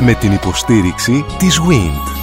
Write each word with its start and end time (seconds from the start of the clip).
με 0.00 0.14
την 0.14 0.32
υποστήριξη 0.32 1.24
της 1.38 1.60
WIND. 1.60 2.16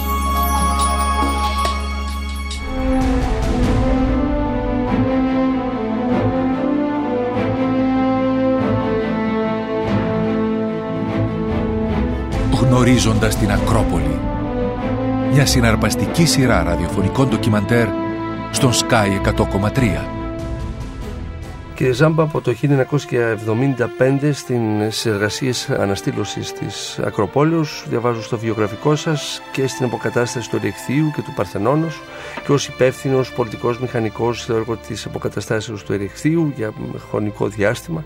Γνωρίζοντας 12.60 13.36
την 13.36 13.52
Ακρόπολη. 13.52 14.20
Μια 15.32 15.46
συναρπαστική 15.46 16.24
σειρά 16.26 16.62
ραδιοφωνικών 16.62 17.28
ντοκιμαντέρ 17.28 17.88
στον 18.50 18.72
Sky 18.72 19.20
100,3. 19.20 20.15
Κύριε 21.76 21.92
Ζάμπα, 21.92 22.22
από 22.22 22.40
το 22.40 22.54
1975 22.62 24.32
στις 24.32 25.06
εργασίες 25.06 25.70
αναστήλωσης 25.70 26.52
της 26.52 26.98
Ακροπόλεως 26.98 27.84
διαβάζω 27.88 28.22
στο 28.22 28.38
βιογραφικό 28.38 28.96
σας 28.96 29.42
και 29.52 29.66
στην 29.66 29.86
αποκατάσταση 29.86 30.50
του 30.50 30.56
Ερεχθείου 30.56 31.10
και 31.14 31.22
του 31.22 31.32
Παρθενώνος 31.36 32.00
και 32.44 32.52
ως 32.52 32.68
υπεύθυνος 32.68 33.32
πολιτικός 33.32 33.80
μηχανικός 33.80 34.42
στο 34.42 34.54
έργο 34.54 34.76
της 34.76 35.06
αποκαταστάσεως 35.06 35.84
του 35.84 35.92
Ερεχθείου 35.92 36.52
για 36.56 36.72
χρονικό 37.10 37.48
διάστημα 37.48 38.04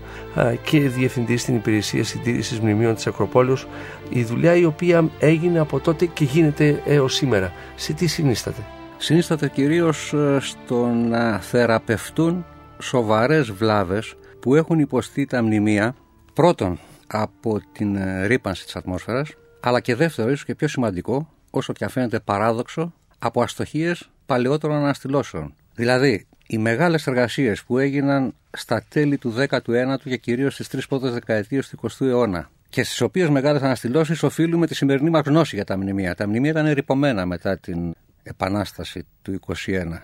και 0.63 0.79
διευθυντή 0.79 1.37
στην 1.37 1.55
υπηρεσία 1.55 2.03
συντήρησης 2.03 2.59
μνημείων 2.59 2.95
της 2.95 3.07
Ακροπόλεως 3.07 3.67
η 4.09 4.23
δουλειά 4.23 4.55
η 4.55 4.65
οποία 4.65 5.09
έγινε 5.19 5.59
από 5.59 5.79
τότε 5.79 6.05
και 6.05 6.23
γίνεται 6.23 6.81
έως 6.85 7.13
σήμερα. 7.13 7.53
Σε 7.75 7.93
τι 7.93 8.07
συνίσταται; 8.07 8.61
Συνίσταται 8.97 9.47
κυρίως 9.49 10.13
ε, 10.13 10.37
στο 10.39 10.85
να 10.85 11.39
θεραπευτούν 11.39 12.45
σοβαρές 12.81 13.51
βλάβες 13.51 14.15
που 14.39 14.55
έχουν 14.55 14.79
υποστεί 14.79 15.25
τα 15.25 15.43
μνημεία 15.43 15.95
πρώτον 16.33 16.79
από 17.07 17.61
την 17.71 17.95
ε, 17.95 18.25
ρήπανση 18.25 18.63
της 18.63 18.75
ατμόσφαιρας 18.75 19.33
αλλά 19.59 19.79
και 19.79 19.95
δεύτερο 19.95 20.29
ίσως 20.29 20.45
και 20.45 20.55
πιο 20.55 20.67
σημαντικό 20.67 21.29
όσο 21.49 21.73
και 21.73 21.85
αφαίνεται 21.85 22.19
παράδοξο 22.19 22.93
από 23.19 23.41
αστοχίες 23.41 24.09
παλαιότερων 24.25 24.75
αναστηλώσεων. 24.75 25.53
Δηλαδή 25.75 26.27
οι 26.47 26.57
μεγάλες 26.57 27.07
εργασίες 27.07 27.63
που 27.63 27.77
έγιναν 27.77 28.33
στα 28.51 28.83
τέλη 28.89 29.17
του 29.17 29.33
19ου 29.49 29.95
και 30.03 30.17
κυρίως 30.17 30.53
στις 30.53 30.67
τρεις 30.67 30.87
πρώτες 30.87 31.13
δεκαετίες 31.13 31.69
του 31.69 31.77
20ου 31.81 32.05
αιώνα 32.05 32.49
και 32.69 32.83
στις 32.83 33.01
οποίες 33.01 33.29
μεγάλες 33.29 33.61
αναστηλώσεις 33.61 34.23
οφείλουμε 34.23 34.67
τη 34.67 34.75
σημερινή 34.75 35.09
μας 35.09 35.21
γνώση 35.25 35.55
για 35.55 35.65
τα 35.65 35.77
μνημεία. 35.77 36.15
Τα 36.15 36.27
μνημεία 36.27 36.51
ήταν 36.51 36.71
ρηπομένα 36.73 37.25
μετά 37.25 37.57
την 37.57 37.93
Επανάσταση 38.23 39.05
του 39.21 39.39
21. 39.47 39.53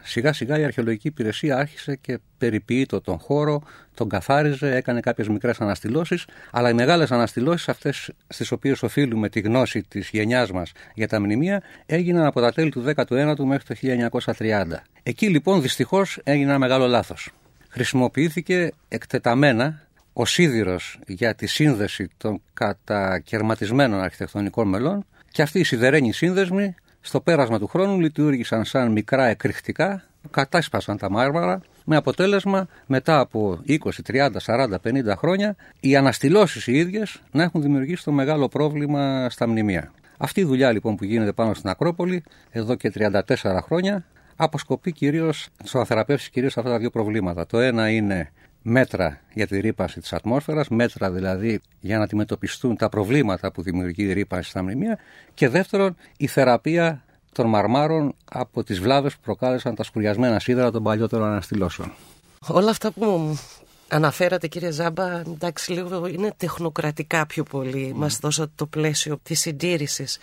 Σιγά 0.03 0.33
σιγά 0.33 0.59
η 0.59 0.63
αρχαιολογική 0.63 1.07
υπηρεσία 1.07 1.57
άρχισε 1.57 1.95
και 1.95 2.19
περιποιείτο 2.37 3.01
τον 3.01 3.17
χώρο, 3.17 3.63
τον 3.93 4.09
καθάριζε, 4.09 4.75
έκανε 4.75 4.99
κάποιες 4.99 5.27
μικρές 5.27 5.61
αναστηλώσεις, 5.61 6.25
αλλά 6.51 6.69
οι 6.69 6.73
μεγάλες 6.73 7.11
αναστηλώσεις 7.11 7.69
αυτές 7.69 8.11
στις 8.27 8.51
οποίες 8.51 8.83
οφείλουμε 8.83 9.29
τη 9.29 9.39
γνώση 9.39 9.83
της 9.87 10.09
γενιάς 10.09 10.51
μας 10.51 10.71
για 10.93 11.07
τα 11.07 11.19
μνημεία 11.19 11.63
έγιναν 11.85 12.25
από 12.25 12.41
τα 12.41 12.51
τέλη 12.51 12.69
του 12.69 12.83
19ου 12.95 13.43
μέχρι 13.43 13.63
το 13.63 13.75
1930. 14.37 14.65
Εκεί 15.03 15.29
λοιπόν 15.29 15.61
δυστυχώς 15.61 16.19
έγινε 16.23 16.49
ένα 16.49 16.59
μεγάλο 16.59 16.87
λάθος. 16.87 17.31
Χρησιμοποιήθηκε 17.69 18.71
εκτεταμένα 18.87 19.87
ο 20.13 20.25
σίδηρος 20.25 20.99
για 21.07 21.35
τη 21.35 21.47
σύνδεση 21.47 22.09
των 22.17 22.41
κατακαιρματισμένων 22.53 23.99
αρχιτεκτονικών 23.99 24.67
μελών 24.67 25.05
και 25.31 25.41
αυτή 25.41 25.59
η 25.59 25.63
σιδερένη 25.63 26.13
σύνδεσμη 26.13 26.75
στο 27.07 27.21
πέρασμα 27.21 27.59
του 27.59 27.67
χρόνου 27.67 27.99
λειτουργήσαν 27.99 28.65
σαν 28.65 28.91
μικρά 28.91 29.25
εκρηκτικά, 29.25 30.03
κατάσπασαν 30.31 30.97
τα 30.97 31.09
μάρμαρα, 31.09 31.61
με 31.85 31.95
αποτέλεσμα 31.95 32.67
μετά 32.85 33.19
από 33.19 33.59
20, 33.67 33.75
30, 34.07 34.29
40, 34.45 34.67
50 34.83 35.13
χρόνια 35.17 35.55
οι 35.79 35.95
αναστηλώσεις 35.95 36.67
οι 36.67 36.77
ίδιες 36.77 37.21
να 37.31 37.43
έχουν 37.43 37.61
δημιουργήσει 37.61 38.03
το 38.03 38.11
μεγάλο 38.11 38.47
πρόβλημα 38.47 39.29
στα 39.29 39.47
μνημεία. 39.47 39.91
Αυτή 40.17 40.39
η 40.39 40.43
δουλειά 40.43 40.71
λοιπόν 40.71 40.95
που 40.95 41.03
γίνεται 41.03 41.31
πάνω 41.31 41.53
στην 41.53 41.69
Ακρόπολη 41.69 42.23
εδώ 42.51 42.75
και 42.75 42.91
34 42.95 43.21
χρόνια 43.61 44.05
αποσκοπεί 44.35 44.91
κυρίως, 44.91 45.47
στο 45.63 45.77
να 45.77 45.85
θεραπεύσει 45.85 46.29
κυρίως 46.29 46.57
αυτά 46.57 46.69
τα 46.69 46.77
δύο 46.77 46.89
προβλήματα. 46.89 47.45
Το 47.45 47.59
ένα 47.59 47.89
είναι 47.89 48.31
μέτρα 48.61 49.19
για 49.33 49.47
τη 49.47 49.59
ρήπανση 49.59 49.99
της 49.99 50.13
ατμόσφαιρας, 50.13 50.67
μέτρα 50.69 51.11
δηλαδή 51.11 51.59
για 51.79 51.97
να 51.97 52.03
αντιμετωπιστούν 52.03 52.75
τα 52.75 52.89
προβλήματα 52.89 53.51
που 53.51 53.61
δημιουργεί 53.61 54.03
η 54.03 54.13
ρήπανση 54.13 54.49
στα 54.49 54.63
μνημεία 54.63 54.99
και 55.33 55.49
δεύτερον 55.49 55.95
η 56.17 56.27
θεραπεία 56.27 57.03
των 57.37 57.49
μαρμάρων 57.49 58.15
από 58.31 58.63
τις 58.63 58.79
βλάβες 58.79 59.13
που 59.13 59.19
προκάλεσαν 59.23 59.75
τα 59.75 59.83
σκουριασμένα 59.83 60.39
σίδερα 60.39 60.71
των 60.71 60.83
παλιότερων 60.83 61.27
αναστηλώσεων. 61.27 61.93
Όλα 62.47 62.69
αυτά 62.69 62.91
που 62.91 63.37
αναφέρατε 63.87 64.47
κύριε 64.47 64.71
Ζάμπα, 64.71 65.19
εντάξει 65.19 65.71
λίγο 65.71 66.07
είναι 66.07 66.33
τεχνοκρατικά 66.37 67.25
πιο 67.25 67.43
πολύ. 67.43 67.91
Mm. 67.93 67.97
Μας 67.97 68.17
δώσατε 68.17 68.51
το 68.55 68.65
πλαίσιο 68.65 69.19
της 69.23 69.39
συντήρησης. 69.39 70.19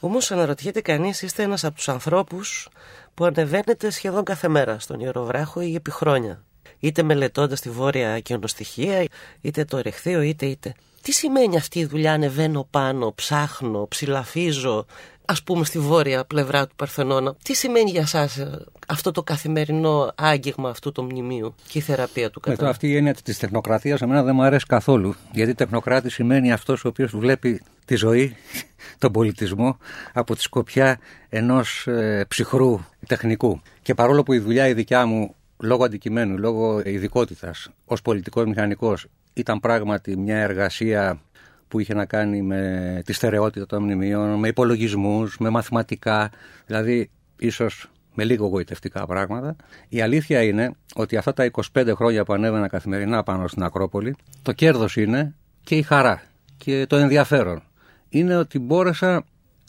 Όμως 0.00 0.30
αναρωτιέται 0.30 0.80
κανείς, 0.80 1.22
είστε 1.22 1.42
ένας 1.42 1.64
από 1.64 1.74
τους 1.74 1.88
ανθρώπους 1.88 2.68
που 3.14 3.24
ανεβαίνετε 3.24 3.90
σχεδόν 3.90 4.24
κάθε 4.24 4.48
μέρα 4.48 4.78
στον 4.78 5.00
Ιεροβράχο 5.00 5.60
ή 5.60 5.74
επί 5.74 5.90
χρόνια 5.90 6.42
είτε 6.84 7.02
μελετώντας 7.02 7.60
τη 7.60 7.70
βόρεια 7.70 8.20
κοινοστοιχεία, 8.20 9.06
είτε 9.40 9.64
το 9.64 9.76
ερεχθείο, 9.76 10.22
είτε 10.22 10.46
είτε. 10.46 10.74
Τι 11.04 11.12
σημαίνει 11.12 11.56
αυτή 11.56 11.78
η 11.78 11.84
δουλειά, 11.84 12.12
ανεβαίνω 12.12 12.66
πάνω, 12.70 13.12
ψάχνω, 13.14 13.86
ψηλαφίζω, 13.88 14.86
ας 15.24 15.42
πούμε 15.42 15.64
στη 15.64 15.78
βόρεια 15.78 16.24
πλευρά 16.24 16.66
του 16.66 16.74
Παρθενώνα. 16.76 17.34
Τι 17.42 17.54
σημαίνει 17.54 17.90
για 17.90 18.06
σας 18.06 18.36
ε, 18.36 18.64
αυτό 18.88 19.10
το 19.10 19.22
καθημερινό 19.22 20.12
άγγιγμα 20.14 20.68
αυτού 20.68 20.92
του 20.92 21.02
μνημείου 21.02 21.54
και 21.68 21.78
η 21.78 21.80
θεραπεία 21.80 22.30
του 22.30 22.40
κατά; 22.40 22.68
αυτή 22.68 22.88
η 22.88 22.96
έννοια 22.96 23.14
της 23.14 23.38
τεχνοκρατίας 23.38 24.02
εμένα 24.02 24.22
δεν 24.22 24.34
μου 24.34 24.42
αρέσει 24.42 24.66
καθόλου. 24.66 25.14
Γιατί 25.32 25.54
τεχνοκράτη 25.54 26.10
σημαίνει 26.10 26.52
αυτός 26.52 26.84
ο 26.84 26.88
οποίος 26.88 27.16
βλέπει 27.16 27.62
τη 27.84 27.94
ζωή, 27.94 28.36
τον 28.98 29.12
πολιτισμό 29.12 29.78
από 30.12 30.34
τη 30.34 30.42
σκοπιά 30.42 30.98
ενός 31.28 31.86
ε, 31.86 32.24
ψυχρού 32.28 32.80
τεχνικού. 33.06 33.60
Και 33.82 33.94
παρόλο 33.94 34.22
που 34.22 34.32
η 34.32 34.38
δουλειά 34.38 34.68
η 34.68 34.74
δικιά 34.74 35.06
μου 35.06 35.34
λόγω 35.58 35.84
αντικειμένου, 35.84 36.38
λόγω 36.38 36.80
ειδικότητας, 36.84 37.68
ως 37.84 38.02
πολιτικός 38.02 38.44
μηχανικός, 38.44 39.06
ήταν 39.34 39.60
πράγματι 39.60 40.16
μια 40.16 40.38
εργασία 40.38 41.20
που 41.68 41.80
είχε 41.80 41.94
να 41.94 42.04
κάνει 42.04 42.42
με 42.42 43.02
τη 43.04 43.12
στερεότητα 43.12 43.66
των 43.66 43.82
μνημείων, 43.82 44.38
με 44.38 44.48
υπολογισμούς, 44.48 45.38
με 45.38 45.48
μαθηματικά, 45.48 46.30
δηλαδή 46.66 47.10
ίσως 47.38 47.90
με 48.14 48.24
λίγο 48.24 48.46
γοητευτικά 48.46 49.06
πράγματα. 49.06 49.56
Η 49.88 50.00
αλήθεια 50.00 50.42
είναι 50.42 50.74
ότι 50.94 51.16
αυτά 51.16 51.32
τα 51.32 51.50
25 51.72 51.92
χρόνια 51.94 52.24
που 52.24 52.32
ανέβαινα 52.32 52.68
καθημερινά 52.68 53.22
πάνω 53.22 53.48
στην 53.48 53.62
Ακρόπολη, 53.62 54.16
το 54.42 54.52
κέρδος 54.52 54.96
είναι 54.96 55.34
και 55.62 55.76
η 55.76 55.82
χαρά 55.82 56.22
και 56.56 56.86
το 56.86 56.96
ενδιαφέρον. 56.96 57.62
Είναι 58.08 58.36
ότι 58.36 58.58
μπόρεσα, 58.58 59.24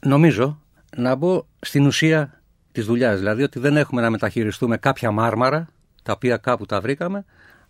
νομίζω, 0.05 0.61
να 0.97 1.15
μπω 1.15 1.45
στην 1.59 1.85
ουσία 1.85 2.41
της 2.71 2.85
δουλειάς. 2.85 3.17
Δηλαδή 3.17 3.43
ότι 3.43 3.59
δεν 3.59 3.77
έχουμε 3.77 4.01
να 4.01 4.09
μεταχειριστούμε 4.09 4.77
κάποια 4.77 5.11
μάρμαρα 5.11 5.67
τα 6.03 6.13
οποία 6.13 6.37
κάπου 6.37 6.65
τα 6.65 6.81
βρήκαμε, 6.81 7.25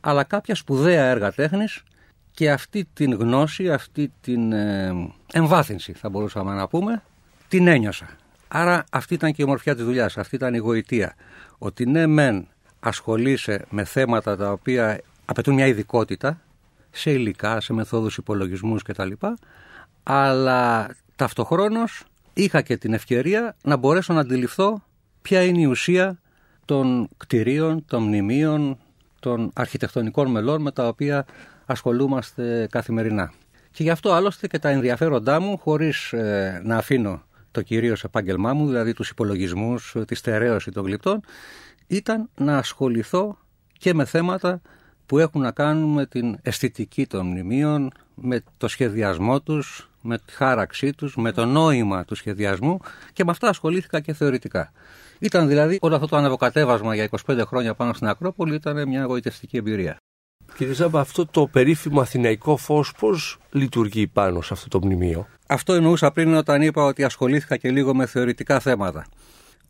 αλλά 0.08 0.24
κάποια 0.24 0.56
σπουδαία 0.56 1.06
έργα 1.06 1.32
τέχνης 1.32 1.84
και 2.32 2.52
αυτή 2.52 2.88
την 2.94 3.14
γνώση, 3.14 3.72
αυτή 3.72 4.12
την 4.22 4.52
ε, 4.52 4.94
εμβάθυνση 5.34 5.94
θα 5.94 6.10
μπορούσαμε 6.10 6.54
να 6.54 6.68
πούμε, 6.68 7.04
την 7.48 7.68
ένιωσα. 7.68 8.08
Άρα 8.48 8.84
αυτή 8.90 9.14
ήταν 9.14 9.32
και 9.34 9.42
η 9.42 9.46
ομορφιά 9.46 9.76
της 9.76 9.86
δουλειάς, 9.86 10.18
αυτή 10.18 10.36
ήταν 10.36 10.54
η 10.54 10.58
γοητεία. 10.58 11.16
Ότι 11.58 11.86
ναι 11.86 12.08
μεν 12.08 12.48
ασχολείσαι 12.80 13.66
με 13.70 13.84
θέματα 13.84 14.38
τα 14.38 14.52
οποία 14.52 15.02
απαιτούν 15.26 15.54
μια 15.54 15.68
ειδικότητα, 15.68 16.42
σε 16.92 17.12
υλικά, 17.12 17.62
σε 17.62 17.74
μεθόδους 17.74 18.18
υπολογισμούς 18.18 18.84
κτλ. 18.84 19.12
Αλλά 20.04 20.90
ταυτοχρόνως 21.16 22.04
είχα 22.34 22.62
και 22.62 22.78
την 22.78 22.94
ευκαιρία 22.94 23.56
να 23.64 23.76
μπορέσω 23.76 24.14
να 24.14 24.20
αντιληφθώ 24.20 24.84
ποια 25.22 25.44
είναι 25.44 25.60
η 25.62 25.66
ουσία 25.66 26.20
των 26.66 27.10
κτηρίων, 27.18 27.86
των 27.86 28.04
μνημείων, 28.04 28.78
των 29.26 29.52
αρχιτεκτονικών 29.54 30.32
μελών 30.32 30.62
με 30.62 30.72
τα 30.72 30.88
οποία 30.88 31.26
ασχολούμαστε 31.66 32.68
καθημερινά. 32.72 33.34
Και 33.72 33.84
γι' 33.84 33.90
αυτό 33.90 34.12
άλλωστε 34.12 34.48
και 34.48 34.60
τα 34.60 34.70
ενδιαφέροντά 34.70 35.40
μου, 35.40 35.58
χωρίς 35.58 36.14
ε, 36.14 36.62
να 36.64 36.78
αφήνω 36.78 37.22
το 37.52 37.62
κυρίως 37.62 38.04
επάγγελμά 38.04 38.54
μου, 38.54 38.68
δηλαδή 38.68 38.94
τους 38.94 39.10
υπολογισμούς, 39.10 39.96
τη 40.08 40.16
στερέωση 40.16 40.72
των 40.72 40.86
γλυπτών, 40.86 41.22
ήταν 41.88 42.30
να 42.36 42.58
ασχοληθώ 42.58 43.38
και 43.78 43.94
με 43.94 44.06
θέματα 44.06 44.62
που 45.06 45.20
έχουν 45.20 45.42
να 45.42 45.52
κάνουν 45.52 45.94
με 45.94 46.06
την 46.06 46.38
αισθητική 46.42 47.08
των 47.08 47.26
μνημείων, 47.26 47.92
με 48.16 48.44
το 48.58 48.68
σχεδιασμό 48.68 49.42
τους, 49.42 49.90
με 50.02 50.18
τη 50.18 50.34
χάραξή 50.34 50.94
τους, 50.94 51.16
με 51.16 51.32
το 51.32 51.46
νόημα 51.46 52.06
του 52.06 52.16
σχεδιασμού 52.16 52.80
και 53.14 53.24
με 53.24 53.32
αυτά 53.32 53.50
ασχολήθηκα 53.50 54.00
και 54.00 54.14
θεωρητικά. 54.14 54.72
Ήταν 55.20 55.48
δηλαδή 55.48 55.78
όλο 55.82 55.96
αυτό 55.96 56.08
το 56.08 56.16
ανεβοκατέβασμα 56.16 56.96
για 56.96 57.10
25 57.26 57.42
χρόνια 57.48 57.74
πάνω 57.74 57.94
στην 57.94 58.08
Ακρόπολη 58.08 58.56
ήταν 58.56 58.88
μια 58.88 59.02
εγωιτευτική 59.02 59.58
εμπειρία. 59.58 59.98
Κύριε 60.58 60.74
Ζάμπα, 60.74 61.00
αυτό 61.00 61.26
το 61.26 61.48
περίφημο 61.48 62.02
αθηναϊκό 62.02 62.58
φως 62.58 62.92
πώς 63.00 63.38
λειτουργεί 63.52 64.08
πάνω 64.08 64.42
σε 64.42 64.54
αυτό 64.54 64.68
το 64.68 64.86
μνημείο; 64.86 65.28
Αυτό 65.48 65.74
εννοούσα 65.74 66.12
πριν 66.12 66.34
όταν 66.34 66.62
είπα 66.62 66.84
ότι 66.84 67.04
ασχολήθηκα 67.04 67.58
και 67.58 67.72
λίγο 67.72 67.96
με 67.96 68.06
θεωρητικά 68.06 68.60
θέματα. 68.60 69.06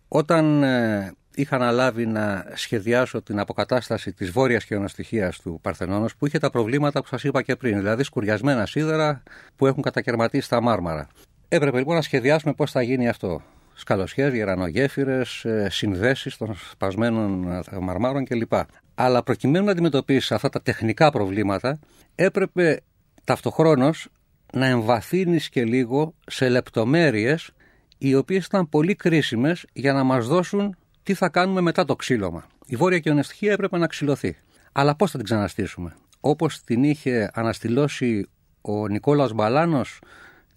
Όταν 0.07 0.63
ε, 0.63 1.13
είχα 1.36 1.56
αναλάβει 1.56 2.06
να 2.06 2.45
σχεδιάσω 2.53 3.21
την 3.21 3.39
αποκατάσταση 3.39 4.13
της 4.13 4.31
βόρειας 4.31 4.63
χιονοστοιχεία 4.63 5.33
του 5.44 5.59
Παρθενώνος 5.62 6.15
που 6.15 6.25
είχε 6.25 6.39
τα 6.39 6.50
προβλήματα 6.50 7.01
που 7.01 7.07
σας 7.07 7.24
είπα 7.24 7.42
και 7.42 7.56
πριν, 7.56 7.77
δηλαδή 7.77 8.03
σκουριασμένα 8.03 8.65
σίδερα 8.65 9.24
που 9.56 9.68
έχουν 9.68 9.83
κατακαιρματίσει 9.83 10.50
τα 10.50 10.62
μάρμαρα. 10.62 11.07
Έπρεπε 11.47 11.77
λοιπόν 11.77 11.95
να 11.95 12.01
σχεδιάσουμε 12.01 12.53
πώς 12.53 12.71
θα 12.71 12.81
γίνει 12.81 13.09
αυτό. 13.09 13.42
Σκαλοσχέδια, 13.75 14.38
γερανογέφυρες, 14.38 15.45
συνδέσεις 15.69 16.38
των 16.38 16.56
σπασμένων 16.72 17.51
ε, 17.51 17.77
μαρμάρων 17.80 18.25
κλπ. 18.25 18.54
Αλλά 18.95 19.24
προκειμένου 19.24 19.66
να 19.66 19.72
αντιμετωπίσεις 19.72 20.31
αυτά 20.31 20.50
τα 20.50 20.62
τεχνικά 20.62 21.12
προβλήματα, 21.12 21.80
έπρεπε 22.16 22.81
ταυτοχρόνως 23.24 24.07
να 24.54 24.66
εμβαθύνεις 24.66 25.50
και 25.50 25.63
λίγο 25.63 26.13
σε 26.27 26.50
λεπτομέρειες 26.50 27.51
οι 27.98 28.16
οποίες 28.16 28.45
ήταν 28.45 28.69
πολύ 28.69 28.95
κρίσιμες 28.95 29.66
για 29.74 29.94
να 29.94 30.04
μας 30.04 30.28
δώσουν 30.28 30.75
τι 31.04 31.13
θα 31.13 31.30
κάνουμε 31.30 31.62
μετά 31.62 31.86
το 31.86 31.95
ξύλωμα. 31.95 32.45
Η 32.66 32.75
βόρεια 32.75 33.00
κοινωνιστική 33.00 33.48
έπρεπε 33.48 33.78
να 33.78 33.88
ξυλωθεί. 33.88 34.36
Αλλά 34.71 34.95
πώς 34.95 35.12
θα 35.12 35.18
την 35.18 35.25
ξαναστήσουμε; 35.25 35.95
Όπως 36.19 36.63
την 36.63 36.83
είχε 36.83 37.31
αναστηλώσει 37.33 38.30
ο 38.62 38.88
Νικόλαος 38.88 39.33
Μπαλάνος 39.33 40.00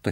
το 0.01 0.11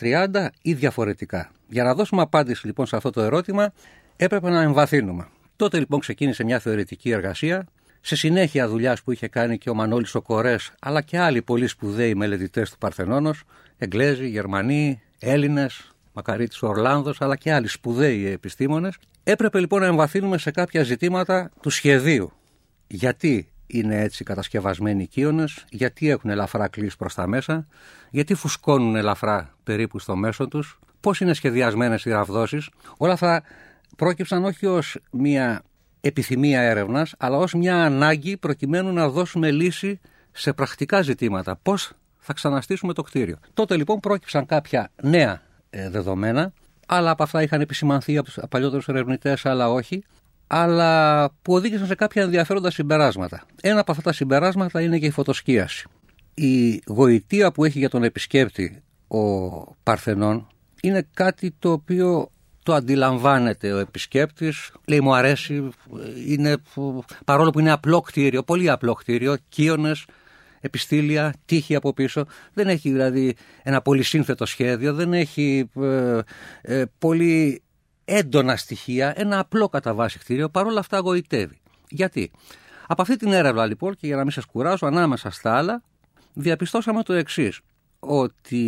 1930 0.00 0.46
ή 0.62 0.74
διαφορετικά. 0.74 1.50
Για 1.68 1.84
να 1.84 1.94
δώσουμε 1.94 2.22
απάντηση 2.22 2.66
λοιπόν 2.66 2.86
σε 2.86 2.96
αυτό 2.96 3.10
το 3.10 3.20
ερώτημα 3.20 3.72
έπρεπε 4.16 4.50
να 4.50 4.62
εμβαθύνουμε. 4.62 5.28
Τότε 5.56 5.78
λοιπόν 5.78 6.00
ξεκίνησε 6.00 6.44
μια 6.44 6.58
θεωρητική 6.58 7.10
εργασία 7.10 7.66
σε 8.00 8.16
συνέχεια 8.16 8.68
δουλειάς 8.68 9.02
που 9.02 9.12
είχε 9.12 9.28
κάνει 9.28 9.58
και 9.58 9.70
ο 9.70 9.74
Μανώλης 9.74 10.14
ο 10.14 10.22
Κορές 10.22 10.72
αλλά 10.80 11.02
και 11.02 11.18
άλλοι 11.18 11.42
πολύ 11.42 11.66
σπουδαίοι 11.66 12.14
μελετητές 12.14 12.70
του 12.70 12.78
Παρθενώνος, 12.78 13.42
Εγγλέζοι, 13.78 14.28
Γερμανοί, 14.28 15.00
Έλληνες, 15.18 15.92
Μακαρίτης 16.12 16.62
Ορλάνδος 16.62 17.20
αλλά 17.20 17.36
και 17.36 17.52
άλλοι 17.52 17.68
σπουδαίοι 17.68 18.26
επιστήμονες. 18.26 18.98
Έπρεπε 19.24 19.60
λοιπόν 19.60 19.80
να 19.80 19.86
εμβαθύνουμε 19.86 20.38
σε 20.38 20.50
κάποια 20.50 20.82
ζητήματα 20.82 21.50
του 21.60 21.70
σχεδίου. 21.70 22.32
Γιατί 22.86 23.48
είναι 23.68 24.00
έτσι 24.00 24.24
κατασκευασμένοι 24.24 25.02
οι 25.02 25.06
κύονες, 25.06 25.64
γιατί 25.70 26.10
έχουν 26.10 26.30
ελαφρά 26.30 26.68
κλείς 26.68 26.96
προς 26.96 27.14
τα 27.14 27.26
μέσα, 27.26 27.66
γιατί 28.10 28.34
φουσκώνουν 28.34 28.96
ελαφρά 28.96 29.54
περίπου 29.62 29.98
στο 29.98 30.16
μέσο 30.16 30.48
τους, 30.48 30.78
πώς 31.00 31.20
είναι 31.20 31.32
σχεδιασμένες 31.34 32.04
οι 32.04 32.10
ραβδόσεις. 32.10 32.68
Όλα 32.96 33.12
αυτά 33.12 33.42
πρόκειψαν 33.96 34.44
όχι 34.44 34.66
ως 34.66 34.98
μια 35.10 35.62
επιθυμία 36.00 36.60
έρευνας, 36.60 37.14
αλλά 37.18 37.36
ως 37.36 37.54
μια 37.54 37.84
ανάγκη 37.84 38.36
προκειμένου 38.36 38.92
να 38.92 39.08
δώσουμε 39.08 39.50
λύση 39.50 40.00
σε 40.32 40.52
πρακτικά 40.52 41.02
ζητήματα. 41.02 41.56
Πώς 41.62 41.92
θα 42.18 42.32
ξαναστήσουμε 42.32 42.92
το 42.92 43.02
κτίριο. 43.02 43.36
Τότε 43.54 43.76
λοιπόν 43.76 44.00
πρόκειψαν 44.00 44.46
κάποια 44.46 44.90
νέα 45.02 45.42
ε, 45.70 45.90
δεδομένα, 45.90 46.52
άλλα 46.86 47.10
από 47.10 47.22
αυτά 47.22 47.42
είχαν 47.42 47.60
επισημανθεί 47.60 48.16
από 48.16 48.26
τους 48.26 48.38
παλιότερους 48.48 48.88
ερευνητές, 48.88 49.46
αλλά 49.46 49.70
όχι 49.70 50.04
αλλά 50.48 51.24
που 51.42 51.54
οδήγησαν 51.54 51.86
σε 51.86 51.94
κάποια 51.94 52.22
ενδιαφέροντα 52.22 52.70
συμπεράσματα. 52.70 53.46
Ένα 53.62 53.80
από 53.80 53.90
αυτά 53.90 54.02
τα 54.02 54.12
συμπεράσματα 54.12 54.80
είναι 54.80 54.98
και 54.98 55.06
η 55.06 55.10
φωτοσκίαση. 55.10 55.86
Η 56.34 56.82
γοητεία 56.86 57.52
που 57.52 57.64
έχει 57.64 57.78
για 57.78 57.88
τον 57.88 58.02
επισκέπτη 58.02 58.82
ο 59.08 59.18
Παρθενών 59.82 60.46
είναι 60.82 61.06
κάτι 61.14 61.54
το 61.58 61.72
οποίο 61.72 62.30
το 62.62 62.74
αντιλαμβάνεται 62.74 63.72
ο 63.72 63.78
επισκέπτης, 63.78 64.72
λέει 64.86 65.00
μου 65.00 65.14
αρέσει, 65.14 65.68
είναι, 66.26 66.56
παρόλο 67.24 67.50
που 67.50 67.60
είναι 67.60 67.70
απλό 67.70 68.00
κτίριο, 68.00 68.42
πολύ 68.42 68.70
απλό 68.70 68.92
κτίριο, 68.92 69.36
κύονες, 69.48 70.04
επιστήλια, 70.60 71.34
τείχη 71.44 71.74
από 71.74 71.92
πίσω. 71.92 72.26
Δεν 72.52 72.68
έχει 72.68 72.90
δηλαδή 72.90 73.36
ένα 73.62 73.80
πολύ 73.82 74.02
σύνθετο 74.02 74.46
σχέδιο, 74.46 74.94
δεν 74.94 75.12
έχει 75.12 75.70
ε, 75.80 76.18
ε, 76.62 76.84
πολύ 76.98 77.62
έντονα 78.08 78.56
στοιχεία, 78.56 79.12
ένα 79.16 79.38
απλό 79.38 79.68
κατά 79.68 79.94
βάση 79.94 80.18
κτίριο, 80.18 80.48
παρόλα 80.48 80.80
αυτά 80.80 80.98
γοητεύει. 80.98 81.60
Γιατί; 81.88 82.30
Από 82.86 83.02
αυτή 83.02 83.16
την 83.16 83.32
έρευνα 83.32 83.66
λοιπόν 83.66 83.96
και 83.96 84.06
για 84.06 84.16
να 84.16 84.22
μην 84.22 84.30
σας 84.30 84.44
κουράσω 84.44 84.86
ανάμεσα 84.86 85.30
στα 85.30 85.56
άλλα, 85.56 85.82
διαπιστώσαμε 86.34 87.02
το 87.02 87.12
εξής. 87.12 87.60
Ότι 87.98 88.64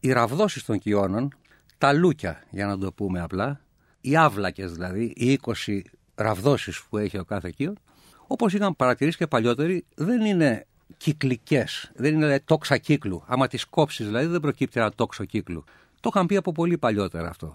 οι 0.00 0.12
ραβδόσεις 0.12 0.64
των 0.64 0.78
κοιώνων, 0.78 1.34
τα 1.78 1.92
λούκια 1.92 2.42
για 2.50 2.66
να 2.66 2.78
το 2.78 2.92
πούμε 2.92 3.20
απλά, 3.20 3.60
οι 4.00 4.16
άβλακες 4.16 4.72
δηλαδή, 4.72 5.12
οι 5.16 5.40
20 5.66 5.80
ραβδόσεις 6.14 6.82
που 6.82 6.98
έχει 6.98 7.18
ο 7.18 7.24
κάθε 7.24 7.50
κύων, 7.50 7.78
όπως 8.26 8.52
είχαν 8.52 8.76
παρατηρήσει 8.76 9.16
και 9.16 9.26
παλιότεροι, 9.26 9.84
δεν 9.94 10.24
είναι 10.24 10.66
κυκλικές, 10.96 11.90
δεν 11.94 12.14
είναι 12.14 12.24
δηλαδή, 12.24 12.40
τόξα 12.44 12.78
κύκλου. 12.78 13.22
Άμα 13.26 13.46
τις 13.46 13.64
κόψεις 13.64 14.06
δηλαδή 14.06 14.26
δεν 14.26 14.40
προκύπτει 14.40 14.80
ένα 14.80 14.92
τόξο 14.92 15.24
κύκλου. 15.24 15.64
Το 16.00 16.10
είχαν 16.14 16.26
πει 16.26 16.36
από 16.36 16.52
πολύ 16.52 16.78
παλιότερα 16.78 17.28
αυτό 17.28 17.54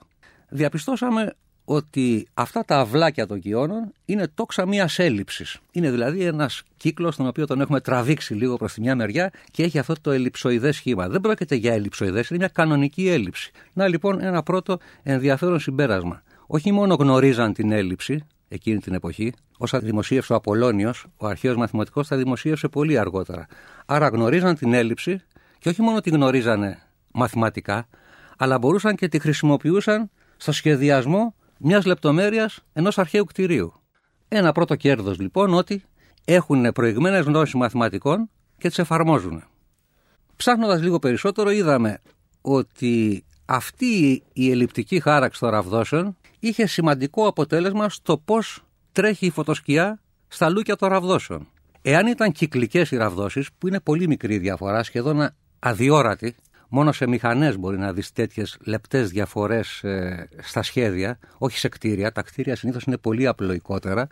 διαπιστώσαμε 0.51 1.35
ότι 1.65 2.27
αυτά 2.33 2.65
τα 2.65 2.79
αυλάκια 2.79 3.27
των 3.27 3.39
κοιώνων 3.39 3.93
είναι 4.05 4.27
τόξα 4.27 4.65
μια 4.65 4.89
έλλειψης. 4.97 5.59
Είναι 5.71 5.91
δηλαδή 5.91 6.23
ένας 6.25 6.63
κύκλος 6.77 7.15
τον 7.15 7.27
οποίο 7.27 7.47
τον 7.47 7.61
έχουμε 7.61 7.79
τραβήξει 7.79 8.33
λίγο 8.33 8.57
προς 8.57 8.73
τη 8.73 8.81
μια 8.81 8.95
μεριά 8.95 9.31
και 9.51 9.63
έχει 9.63 9.79
αυτό 9.79 9.93
το 10.01 10.11
ελλειψοειδές 10.11 10.75
σχήμα. 10.75 11.09
Δεν 11.09 11.21
πρόκειται 11.21 11.55
για 11.55 11.73
ελλειψοειδές, 11.73 12.29
είναι 12.29 12.39
μια 12.39 12.47
κανονική 12.47 13.09
έλλειψη. 13.09 13.51
Να 13.73 13.87
λοιπόν 13.87 14.21
ένα 14.21 14.43
πρώτο 14.43 14.77
ενδιαφέρον 15.03 15.59
συμπέρασμα. 15.59 16.23
Όχι 16.47 16.71
μόνο 16.71 16.93
γνωρίζαν 16.93 17.53
την 17.53 17.71
έλλειψη 17.71 18.25
εκείνη 18.47 18.79
την 18.79 18.93
εποχή, 18.93 19.33
όσα 19.57 19.79
δημοσίευσε 19.79 20.33
ο 20.33 20.35
Απολώνιος, 20.35 21.05
ο 21.17 21.27
αρχαίος 21.27 21.55
μαθηματικός 21.55 22.07
τα 22.07 22.17
δημοσίευσε 22.17 22.67
πολύ 22.67 22.97
αργότερα. 22.97 23.45
Άρα 23.85 24.07
γνωρίζαν 24.07 24.55
την 24.55 24.73
έλλειψη 24.73 25.21
και 25.59 25.69
όχι 25.69 25.81
μόνο 25.81 26.01
την 26.01 26.13
γνωρίζανε 26.13 26.79
μαθηματικά, 27.11 27.87
αλλά 28.37 28.57
μπορούσαν 28.57 28.95
και 28.95 29.07
τη 29.07 29.19
χρησιμοποιούσαν 29.19 30.09
στο 30.41 30.51
σχεδιασμό 30.51 31.35
μιας 31.57 31.85
λεπτομέρειας 31.85 32.59
ενός 32.73 32.97
αρχαίου 32.97 33.25
κτηρίου. 33.25 33.73
Ένα 34.27 34.51
πρώτο 34.51 34.75
κέρδος 34.75 35.19
λοιπόν 35.19 35.53
ότι 35.53 35.83
έχουν 36.25 36.71
προηγμένες 36.71 37.25
γνώσεις 37.25 37.53
μαθηματικών 37.53 38.29
και 38.57 38.67
τις 38.67 38.79
εφαρμόζουν. 38.79 39.43
Ψάχνοντας 40.35 40.81
λίγο 40.81 40.99
περισσότερο, 40.99 41.49
είδαμε 41.49 42.01
ότι 42.41 43.23
αυτή 43.45 44.23
η 44.33 44.51
ελλειπτική 44.51 44.99
χάραξη 44.99 45.39
των 45.39 45.49
ραβδόσεων 45.49 46.17
είχε 46.39 46.65
σημαντικό 46.65 47.27
αποτέλεσμα 47.27 47.89
στο 47.89 48.17
πώς 48.17 48.63
τρέχει 48.91 49.25
η 49.25 49.29
φωτοσκιά 49.29 49.99
στα 50.27 50.49
λούκια 50.49 50.75
των 50.75 50.89
ραβδόσεων. 50.89 51.47
Εάν 51.81 52.07
ήταν 52.07 52.31
κυκλικές 52.31 52.91
οι 52.91 52.97
ραβδόσεις, 52.97 53.49
που 53.57 53.67
είναι 53.67 53.79
πολύ 53.79 54.07
μικρή 54.07 54.37
διαφορά, 54.37 54.83
σχεδόν 54.83 55.29
αδιόρατη, 55.59 56.35
Μόνο 56.73 56.91
σε 56.91 57.07
μηχανές 57.07 57.57
μπορεί 57.57 57.77
να 57.77 57.93
δεις 57.93 58.11
τέτοιες 58.11 58.57
λεπτές 58.65 59.09
διαφορές 59.09 59.83
ε, 59.83 60.29
στα 60.41 60.63
σχέδια, 60.63 61.19
όχι 61.37 61.57
σε 61.57 61.69
κτίρια. 61.69 62.11
Τα 62.11 62.21
κτίρια 62.21 62.55
συνήθως 62.55 62.83
είναι 62.83 62.97
πολύ 62.97 63.27
απλοϊκότερα. 63.27 64.07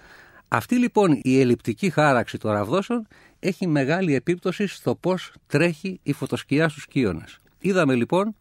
Αυτή 0.47 0.75
λοιπόν 0.75 1.19
η 1.21 1.39
ελλειπτική 1.39 1.89
χάραξη 1.89 2.37
των 2.37 2.51
ραβδόσεων 2.51 3.07
έχει 3.39 3.67
μεγάλη 3.67 4.15
επίπτωση 4.15 4.67
στο 4.67 4.95
πώς 4.95 5.33
τρέχει 5.47 5.99
η 6.03 6.13
φωτοσκιά 6.13 6.69
στους 6.69 6.85
κύονε. 6.87 7.23
Είδαμε 7.59 7.95
λοιπόν 7.95 8.35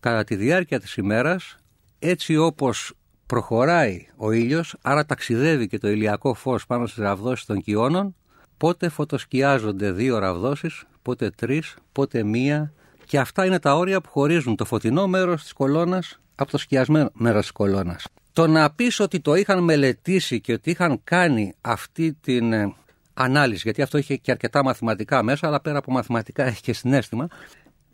κατά 0.00 0.24
τη 0.24 0.36
διάρκεια 0.36 0.80
της 0.80 0.96
ημέρας, 0.96 1.56
έτσι 1.98 2.36
όπως 2.36 2.92
προχωράει 3.26 4.06
ο 4.16 4.32
ήλιος, 4.32 4.76
άρα 4.82 5.06
ταξιδεύει 5.06 5.66
και 5.66 5.78
το 5.78 5.88
ηλιακό 5.88 6.34
φως 6.34 6.66
πάνω 6.66 6.86
στις 6.86 7.02
ραβδόσεις 7.02 7.44
των 7.46 7.60
κυώνων, 7.60 8.14
πότε 8.56 8.88
φωτοσκιάζονται 8.88 9.92
δύο 9.92 10.18
ραβδόσεις, 10.18 10.84
πότε 11.02 11.30
τρεις, 11.30 11.76
πότε 11.92 12.22
μία, 12.22 12.72
και 13.12 13.18
αυτά 13.18 13.44
είναι 13.44 13.58
τα 13.58 13.74
όρια 13.76 14.00
που 14.00 14.08
χωρίζουν 14.08 14.56
το 14.56 14.64
φωτεινό 14.64 15.06
μέρος 15.06 15.42
της 15.42 15.52
κολόνας 15.52 16.20
από 16.34 16.50
το 16.50 16.58
σκιασμένο 16.58 17.10
μέρος 17.12 17.40
της 17.40 17.50
κολόνας. 17.50 18.06
Το 18.32 18.46
να 18.46 18.70
πεις 18.70 19.00
ότι 19.00 19.20
το 19.20 19.34
είχαν 19.34 19.64
μελετήσει 19.64 20.40
και 20.40 20.52
ότι 20.52 20.70
είχαν 20.70 21.00
κάνει 21.04 21.54
αυτή 21.60 22.12
την 22.20 22.52
ε, 22.52 22.74
ανάλυση, 23.14 23.60
γιατί 23.64 23.82
αυτό 23.82 23.98
είχε 23.98 24.16
και 24.16 24.30
αρκετά 24.30 24.64
μαθηματικά 24.64 25.22
μέσα, 25.22 25.46
αλλά 25.46 25.60
πέρα 25.60 25.78
από 25.78 25.92
μαθηματικά 25.92 26.44
έχει 26.50 26.60
και 26.60 26.72
συνέστημα, 26.72 27.26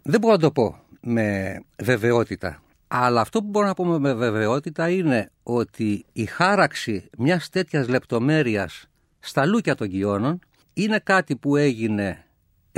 δεν 0.03 0.21
μπορώ 0.21 0.33
να 0.33 0.41
το 0.41 0.51
πω 0.51 0.79
με 1.01 1.59
βεβαιότητα. 1.83 2.63
Αλλά 2.89 3.21
αυτό 3.21 3.41
που 3.41 3.49
μπορώ 3.49 3.67
να 3.67 3.75
πούμε 3.75 3.99
με 3.99 4.15
βεβαιότητα 4.15 4.89
είναι 4.89 5.31
ότι 5.43 6.05
η 6.13 6.25
χάραξη 6.25 7.11
μιας 7.19 7.49
τέτοιας 7.49 7.89
λεπτομέρειας 7.89 8.87
στα 9.19 9.47
λούκια 9.47 9.75
των 9.75 9.89
κοιώνων 9.89 10.39
είναι 10.73 10.99
κάτι 10.99 11.37
που 11.37 11.57
έγινε 11.57 12.28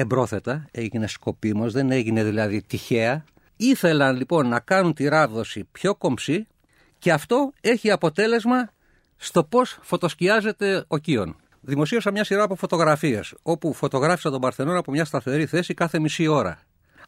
εμπρόθετα, 0.00 0.66
έγινε 0.70 1.06
σκοπίμως, 1.06 1.72
δεν 1.72 1.90
έγινε 1.90 2.24
δηλαδή 2.24 2.62
τυχαία. 2.62 3.24
Ήθελαν 3.56 4.16
λοιπόν 4.16 4.48
να 4.48 4.60
κάνουν 4.60 4.94
τη 4.94 5.08
ράβδοση 5.08 5.68
πιο 5.72 5.94
κομψή 5.94 6.46
και 6.98 7.12
αυτό 7.12 7.52
έχει 7.60 7.90
αποτέλεσμα 7.90 8.70
στο 9.16 9.44
πώς 9.44 9.78
φωτοσκιάζεται 9.82 10.84
ο 10.88 10.98
Κίον. 10.98 11.36
Δημοσίευσα 11.60 12.10
μια 12.10 12.24
σειρά 12.24 12.42
από 12.42 12.54
φωτογραφίες, 12.54 13.34
όπου 13.42 13.72
φωτογράφησα 13.72 14.30
τον 14.30 14.40
Παρθενώνα 14.40 14.78
από 14.78 14.90
μια 14.90 15.04
σταθερή 15.04 15.46
θέση 15.46 15.74
κάθε 15.74 15.98
μισή 15.98 16.26
ώρα. 16.26 16.60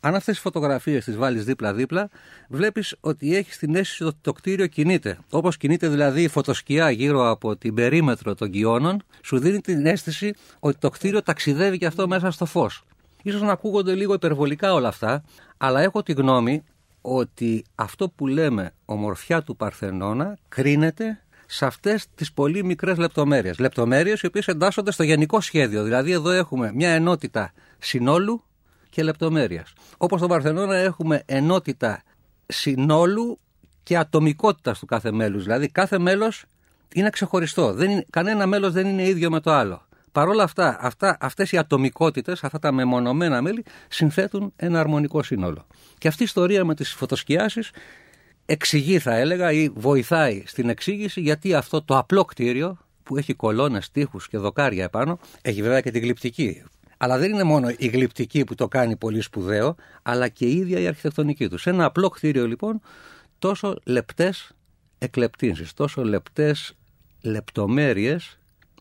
Αν 0.04 0.14
αυτές 0.14 0.34
τις 0.34 0.42
φωτογραφίες 0.42 1.04
τις 1.04 1.16
βάλεις 1.16 1.44
δίπλα-δίπλα, 1.44 2.08
βλέπεις 2.48 2.96
ότι 3.00 3.36
έχεις 3.36 3.58
την 3.58 3.74
αίσθηση 3.74 4.04
ότι 4.04 4.16
το 4.20 4.32
κτίριο 4.32 4.66
κινείται. 4.66 5.18
Όπως 5.30 5.56
κινείται 5.56 5.88
δηλαδή 5.88 6.22
η 6.22 6.28
φωτοσκιά 6.28 6.90
γύρω 6.90 7.30
από 7.30 7.56
την 7.56 7.74
περίμετρο 7.74 8.34
των 8.34 8.50
κοιώνων, 8.50 9.02
σου 9.22 9.38
δίνει 9.38 9.60
την 9.60 9.86
αίσθηση 9.86 10.34
ότι 10.58 10.78
το 10.78 10.90
κτίριο 10.90 11.22
ταξιδεύει 11.22 11.78
και 11.78 11.86
αυτό 11.86 12.08
μέσα 12.08 12.30
στο 12.30 12.46
φως. 12.46 12.84
σω 13.30 13.38
να 13.38 13.52
ακούγονται 13.52 13.94
λίγο 13.94 14.14
υπερβολικά 14.14 14.74
όλα 14.74 14.88
αυτά, 14.88 15.24
αλλά 15.56 15.80
έχω 15.80 16.02
τη 16.02 16.12
γνώμη 16.12 16.62
ότι 17.00 17.64
αυτό 17.74 18.08
που 18.08 18.26
λέμε 18.26 18.72
ομορφιά 18.84 19.42
του 19.42 19.56
Παρθενώνα 19.56 20.38
κρίνεται 20.48 21.22
σε 21.46 21.66
αυτές 21.66 22.06
τις 22.14 22.32
πολύ 22.32 22.64
μικρές 22.64 22.98
λεπτομέρειες. 22.98 23.58
Λεπτομέρειες 23.58 24.20
οι 24.20 24.26
οποίες 24.26 24.48
εντάσσονται 24.48 24.90
στο 24.90 25.02
γενικό 25.02 25.40
σχέδιο. 25.40 25.82
Δηλαδή, 25.82 26.12
εδώ 26.12 26.30
έχουμε 26.30 26.72
μια 26.74 26.90
ενότητα 26.90 27.52
συνόλου 27.78 28.42
και 28.92 29.02
λεπτομέρειας. 29.02 29.72
Όπως 29.96 30.18
στο 30.18 30.28
Παρθενώνα 30.28 30.76
έχουμε 30.76 31.22
ενότητα 31.26 32.02
συνόλου 32.46 33.38
και 33.82 33.96
ατομικότητας 33.96 34.78
του 34.78 34.86
κάθε 34.86 35.12
μέλους. 35.12 35.42
Δηλαδή 35.42 35.68
κάθε 35.68 35.98
μέλος 35.98 36.44
είναι 36.94 37.10
ξεχωριστό. 37.10 37.72
Δεν 37.72 37.90
είναι, 37.90 38.06
κανένα 38.10 38.46
μέλος 38.46 38.72
δεν 38.72 38.86
είναι 38.86 39.02
ίδιο 39.02 39.30
με 39.30 39.40
το 39.40 39.52
άλλο. 39.52 39.82
Παρ' 40.12 40.28
όλα 40.28 40.42
αυτά, 40.42 40.78
αυτά 40.80 41.16
αυτές 41.20 41.52
οι 41.52 41.58
ατομικότητες, 41.58 42.44
αυτά 42.44 42.58
τα 42.58 42.72
μεμονωμένα 42.72 43.42
μέλη, 43.42 43.64
συνθέτουν 43.88 44.52
ένα 44.56 44.80
αρμονικό 44.80 45.22
σύνολο. 45.22 45.66
Και 45.98 46.08
αυτή 46.08 46.22
η 46.22 46.24
ιστορία 46.24 46.64
με 46.64 46.74
τις 46.74 46.92
φωτοσκιάσεις 46.92 47.70
εξηγεί, 48.46 48.98
θα 48.98 49.14
έλεγα, 49.14 49.52
ή 49.52 49.68
βοηθάει 49.68 50.42
στην 50.46 50.68
εξήγηση 50.68 51.20
γιατί 51.20 51.54
αυτό 51.54 51.82
το 51.82 51.98
απλό 51.98 52.24
κτίριο, 52.24 52.78
που 53.02 53.16
έχει 53.16 53.34
κολόνες, 53.34 53.90
τείχους 53.90 54.28
και 54.28 54.38
δοκάρια 54.38 54.84
επάνω, 54.84 55.18
έχει 55.42 55.62
βέβαια 55.62 55.80
και 55.80 55.90
την 55.90 56.02
γλυπτική. 56.02 56.62
Αλλά 57.02 57.18
δεν 57.18 57.32
είναι 57.32 57.42
μόνο 57.42 57.68
η 57.76 57.86
γλυπτική 57.86 58.44
που 58.44 58.54
το 58.54 58.68
κάνει 58.68 58.96
πολύ 58.96 59.20
σπουδαίο, 59.20 59.76
αλλά 60.02 60.28
και 60.28 60.46
η 60.46 60.56
ίδια 60.56 60.80
η 60.80 60.86
αρχιτεκτονική 60.86 61.48
τους. 61.48 61.62
Σε 61.62 61.70
ένα 61.70 61.84
απλό 61.84 62.08
κτίριο 62.08 62.46
λοιπόν, 62.46 62.80
τόσο 63.38 63.76
λεπτές 63.84 64.52
εκλεπτύνσεις, 64.98 65.72
τόσο 65.74 66.04
λεπτές 66.04 66.74
λεπτομέρειες 67.20 68.38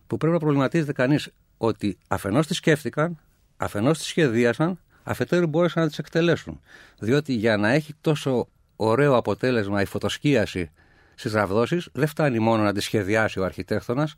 που 0.07 0.17
πρέπει 0.17 0.33
να 0.33 0.39
προβληματίζεται 0.39 0.93
κανείς 0.93 1.29
ότι 1.57 1.97
αφενός 2.07 2.47
τις 2.47 2.57
σκέφτηκαν, 2.57 3.19
αφενός 3.57 3.97
τις 3.97 4.07
σχεδίασαν, 4.07 4.79
αφετέρου 5.03 5.47
μπόρεσαν 5.47 5.83
να 5.83 5.89
τις 5.89 5.97
εκτελέσουν. 5.97 6.59
Διότι 6.99 7.33
για 7.33 7.57
να 7.57 7.69
έχει 7.69 7.93
τόσο 8.01 8.47
ωραίο 8.75 9.15
αποτέλεσμα 9.15 9.81
η 9.81 9.85
φωτοσκίαση 9.85 10.71
στις 11.15 11.33
ραβδόσεις, 11.33 11.89
δεν 11.91 12.07
φτάνει 12.07 12.39
μόνο 12.39 12.63
να 12.63 12.73
τη 12.73 12.79
σχεδιάσει 12.79 13.39
ο 13.39 13.43
αρχιτέκτονας, 13.43 14.13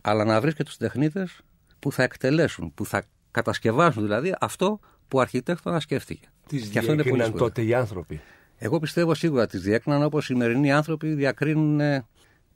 αλλά 0.00 0.24
να 0.24 0.40
βρει 0.40 0.52
και 0.52 0.62
του 0.62 0.72
τεχνίτες 0.78 1.40
που 1.78 1.92
θα 1.92 2.02
εκτελέσουν, 2.02 2.74
που 2.74 2.86
θα 2.86 3.02
κατασκευάσουν 3.30 4.02
δηλαδή 4.02 4.34
αυτό 4.40 4.80
που 5.08 5.18
ο 5.18 5.20
αρχιτέκτονας 5.20 5.82
σκέφτηκε. 5.82 6.28
Τις 6.48 6.68
διέκριναν 6.68 7.32
τότε 7.36 7.62
οι 7.62 7.74
άνθρωποι. 7.74 8.20
Εγώ 8.58 8.78
πιστεύω 8.78 9.14
σίγουρα 9.14 9.46
τις 9.46 9.60
διέκριναν 9.60 10.02
όπως 10.02 10.22
οι 10.22 10.26
σημερινοί 10.26 10.72
άνθρωποι 10.72 11.14
διακρίνουν 11.14 11.80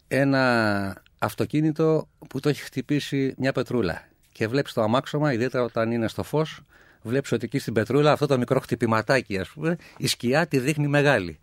ένα 0.09 1.03
αυτοκίνητο 1.19 2.09
που 2.29 2.41
το 2.41 2.49
έχει 2.49 2.63
χτυπήσει 2.63 3.35
μια 3.39 3.53
πετρούλα. 3.53 4.09
Και 4.33 4.49
βλέπεις 4.49 4.73
το 4.73 4.83
αμάξωμα, 4.83 5.33
ιδιαίτερα 5.33 5.65
όταν 5.65 5.91
είναι 5.91 6.09
στο 6.09 6.23
φως, 6.23 6.61
βλέπεις 7.03 7.33
ότι 7.33 7.45
εκεί 7.45 7.59
στην 7.59 7.73
πετρούλα 7.73 8.13
αυτό 8.13 8.27
το 8.27 8.39
μικρό 8.39 8.61
χτυπηματάκι, 8.61 9.39
ας 9.39 9.49
πούμε, 9.49 9.77
η 9.97 10.07
σκιά 10.07 10.47
τη 10.47 10.59
δείχνει 10.59 10.89
μεγάλη. 10.89 11.39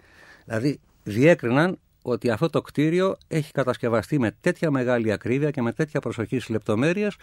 Δηλαδή, 0.45 0.79
διέκριναν 1.03 1.79
ότι 2.01 2.29
αυτό 2.29 2.50
το 2.50 2.62
κτίριο 2.62 3.17
έχει 3.27 3.51
κατασκευαστεί 3.51 4.19
με 4.19 4.36
τέτοια 4.41 4.71
μεγάλη 4.71 5.12
ακρίβεια 5.12 5.51
και 5.51 5.62
με 5.62 5.74
τέτοια 5.74 6.00
προσοχή 6.00 6.36
στις 6.36 6.50
λεπτομέρειες 6.50 7.15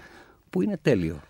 που 0.51 0.63
είναι 0.63 0.79
τέλειο. 0.83 1.21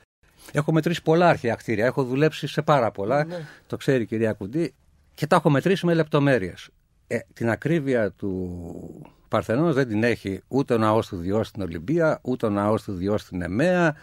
Έχω 0.52 0.72
μετρήσει 0.72 1.02
πολλά 1.02 1.28
αρχαία 1.28 1.54
κτίρια. 1.54 1.86
Έχω 1.86 2.04
δουλέψει 2.04 2.46
σε 2.46 2.62
πάρα 2.62 2.90
πολλά. 2.90 3.24
Ναι. 3.24 3.46
Το 3.66 3.76
ξέρει 3.76 4.02
η 4.02 4.06
κυρία 4.06 4.32
Κουντή. 4.32 4.74
Και 5.14 5.26
τα 5.26 5.36
έχω 5.36 5.50
μετρήσει 5.50 5.86
με 5.86 5.94
λεπτομέρειες. 5.94 6.68
Ε, 7.06 7.18
την 7.32 7.50
ακρίβεια 7.50 8.10
του 8.10 8.60
Παρθενός 9.28 9.74
δεν 9.74 9.88
την 9.88 10.02
έχει 10.02 10.42
ούτε 10.48 10.74
ο 10.74 10.78
ναός 10.78 11.08
του 11.08 11.16
Διός 11.16 11.46
στην 11.46 11.62
Ολυμπία, 11.62 12.18
ούτε 12.22 12.46
ο 12.46 12.50
ναός 12.50 12.82
του 12.82 12.92
Διός 12.92 13.20
στην 13.20 13.42
Εμέα 13.42 13.96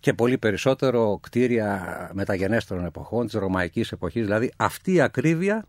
και 0.00 0.12
πολύ 0.12 0.38
περισσότερο 0.38 1.18
κτίρια 1.22 2.10
μεταγενέστερων 2.12 2.84
εποχών, 2.84 3.26
της 3.26 3.34
Ρωμαϊκής 3.34 3.92
εποχής. 3.92 4.24
Δηλαδή 4.24 4.52
αυτή 4.56 4.92
η 4.92 5.00
ακρίβεια 5.00 5.66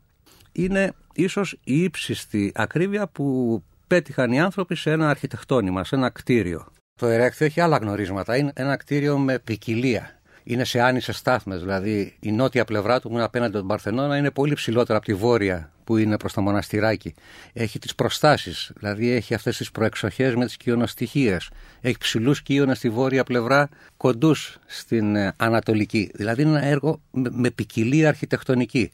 είναι 0.51 0.91
ίσως 1.13 1.59
η 1.63 1.83
ύψιστη 1.83 2.51
ακρίβεια 2.55 3.07
που 3.07 3.63
πέτυχαν 3.87 4.31
οι 4.31 4.41
άνθρωποι 4.41 4.75
σε 4.75 4.91
ένα 4.91 5.09
αρχιτεκτόνημα, 5.09 5.83
σε 5.83 5.95
ένα 5.95 6.09
κτίριο. 6.09 6.65
Το 6.99 7.07
ερέκτιο 7.07 7.45
έχει 7.45 7.61
άλλα 7.61 7.77
γνωρίσματα. 7.77 8.37
Είναι 8.37 8.51
ένα 8.55 8.75
κτίριο 8.75 9.17
με 9.17 9.39
ποικιλία 9.39 10.19
είναι 10.43 10.63
σε 10.63 10.79
άνισες 10.79 11.17
στάθμες. 11.17 11.59
Δηλαδή 11.59 12.15
η 12.19 12.31
νότια 12.31 12.65
πλευρά 12.65 12.99
του 12.99 13.07
που 13.07 13.13
είναι 13.13 13.23
απέναντι 13.23 13.51
τον 13.51 13.67
Παρθενώνα 13.67 14.17
είναι 14.17 14.31
πολύ 14.31 14.53
ψηλότερα 14.53 14.97
από 14.97 15.07
τη 15.07 15.13
βόρεια 15.13 15.71
που 15.83 15.97
είναι 15.97 16.17
προς 16.17 16.33
το 16.33 16.41
μοναστηράκι. 16.41 17.13
Έχει 17.53 17.79
τις 17.79 17.95
προστάσεις, 17.95 18.71
δηλαδή 18.75 19.09
έχει 19.09 19.33
αυτές 19.33 19.57
τις 19.57 19.71
προεξοχές 19.71 20.35
με 20.35 20.45
τις 20.45 20.57
κοιονοστοιχίε. 20.57 21.37
Έχει 21.81 21.97
ψηλούς 21.97 22.41
κύονε 22.41 22.75
στη 22.75 22.89
βόρεια 22.89 23.23
πλευρά, 23.23 23.69
κοντούς 23.97 24.57
στην 24.65 25.15
ε, 25.15 25.33
ανατολική. 25.37 26.11
Δηλαδή 26.13 26.41
είναι 26.41 26.57
ένα 26.57 26.65
έργο 26.67 27.01
με, 27.11 27.29
με 27.31 27.49
ποικιλία 27.49 28.07
αρχιτεκτονική. 28.07 28.91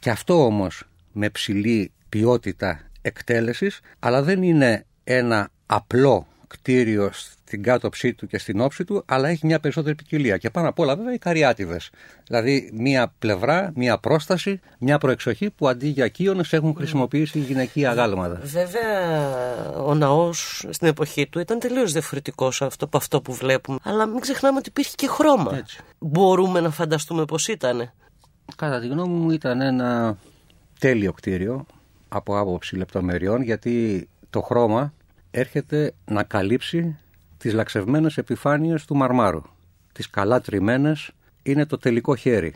Και 0.00 0.10
αυτό 0.10 0.44
όμως 0.44 0.82
με 1.12 1.30
ψηλή 1.30 1.92
ποιότητα 2.08 2.80
εκτέλεσης, 3.02 3.80
αλλά 3.98 4.22
δεν 4.22 4.42
είναι 4.42 4.84
ένα 5.04 5.48
απλό 5.66 6.26
κτίριο 6.46 7.10
στην 7.46 7.62
κάτωψή 7.62 8.14
του 8.14 8.26
και 8.26 8.38
στην 8.38 8.60
όψη 8.60 8.84
του, 8.84 9.02
αλλά 9.06 9.28
έχει 9.28 9.46
μια 9.46 9.60
περισσότερη 9.60 9.94
ποικιλία. 9.94 10.36
Και 10.36 10.50
πάνω 10.50 10.68
απ' 10.68 10.78
όλα 10.78 10.96
βέβαια 10.96 11.12
οι 11.12 11.18
καριάτιδες. 11.18 11.90
Δηλαδή 12.26 12.70
μία 12.72 13.12
πλευρά, 13.18 13.72
μία 13.74 13.98
πρόσταση, 13.98 14.60
μια 14.78 14.98
προεξοχή 14.98 15.50
που 15.50 15.68
αντί 15.68 15.88
για 15.88 16.08
κύονε 16.08 16.42
έχουν 16.50 16.74
χρησιμοποιήσει 16.76 17.38
γυναικεία 17.38 17.90
αγάλματα. 17.90 18.40
Βέβαια, 18.44 19.28
ο 19.84 19.94
ναός 19.94 20.66
στην 20.70 20.88
εποχή 20.88 21.26
του 21.26 21.38
ήταν 21.38 21.58
τελείως 21.58 21.92
διαφορετικός 21.92 22.62
από 22.62 22.96
αυτό 22.96 23.20
που 23.20 23.32
βλέπουμε. 23.32 23.78
Αλλά 23.82 24.06
μην 24.06 24.20
ξεχνάμε 24.20 24.58
ότι 24.58 24.68
υπήρχε 24.68 24.92
και 24.94 25.08
χρώμα. 25.08 25.56
Έτσι. 25.56 25.80
Μπορούμε 25.98 26.60
να 26.60 26.70
φανταστούμε 26.70 27.24
πώς 27.24 27.48
ήταν. 27.48 27.92
Κατά 28.56 28.80
τη 28.80 28.86
γνώμη 28.86 29.14
μου 29.14 29.30
ήταν 29.30 29.60
ένα 29.60 30.18
τέλειο 30.78 31.12
κτίριο 31.12 31.66
από 32.08 32.38
άποψη 32.38 32.76
λεπτομεριών 32.76 33.42
γιατί 33.42 34.08
το 34.30 34.40
χρώμα 34.40 34.92
έρχεται 35.30 35.94
να 36.04 36.22
καλύψει 36.22 36.98
τις 37.46 37.54
λαξευμένες 37.54 38.16
επιφάνειες 38.16 38.84
του 38.84 38.96
μαρμάρου. 38.96 39.42
Τις 39.92 40.10
καλά 40.10 40.40
τριμμένες 40.40 41.10
είναι 41.42 41.66
το 41.66 41.78
τελικό 41.78 42.14
χέρι. 42.14 42.54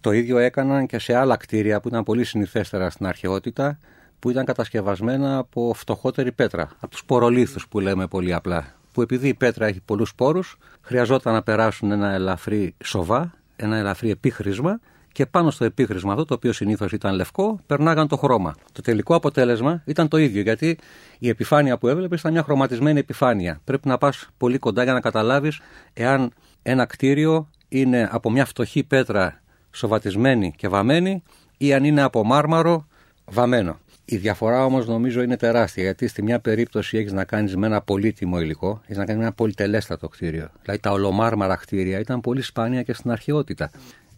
Το 0.00 0.12
ίδιο 0.12 0.38
έκαναν 0.38 0.86
και 0.86 0.98
σε 0.98 1.14
άλλα 1.14 1.36
κτίρια 1.36 1.80
που 1.80 1.88
ήταν 1.88 2.02
πολύ 2.02 2.24
συνηθέστερα 2.24 2.90
στην 2.90 3.06
αρχαιότητα, 3.06 3.78
που 4.18 4.30
ήταν 4.30 4.44
κατασκευασμένα 4.44 5.38
από 5.38 5.72
φτωχότερη 5.74 6.32
πέτρα, 6.32 6.62
από 6.62 6.88
τους 6.88 7.04
πορολίθους 7.04 7.68
που 7.68 7.80
λέμε 7.80 8.06
πολύ 8.06 8.34
απλά. 8.34 8.74
Που 8.92 9.02
επειδή 9.02 9.28
η 9.28 9.34
πέτρα 9.34 9.66
έχει 9.66 9.80
πολλούς 9.80 10.14
πόρους, 10.14 10.58
χρειαζόταν 10.80 11.32
να 11.32 11.42
περάσουν 11.42 11.90
ένα 11.90 12.10
ελαφρύ 12.10 12.74
σοβά, 12.84 13.34
ένα 13.56 13.76
ελαφρύ 13.76 14.10
επίχρησμα 14.10 14.80
και 15.18 15.26
πάνω 15.26 15.50
στο 15.50 15.64
επίχρησμα 15.64 16.12
αυτό, 16.12 16.24
το 16.24 16.34
οποίο 16.34 16.52
συνήθως 16.52 16.92
ήταν 16.92 17.14
λευκό, 17.14 17.60
περνάγαν 17.66 18.08
το 18.08 18.16
χρώμα. 18.16 18.54
Το 18.72 18.82
τελικό 18.82 19.14
αποτέλεσμα 19.14 19.82
ήταν 19.84 20.08
το 20.08 20.16
ίδιο, 20.16 20.42
γιατί 20.42 20.78
η 21.18 21.28
επιφάνεια 21.28 21.78
που 21.78 21.88
έβλεπες 21.88 22.20
ήταν 22.20 22.32
μια 22.32 22.42
χρωματισμένη 22.42 22.98
επιφάνεια. 22.98 23.60
Πρέπει 23.64 23.88
να 23.88 23.98
πας 23.98 24.28
πολύ 24.36 24.58
κοντά 24.58 24.82
για 24.82 24.92
να 24.92 25.00
καταλάβεις 25.00 25.60
εάν 25.92 26.32
ένα 26.62 26.84
κτίριο 26.84 27.48
είναι 27.68 28.08
από 28.12 28.30
μια 28.30 28.44
φτωχή 28.44 28.84
πέτρα 28.84 29.40
σοβατισμένη 29.70 30.52
και 30.56 30.68
βαμμένη 30.68 31.22
ή 31.58 31.72
αν 31.72 31.84
είναι 31.84 32.02
από 32.02 32.24
μάρμαρο 32.24 32.86
βαμμένο. 33.24 33.78
Η 34.04 34.16
διαφορά 34.16 34.64
όμως 34.64 34.86
νομίζω 34.86 35.22
είναι 35.22 35.36
τεράστια 35.36 35.82
γιατί 35.82 36.08
στη 36.08 36.22
μια 36.22 36.40
περίπτωση 36.40 36.98
έχεις 36.98 37.12
να 37.12 37.24
κάνεις 37.24 37.56
με 37.56 37.66
ένα 37.66 37.80
πολύτιμο 37.80 38.40
υλικό, 38.40 38.80
έχεις 38.84 38.96
να 38.96 39.04
κάνεις 39.04 39.20
με 39.20 39.26
ένα 39.26 39.34
πολυτελέστατο 39.34 40.08
κτίριο. 40.08 40.48
Δηλαδή 40.62 40.80
τα 40.80 40.90
ολομάρμαρα 40.90 41.56
κτίρια 41.56 41.98
ήταν 41.98 42.20
πολύ 42.20 42.42
σπάνια 42.42 42.82
και 42.82 42.92
στην 42.92 43.10
αρχαιότητα 43.10 43.70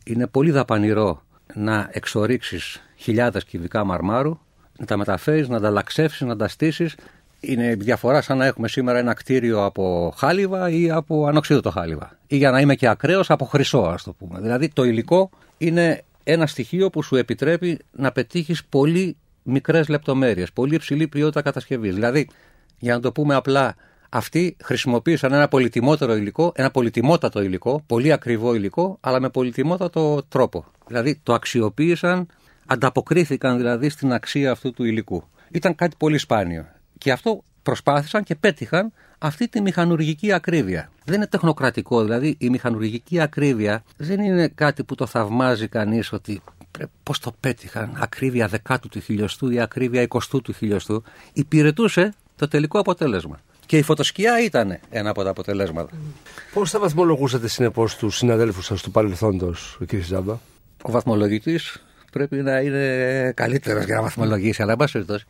είναι 0.04 0.26
πολύ 0.26 0.50
δαπανηρό 0.50 1.23
να 1.54 1.88
εξορίξεις 1.92 2.83
χιλιάδες 2.97 3.45
κυβικά 3.45 3.85
μαρμάρου, 3.85 4.38
να 4.78 4.87
τα 4.87 4.97
μεταφέρεις, 4.97 5.49
να 5.49 5.61
τα 5.61 5.66
αλλαξεύσεις, 5.66 6.21
να 6.21 6.37
τα 6.37 6.49
στήσεις. 6.49 6.95
Είναι 7.40 7.75
διαφορά 7.75 8.23
σαν 8.23 8.38
να 8.38 8.47
έχουμε 8.47 8.69
σήμερα 8.69 8.99
ένα 8.99 9.14
κτίριο 9.14 9.64
από 9.64 10.14
χάλιβα 10.16 10.71
ή 10.71 10.90
από 10.90 11.26
ανοξίδωτο 11.26 11.71
χάλιβα. 11.71 12.19
Ή 12.26 12.37
για 12.37 12.50
να 12.50 12.61
είμαι 12.61 12.75
και 12.75 12.88
ακραίος 12.88 13.30
από 13.30 13.45
χρυσό 13.45 13.78
ας 13.80 14.02
το 14.02 14.12
πούμε. 14.12 14.40
Δηλαδή 14.40 14.69
το 14.69 14.85
υλικό 14.85 15.30
είναι 15.59 16.02
ένα 16.25 16.47
στοιχείο 16.47 16.90
που 16.90 17.02
σου 17.02 17.16
επιτρέπει 17.16 17.78
να 17.92 18.12
πετύχεις 18.12 18.64
πολύ 18.64 19.16
μικρές 19.42 19.88
λεπτομέρειες, 19.88 20.52
πολύ 20.52 20.75
υψηλή 20.75 21.09
ποιότητα 21.09 21.42
κατασκευής. 21.42 21.95
Δηλαδή, 21.95 22.28
για 22.78 22.95
να 22.95 23.00
το 23.00 23.12
πούμε 23.12 23.35
απλά, 23.35 23.75
αυτοί 24.11 24.57
χρησιμοποίησαν 24.62 25.33
ένα 25.33 25.49
πολυτιμότερο 25.49 26.14
υλικό, 26.17 26.52
ένα 26.55 26.71
πολυτιμότατο 26.71 27.43
υλικό, 27.43 27.83
πολύ 27.87 28.12
ακριβό 28.12 28.55
υλικό, 28.55 28.99
αλλά 29.00 29.21
με 29.21 29.29
πολυτιμότατο 29.29 30.23
τρόπο. 30.29 30.64
Δηλαδή 30.87 31.21
το 31.23 31.33
αξιοποίησαν, 31.33 32.26
ανταποκρίθηκαν 32.67 33.57
δηλαδή 33.57 33.88
στην 33.88 34.12
αξία 34.12 34.50
αυτού 34.50 34.73
του 34.73 34.85
υλικού. 34.85 35.25
Ήταν 35.50 35.75
κάτι 35.75 35.97
πολύ 35.99 36.19
σπάνιο. 36.19 36.67
Και 36.99 37.12
αυτό 37.12 37.45
προσπάθησαν 37.62 38.25
και 38.25 38.35
πέτυχαν 38.35 38.93
αυτή 39.19 39.49
τη 39.49 39.61
μηχανουργική 39.61 40.33
ακρίβεια. 40.33 40.90
Δεν 41.05 41.14
είναι 41.14 41.26
τεχνοκρατικό, 41.26 42.02
δηλαδή 42.02 42.37
η 42.38 42.50
μηχανουργική 42.50 43.21
ακρίβεια 43.21 43.85
δεν 43.97 44.21
είναι 44.21 44.49
κάτι 44.49 44.85
που 44.85 44.95
το 44.95 45.07
θαυμάζει 45.07 45.69
κανείς 45.69 46.12
ότι 46.12 46.40
πώς 47.02 47.19
το 47.19 47.33
πέτυχαν, 47.40 47.97
ακρίβεια 47.99 48.49
δεκάτου 48.49 48.88
του 48.88 49.00
χιλιοστού 49.00 49.50
ή 49.50 49.61
ακρίβεια 49.61 50.02
εικοστού 50.02 50.40
του 50.40 50.52
χιλιοστού. 50.52 51.02
Υπηρετούσε 51.33 52.12
το 52.37 52.49
τελικό 52.49 52.79
αποτέλεσμα. 52.79 53.40
Και 53.71 53.79
η 53.79 53.83
φωτοσκιά 53.83 54.45
ήταν 54.45 54.79
ένα 54.91 55.11
από 55.11 55.23
τα 55.23 55.31
αποτελέσματα. 55.31 55.91
Πώς 56.55 56.71
θα 56.71 56.79
βαθμολογούσατε 56.79 57.49
συνεπώς 57.49 57.97
τους 57.97 58.17
συναδέλφους 58.17 58.65
σας 58.65 58.83
του 58.83 58.91
παρελθόντος, 58.91 59.79
κύριε 59.87 60.05
Ζάμπα; 60.05 60.33
Ο 60.83 60.91
βαθμολογητής 60.91 61.85
πρέπει 62.12 62.37
να 62.37 62.61
είναι 62.61 63.33
καλύτερος 63.37 63.85
για 63.85 63.95
να 63.95 64.03
βαθμολογήσει, 64.03 64.62
αλλά 64.62 64.73
εν 64.73 64.79
πάση 64.79 64.93
περιπτώσει. 64.93 65.25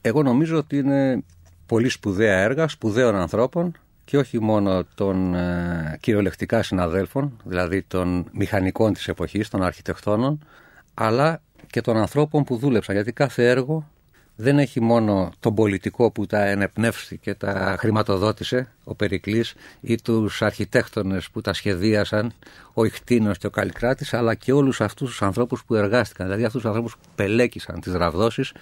Εγώ 0.00 0.22
νομίζω 0.22 0.56
ότι 0.56 0.76
είναι 0.76 1.24
πολύ 1.66 1.88
σπουδαία 1.88 2.38
έργα, 2.38 2.68
σπουδαίων 2.68 3.14
ανθρώπων, 3.16 3.72
και 4.04 4.16
όχι 4.18 4.40
μόνο 4.40 4.84
των 4.94 5.34
ε, 5.34 5.98
κυριολεκτικά 6.00 6.62
συναδέλφων, 6.62 7.40
δηλαδή 7.44 7.82
των 7.82 8.28
μηχανικών 8.32 8.92
της 8.92 9.08
εποχής, 9.08 9.48
των 9.48 9.62
αρχιτεκτόνων, 9.62 10.46
αλλά 10.94 11.42
και 11.66 11.80
των 11.80 11.96
ανθρώπων 11.96 12.44
που 12.44 12.56
δούλεψαν. 12.56 12.94
Γιατί 12.94 13.12
κάθε 13.12 13.48
έργο 13.48 13.88
δεν 14.36 14.58
έχει 14.58 14.80
μόνο 14.80 15.32
τον 15.40 15.54
πολιτικό 15.54 16.10
που 16.10 16.26
τα 16.26 16.44
ενεπνεύσει 16.44 17.18
και 17.18 17.34
τα 17.34 17.76
χρηματοδότησε, 17.78 18.68
ο 18.84 18.94
Περικλής, 18.94 19.54
ή 19.80 20.02
τους 20.02 20.42
αρχιτέκτονες 20.42 21.30
που 21.30 21.40
τα 21.40 21.52
σχεδίασαν, 21.52 22.32
ο 22.74 22.84
Ιχτίνος 22.84 23.38
και 23.38 23.46
ο 23.46 23.50
Καλλικράτης, 23.50 24.14
αλλά 24.14 24.34
και 24.34 24.52
όλους 24.52 24.80
αυτούς 24.80 25.08
τους 25.08 25.22
ανθρώπους 25.22 25.64
που 25.64 25.74
εργάστηκαν, 25.74 26.26
δηλαδή 26.26 26.44
αυτούς 26.44 26.60
τους 26.60 26.70
ανθρώπους 26.70 26.96
που 26.96 27.08
πελέκησαν 27.14 27.80
τις 27.80 27.92
ραβδόσεις, 27.92 28.52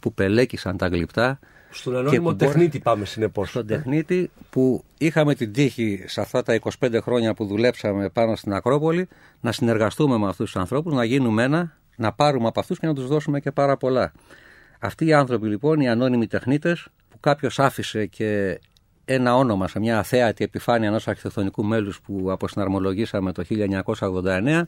που 0.00 0.12
πελέκησαν 0.14 0.76
τα 0.76 0.86
γλυπτά. 0.86 1.38
Στον 1.70 1.96
ανώνυμο 1.96 2.34
τεχνίτη 2.34 2.78
πάμε 2.78 3.04
συνεπώς. 3.04 3.48
Στον 3.48 3.66
τεχνίτη 3.66 4.30
που 4.50 4.84
είχαμε 4.98 5.34
την 5.34 5.52
τύχη 5.52 6.04
σε 6.06 6.20
αυτά 6.20 6.42
τα 6.42 6.54
25 6.80 6.98
χρόνια 7.02 7.34
που 7.34 7.46
δουλέψαμε 7.46 8.08
πάνω 8.08 8.36
στην 8.36 8.52
Ακρόπολη 8.52 9.08
να 9.40 9.52
συνεργαστούμε 9.52 10.18
με 10.18 10.28
αυτούς 10.28 10.52
τους 10.52 10.60
ανθρώπους, 10.60 10.94
να 10.94 11.04
γίνουμε 11.04 11.42
ένα, 11.42 11.76
να 11.96 12.12
πάρουμε 12.12 12.48
από 12.48 12.60
αυτούς 12.60 12.78
και 12.78 12.86
να 12.86 12.94
τους 12.94 13.06
δώσουμε 13.06 13.40
και 13.40 13.50
πάρα 13.50 13.76
πολλά. 13.76 14.12
Αυτοί 14.82 15.06
οι 15.06 15.12
άνθρωποι 15.12 15.48
λοιπόν, 15.48 15.80
οι 15.80 15.88
ανώνυμοι 15.88 16.26
τεχνίτες, 16.26 16.86
που 17.08 17.20
κάποιος 17.20 17.58
άφησε 17.58 18.06
και 18.06 18.60
ένα 19.04 19.36
όνομα 19.36 19.68
σε 19.68 19.78
μια 19.78 19.98
αθέατη 19.98 20.44
επιφάνεια 20.44 20.88
ενός 20.88 21.08
αρχιτεκτονικού 21.08 21.64
μέλους 21.64 22.00
που 22.00 22.26
αποσυναρμολογήσαμε 22.30 23.32
το 23.32 23.44
1989 23.84 24.62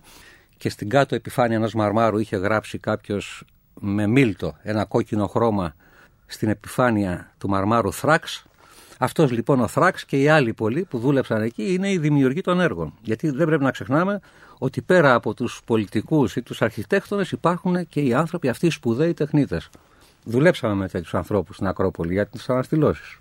και 0.57 0.69
στην 0.69 0.89
κάτω 0.89 1.15
επιφάνεια 1.15 1.57
ενός 1.57 1.75
μαρμάρου 1.75 2.19
είχε 2.19 2.37
γράψει 2.37 2.79
κάποιος 2.79 3.45
με 3.81 4.07
μίλτο 4.07 4.57
ένα 4.63 4.85
κόκκινο 4.85 5.27
χρώμα 5.27 5.75
στην 6.27 6.49
επιφάνεια 6.49 7.33
του 7.39 7.49
μαρμάρου 7.49 7.93
Θράξ. 7.93 8.45
Αυτός 8.99 9.31
λοιπόν 9.31 9.61
ο 9.61 9.67
Θράξ 9.67 10.05
και 10.05 10.21
οι 10.21 10.29
άλλοι 10.29 10.53
πολλοί 10.53 10.85
που 10.85 10.99
δούλεψαν 10.99 11.43
εκεί 11.43 11.73
είναι 11.73 11.91
οι 11.91 11.99
δημιουργοί 11.99 12.41
των 12.41 12.61
έργων. 12.61 12.95
Γιατί 13.03 13.31
δεν 13.31 13.47
πρέπει 13.47 13.63
να 13.63 13.71
ξεχνάμε 13.71 14.21
ότι 14.59 14.83
πέρα 14.83 15.15
από 15.15 15.35
τους 15.35 15.61
πολιτικούς 15.65 16.37
ή 16.37 16.43
τους 16.43 16.63
αρχιτέκτονες 16.63 17.31
υπάρχουν 17.31 17.89
και 17.89 18.01
οι 18.01 18.15
άνθρωποι 18.15 18.49
αυτοί 18.49 18.67
οι 18.67 18.71
σπουδαίοι 18.71 19.15
τεχνίτες. 19.15 19.71
Δουλέψαμε 20.25 20.75
με 20.75 20.89
τέτοιους 20.89 21.15
ανθρώπους 21.15 21.55
στην 21.55 21.67
Ακρόπολη 21.67 22.13
για 22.13 22.27
τις 22.27 22.49
αναστηλώσεις. 22.49 23.19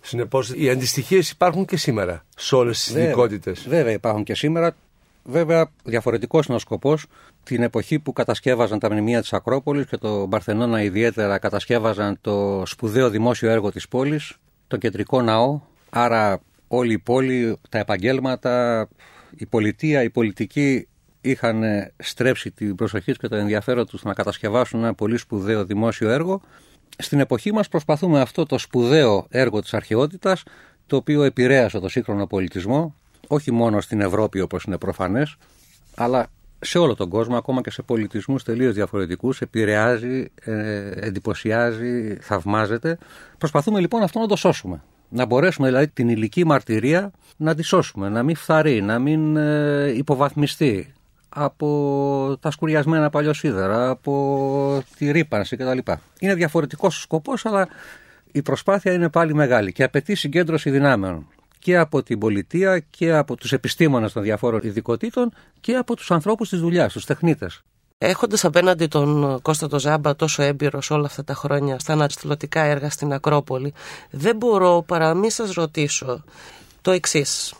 Συνεπώς, 0.00 0.52
οι 0.54 0.70
αντιστοιχίες 0.70 1.30
υπάρχουν 1.30 1.64
και 1.64 1.76
σήμερα 1.76 2.24
σε 2.36 2.54
όλες 2.54 2.84
τις 2.84 2.94
ειδικότητες. 2.94 3.66
Βέβαια, 3.68 3.92
υπάρχουν 3.92 4.24
και 4.24 4.34
σήμερα. 4.34 4.76
Βέβαια, 5.24 5.70
διαφορετικός 5.84 6.46
είναι 6.46 6.56
ο 6.56 6.58
σκοπός. 6.58 7.06
Την 7.42 7.62
εποχή 7.62 7.98
που 7.98 8.12
κατασκεύαζαν 8.12 8.78
τα 8.78 8.90
μνημεία 8.90 9.20
της 9.20 9.32
Ακρόπολης 9.32 9.86
και 9.86 9.96
το 9.96 10.26
Μπαρθενώνα 10.26 10.82
ιδιαίτερα 10.82 11.38
κατασκεύαζαν 11.38 12.18
το 12.20 12.62
σπουδαίο 12.66 13.10
δημόσιο 13.10 13.50
έργο 13.50 13.72
της 13.72 13.88
πόλης, 13.88 14.36
το 14.66 14.76
κεντρικό 14.76 15.22
ναό. 15.22 15.60
Άρα, 15.90 16.40
όλη 16.68 16.92
η 16.92 16.98
πόλη, 16.98 17.56
τα 17.68 17.78
επαγγέλματα, 17.78 18.88
η 19.36 19.46
πολιτεία, 19.46 20.02
η 20.02 20.10
πολιτική 20.10 20.88
είχαν 21.24 21.62
στρέψει 21.96 22.50
την 22.50 22.74
προσοχή 22.74 23.10
τους 23.10 23.18
και 23.18 23.28
το 23.28 23.36
ενδιαφέρον 23.36 23.86
τους 23.86 24.02
να 24.02 24.14
κατασκευάσουν 24.14 24.80
ένα 24.80 24.94
πολύ 24.94 25.16
σπουδαίο 25.16 25.64
δημόσιο 25.64 26.08
έργο. 26.10 26.40
Στην 26.98 27.20
εποχή 27.20 27.52
μας 27.52 27.68
προσπαθούμε 27.68 28.20
αυτό 28.20 28.46
το 28.46 28.58
σπουδαίο 28.58 29.26
έργο 29.28 29.60
της 29.60 29.74
αρχαιότητας, 29.74 30.42
το 30.86 30.96
οποίο 30.96 31.22
επηρέασε 31.22 31.78
το 31.80 31.88
σύγχρονο 31.88 32.26
πολιτισμό, 32.26 32.94
όχι 33.26 33.50
μόνο 33.52 33.80
στην 33.80 34.00
Ευρώπη 34.00 34.40
όπως 34.40 34.64
είναι 34.64 34.78
προφανές, 34.78 35.36
αλλά 35.94 36.26
σε 36.58 36.78
όλο 36.78 36.94
τον 36.94 37.08
κόσμο, 37.08 37.36
ακόμα 37.36 37.60
και 37.60 37.70
σε 37.70 37.82
πολιτισμούς 37.82 38.42
τελείως 38.42 38.74
διαφορετικούς, 38.74 39.40
επηρεάζει, 39.40 40.30
ε, 40.44 40.90
εντυπωσιάζει, 40.94 42.16
θαυμάζεται. 42.20 42.98
Προσπαθούμε 43.38 43.80
λοιπόν 43.80 44.02
αυτό 44.02 44.18
να 44.18 44.26
το 44.26 44.36
σώσουμε. 44.36 44.82
Να 45.08 45.24
μπορέσουμε 45.26 45.66
δηλαδή 45.66 45.88
την 45.88 46.08
ηλική 46.08 46.46
μαρτυρία 46.46 47.10
να 47.36 47.54
τη 47.54 47.62
σώσουμε, 47.62 48.08
να 48.08 48.22
μην 48.22 48.36
φθαρεί, 48.36 48.82
να 48.82 48.98
μην 48.98 49.36
ε, 49.36 49.92
υποβαθμιστεί, 49.96 50.93
από 51.36 52.36
τα 52.40 52.50
σκουριασμένα 52.50 53.10
παλιοσίδερα, 53.10 53.90
από 53.90 54.82
τη 54.96 55.10
ρήπανση 55.10 55.56
κτλ. 55.56 55.78
Είναι 56.18 56.34
διαφορετικός 56.34 56.96
ο 56.96 57.00
σκοπός, 57.00 57.46
αλλά 57.46 57.68
η 58.32 58.42
προσπάθεια 58.42 58.92
είναι 58.92 59.08
πάλι 59.08 59.34
μεγάλη 59.34 59.72
και 59.72 59.82
απαιτεί 59.82 60.14
συγκέντρωση 60.14 60.70
δυνάμεων 60.70 61.26
και 61.58 61.76
από 61.76 62.02
την 62.02 62.18
πολιτεία 62.18 62.78
και 62.78 63.12
από 63.12 63.36
τους 63.36 63.52
επιστήμονες 63.52 64.12
των 64.12 64.22
διαφόρων 64.22 64.60
ειδικοτήτων 64.62 65.32
και 65.60 65.76
από 65.76 65.96
τους 65.96 66.10
ανθρώπους 66.10 66.48
της 66.48 66.60
δουλειάς, 66.60 66.92
τους 66.92 67.04
τεχνίτες. 67.04 67.62
Έχοντας 67.98 68.44
απέναντι 68.44 68.86
τον 68.86 69.40
Κώστα 69.42 69.68
το 69.68 69.78
Ζάμπα 69.78 70.16
τόσο 70.16 70.42
έμπειρος 70.42 70.90
όλα 70.90 71.06
αυτά 71.06 71.24
τα 71.24 71.34
χρόνια 71.34 71.78
στα 71.78 71.92
αναστηλωτικά 71.92 72.60
έργα 72.60 72.90
στην 72.90 73.12
Ακρόπολη, 73.12 73.72
δεν 74.10 74.36
μπορώ 74.36 74.84
παρά 74.86 75.14
μη 75.14 75.30
σας 75.30 75.52
ρωτήσω 75.52 76.24
το 76.82 76.90
εξής. 76.90 77.54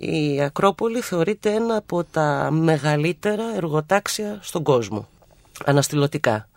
Η 0.00 0.42
Ακρόπολη 0.42 1.00
θεωρείται 1.00 1.52
ένα 1.52 1.76
από 1.76 2.04
τα 2.04 2.48
μεγαλύτερα 2.50 3.56
εργοτάξια 3.56 4.38
στον 4.42 4.62
κόσμο, 4.62 5.08
αναστηλωτικά. 5.64 6.48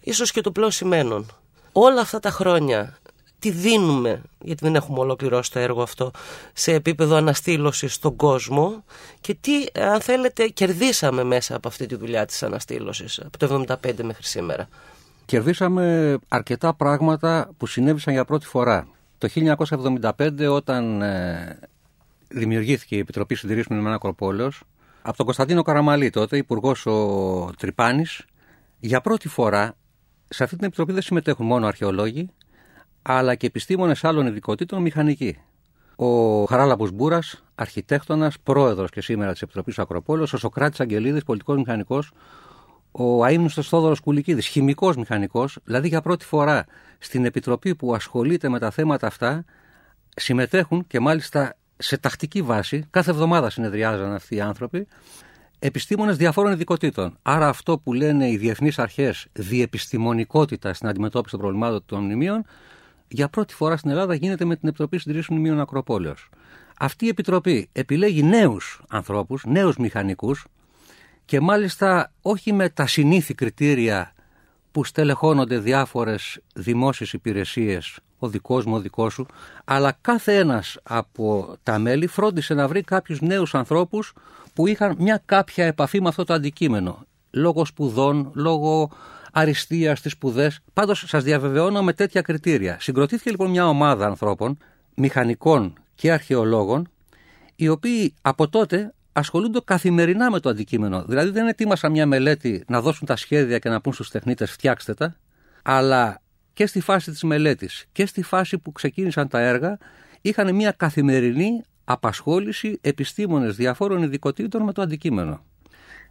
Ίσως 0.00 0.30
και 0.32 0.40
το 0.40 0.50
πλέον 0.50 0.70
σημαίνον. 0.70 1.26
Όλα 1.72 2.00
αυτά 2.00 2.20
τα 2.20 2.30
χρόνια 2.30 2.98
τι 3.38 3.50
δίνουμε, 3.50 4.22
γιατί 4.40 4.64
δεν 4.64 4.74
έχουμε 4.74 4.98
ολοκληρώσει 4.98 5.50
το 5.52 5.58
έργο 5.58 5.82
αυτό, 5.82 6.10
σε 6.52 6.72
επίπεδο 6.72 7.16
αναστήλωσης 7.16 7.94
στον 7.94 8.16
κόσμο 8.16 8.84
και 9.20 9.34
τι, 9.40 9.52
αν 9.80 10.00
θέλετε, 10.00 10.46
κερδίσαμε 10.46 11.24
μέσα 11.24 11.56
από 11.56 11.68
αυτή 11.68 11.86
τη 11.86 11.94
δουλειά 11.94 12.26
της 12.26 12.42
αναστήλωσης 12.42 13.20
από 13.20 13.38
το 13.38 13.64
1975 13.68 14.02
μέχρι 14.02 14.24
σήμερα. 14.24 14.68
Κερδίσαμε 15.24 16.18
αρκετά 16.28 16.74
πράγματα 16.74 17.50
που 17.56 17.66
συνέβησαν 17.66 18.12
για 18.12 18.24
πρώτη 18.24 18.46
φορά. 18.46 18.86
Το 19.18 19.28
1975 20.08 20.48
όταν 20.48 21.02
ε, 21.02 21.58
δημιουργήθηκε 22.34 22.96
η 22.96 22.98
Επιτροπή 22.98 23.34
Συντηρήσεων 23.34 23.78
Ηνωμένων 23.78 23.96
Ακροπόλεω 23.96 24.50
από 25.02 25.16
τον 25.16 25.24
Κωνσταντίνο 25.26 25.62
Καραμαλή, 25.62 26.10
τότε 26.10 26.36
υπουργός 26.36 26.86
ο 26.86 27.50
Τρυπάνης. 27.58 28.24
Για 28.78 29.00
πρώτη 29.00 29.28
φορά 29.28 29.76
σε 30.28 30.44
αυτή 30.44 30.56
την 30.56 30.66
επιτροπή 30.66 30.92
δεν 30.92 31.02
συμμετέχουν 31.02 31.46
μόνο 31.46 31.66
αρχαιολόγοι, 31.66 32.30
αλλά 33.02 33.34
και 33.34 33.46
επιστήμονες 33.46 34.04
άλλων 34.04 34.26
ειδικοτήτων 34.26 34.82
μηχανικοί. 34.82 35.38
Ο 35.96 36.44
Χαράλαμπος 36.44 36.90
Μπούρας, 36.90 37.44
αρχιτέκτονας, 37.54 38.40
πρόεδρος 38.42 38.90
και 38.90 39.00
σήμερα 39.00 39.32
της 39.32 39.42
Επιτροπής 39.42 39.78
Ακροπόλεως, 39.78 40.32
ο 40.32 40.36
Σοκράτης 40.36 40.80
Αγγελίδης, 40.80 41.22
πολιτικός 41.22 41.56
μηχανικός, 41.56 42.12
ο 42.90 43.24
αίμνηστο 43.24 43.62
Θόδωρος 43.62 44.00
Κουλικίδης, 44.00 44.46
χημικός 44.46 44.96
μηχανικός, 44.96 45.58
δηλαδή 45.64 45.88
για 45.88 46.00
πρώτη 46.00 46.24
φορά 46.24 46.66
στην 46.98 47.24
επιτροπή 47.24 47.74
που 47.74 47.94
ασχολείται 47.94 48.48
με 48.48 48.58
τα 48.58 48.70
θέματα 48.70 49.06
αυτά, 49.06 49.44
συμμετέχουν 50.16 50.86
και 50.86 51.00
μάλιστα 51.00 51.56
σε 51.82 51.98
τακτική 51.98 52.42
βάση, 52.42 52.84
κάθε 52.90 53.10
εβδομάδα 53.10 53.50
συνεδριάζαν 53.50 54.14
αυτοί 54.14 54.34
οι 54.34 54.40
άνθρωποι, 54.40 54.86
επιστήμονες 55.58 56.16
διαφόρων 56.16 56.52
ειδικοτήτων. 56.52 57.18
Άρα 57.22 57.48
αυτό 57.48 57.78
που 57.78 57.92
λένε 57.92 58.30
οι 58.30 58.36
διεθνείς 58.36 58.78
αρχές 58.78 59.26
διεπιστημονικότητα 59.32 60.74
στην 60.74 60.88
αντιμετώπιση 60.88 61.30
των 61.30 61.40
προβλημάτων 61.40 61.82
των 61.86 62.04
μνημείων, 62.04 62.44
για 63.08 63.28
πρώτη 63.28 63.54
φορά 63.54 63.76
στην 63.76 63.90
Ελλάδα 63.90 64.14
γίνεται 64.14 64.44
με 64.44 64.56
την 64.56 64.68
Επιτροπή 64.68 64.98
Συντηρήσεων 64.98 65.38
Μνημείων 65.38 65.60
Ακροπόλεως. 65.60 66.28
Αυτή 66.78 67.04
η 67.04 67.08
Επιτροπή 67.08 67.68
επιλέγει 67.72 68.22
νέους 68.22 68.82
ανθρώπους, 68.88 69.44
νέους 69.46 69.76
μηχανικούς 69.76 70.46
και 71.24 71.40
μάλιστα 71.40 72.12
όχι 72.22 72.52
με 72.52 72.68
τα 72.68 72.86
συνήθη 72.86 73.34
κριτήρια 73.34 74.12
που 74.72 74.84
στελεχώνονται 74.84 75.58
διάφορες 75.58 76.40
δημόσιες 76.54 77.12
υπηρεσίες 77.12 77.98
ο 78.22 78.28
δικός 78.28 78.64
μου, 78.64 78.74
ο 78.74 78.80
δικός 78.80 79.12
σου, 79.12 79.26
αλλά 79.64 79.96
κάθε 80.00 80.36
ένας 80.36 80.78
από 80.82 81.56
τα 81.62 81.78
μέλη 81.78 82.06
φρόντισε 82.06 82.54
να 82.54 82.68
βρει 82.68 82.82
κάποιους 82.82 83.20
νέους 83.20 83.54
ανθρώπους 83.54 84.12
που 84.54 84.66
είχαν 84.66 84.96
μια 84.98 85.22
κάποια 85.24 85.66
επαφή 85.66 86.00
με 86.00 86.08
αυτό 86.08 86.24
το 86.24 86.34
αντικείμενο. 86.34 87.06
Λόγω 87.30 87.64
σπουδών, 87.64 88.30
λόγω 88.34 88.90
αριστείας 89.32 89.98
στις 89.98 90.12
σπουδές. 90.12 90.60
Πάντως 90.72 91.04
σας 91.06 91.24
διαβεβαιώνω 91.24 91.82
με 91.82 91.92
τέτοια 91.92 92.20
κριτήρια. 92.20 92.76
Συγκροτήθηκε 92.80 93.30
λοιπόν 93.30 93.50
μια 93.50 93.68
ομάδα 93.68 94.06
ανθρώπων, 94.06 94.58
μηχανικών 94.94 95.72
και 95.94 96.12
αρχαιολόγων, 96.12 96.88
οι 97.56 97.68
οποίοι 97.68 98.14
από 98.22 98.48
τότε 98.48 98.94
ασχολούνται 99.12 99.60
καθημερινά 99.64 100.30
με 100.30 100.40
το 100.40 100.48
αντικείμενο. 100.48 101.04
Δηλαδή 101.04 101.30
δεν 101.30 101.46
ετοίμασαν 101.46 101.90
μια 101.90 102.06
μελέτη 102.06 102.64
να 102.68 102.80
δώσουν 102.80 103.06
τα 103.06 103.16
σχέδια 103.16 103.58
και 103.58 103.68
να 103.68 103.80
πούν 103.80 103.92
στους 103.92 104.10
τεχνίτες 104.10 104.50
φτιάξτε 104.50 104.94
τα, 104.94 105.16
αλλά 105.62 106.21
και 106.52 106.66
στη 106.66 106.80
φάση 106.80 107.10
της 107.10 107.22
μελέτης 107.22 107.84
και 107.92 108.06
στη 108.06 108.22
φάση 108.22 108.58
που 108.58 108.72
ξεκίνησαν 108.72 109.28
τα 109.28 109.40
έργα 109.40 109.78
είχαν 110.20 110.54
μια 110.54 110.72
καθημερινή 110.72 111.62
απασχόληση 111.84 112.78
επιστήμονες 112.80 113.56
διαφόρων 113.56 114.02
ειδικοτήτων 114.02 114.62
με 114.62 114.72
το 114.72 114.82
αντικείμενο. 114.82 115.44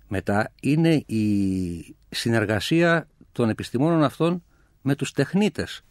Μετά 0.07 0.51
είναι 0.61 0.93
η 1.05 1.95
συνεργασία 2.09 3.07
των 3.31 3.49
επιστημόνων 3.49 4.03
αυτών 4.03 4.43
με 4.81 4.95
τους 4.95 5.11
τεχνίτες. 5.11 5.81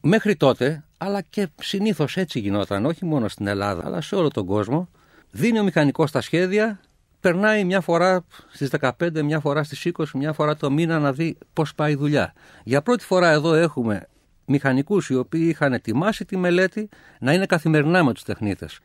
Μέχρι 0.00 0.36
τότε, 0.36 0.84
αλλά 0.98 1.20
και 1.20 1.48
συνήθως 1.60 2.16
έτσι 2.16 2.38
γινόταν, 2.38 2.86
όχι 2.86 3.04
μόνο 3.04 3.28
στην 3.28 3.46
Ελλάδα, 3.46 3.82
αλλά 3.84 4.00
σε 4.00 4.14
όλο 4.14 4.28
τον 4.28 4.46
κόσμο, 4.46 4.88
δίνει 5.30 5.58
ο 5.58 5.62
μηχανικός 5.62 6.10
τα 6.10 6.20
σχέδια, 6.20 6.80
περνάει 7.20 7.64
μια 7.64 7.80
φορά 7.80 8.24
στις 8.52 8.70
15, 8.80 9.22
μια 9.22 9.40
φορά 9.40 9.62
στις 9.62 9.86
20, 9.96 10.04
μια 10.14 10.32
φορά 10.32 10.56
το 10.56 10.70
μήνα 10.70 10.98
να 10.98 11.12
δει 11.12 11.38
πώς 11.52 11.74
πάει 11.74 11.92
η 11.92 11.96
δουλειά. 11.96 12.32
Για 12.64 12.82
πρώτη 12.82 13.04
φορά 13.04 13.30
εδώ 13.30 13.54
έχουμε 13.54 14.08
μηχανικούς 14.44 15.08
οι 15.08 15.14
οποίοι 15.14 15.46
είχαν 15.48 15.72
ετοιμάσει 15.72 16.24
τη 16.24 16.36
μελέτη 16.36 16.88
να 17.20 17.32
είναι 17.32 17.46
καθημερινά 17.46 18.04
με 18.04 18.12
τους 18.12 18.22
τεχνίτες. 18.22 18.78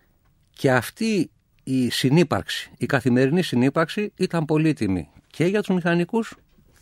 Και 0.49 0.71
αυτή 0.71 1.31
η 1.63 1.89
συνύπαρξη, 1.89 2.71
η 2.77 2.85
καθημερινή 2.85 3.41
συνύπαρξη 3.41 4.11
ήταν 4.15 4.45
πολύτιμη 4.45 5.09
και 5.27 5.45
για 5.45 5.61
τους 5.61 5.75
μηχανικούς 5.75 6.35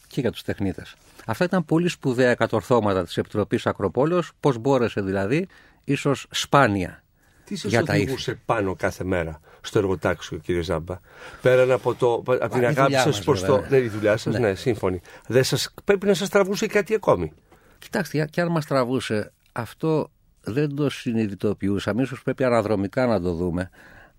και 0.08 0.22
για 0.22 0.32
τους 0.32 0.44
τεχνίτες. 0.44 0.96
Αυτά 1.26 1.44
ήταν 1.44 1.66
πολύ 1.66 1.88
σπουδαία 1.88 2.36
κατορθώματα 2.36 3.04
της 3.04 3.18
Επιτροπής 3.18 3.66
Ακροπόλεως, 3.66 4.32
πώς 4.40 4.58
μπόρεσε 4.58 5.02
δηλαδή, 5.02 5.48
ίσως 5.84 6.28
σπάνια, 6.32 7.04
Τι 7.46 7.56
σας 7.56 7.72
για 7.72 7.84
τα 7.84 7.94
οδηγούσε 7.94 8.40
πάνω 8.46 8.76
κάθε 8.76 9.04
μέρα; 9.04 9.40
Στο 9.62 9.80
εργοτάξιο, 9.80 10.38
κύριε 10.38 10.62
Ζάμπα. 10.62 11.00
Πέραν 11.42 11.72
από, 11.72 11.96
το, 11.96 12.14
από 12.14 12.50
την 12.50 12.62
η 12.62 12.66
αγάπη 12.66 12.82
δουλειά 12.82 12.98
σας 13.00 13.16
μας, 13.16 13.24
προς 13.24 13.44
το. 13.44 13.56
βέβαια. 13.56 13.80
Ναι, 13.80 13.86
η 13.86 13.88
δουλειά 13.88 14.18
σας, 14.18 14.40
ναι. 14.40 14.56
σύμφωνοι. 14.56 15.02
Δεν 15.28 15.44
σας, 15.44 15.74
πρέπει 15.84 16.06
να 16.06 16.14
σας 16.14 16.30
τραβούσε 16.30 16.68
κάτι 16.68 16.94
ακόμη. 16.94 17.34
Κοιτάξτε, 17.80 18.28
και 18.32 18.42
αν 18.42 18.48
μας 18.48 18.66
τραβούσε, 18.66 19.32
αυτό 19.52 20.12
δεν 20.42 20.76
το 20.76 20.90
συνειδητοποιούσαμε. 20.90 22.02
Ίσως 22.02 22.24
πρέπει 22.24 22.44
αναδρομικά 22.44 23.06
να 23.06 23.22
το 23.22 23.34
δούμε. 23.34 23.70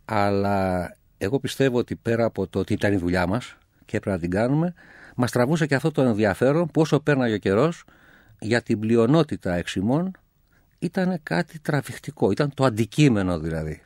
Αλλά 0.05 0.96
εγώ 1.18 1.40
πιστεύω 1.40 1.78
ότι 1.78 1.96
πέρα 1.96 2.24
από 2.24 2.46
το 2.46 2.59
ότι 2.59 2.72
ήταν 2.72 2.92
η 2.92 2.96
δουλειά 2.96 3.26
μας 3.26 3.57
και 3.85 3.96
έπρεπε 3.96 4.16
να 4.16 4.22
την 4.22 4.31
κάνουμε, 4.31 4.74
μας 5.16 5.31
τραβούσε 5.31 5.66
και 5.66 5.74
αυτό 5.74 5.90
το 5.90 6.02
ενδιαφέρον 6.02 6.66
που 6.66 6.81
όσο 6.81 7.00
πέρναγε 7.00 7.35
ο 7.35 7.38
καιρός 7.38 7.85
για 8.38 8.62
την 8.62 8.78
πλειονότητα 8.78 9.55
εξημών 9.55 10.11
ήταν 10.78 11.20
κάτι 11.22 11.59
τραβηχτικό. 11.59 12.31
Ήταν 12.31 12.55
το 12.55 12.64
αντικείμενο 12.64 13.38
δηλαδή. 13.38 13.83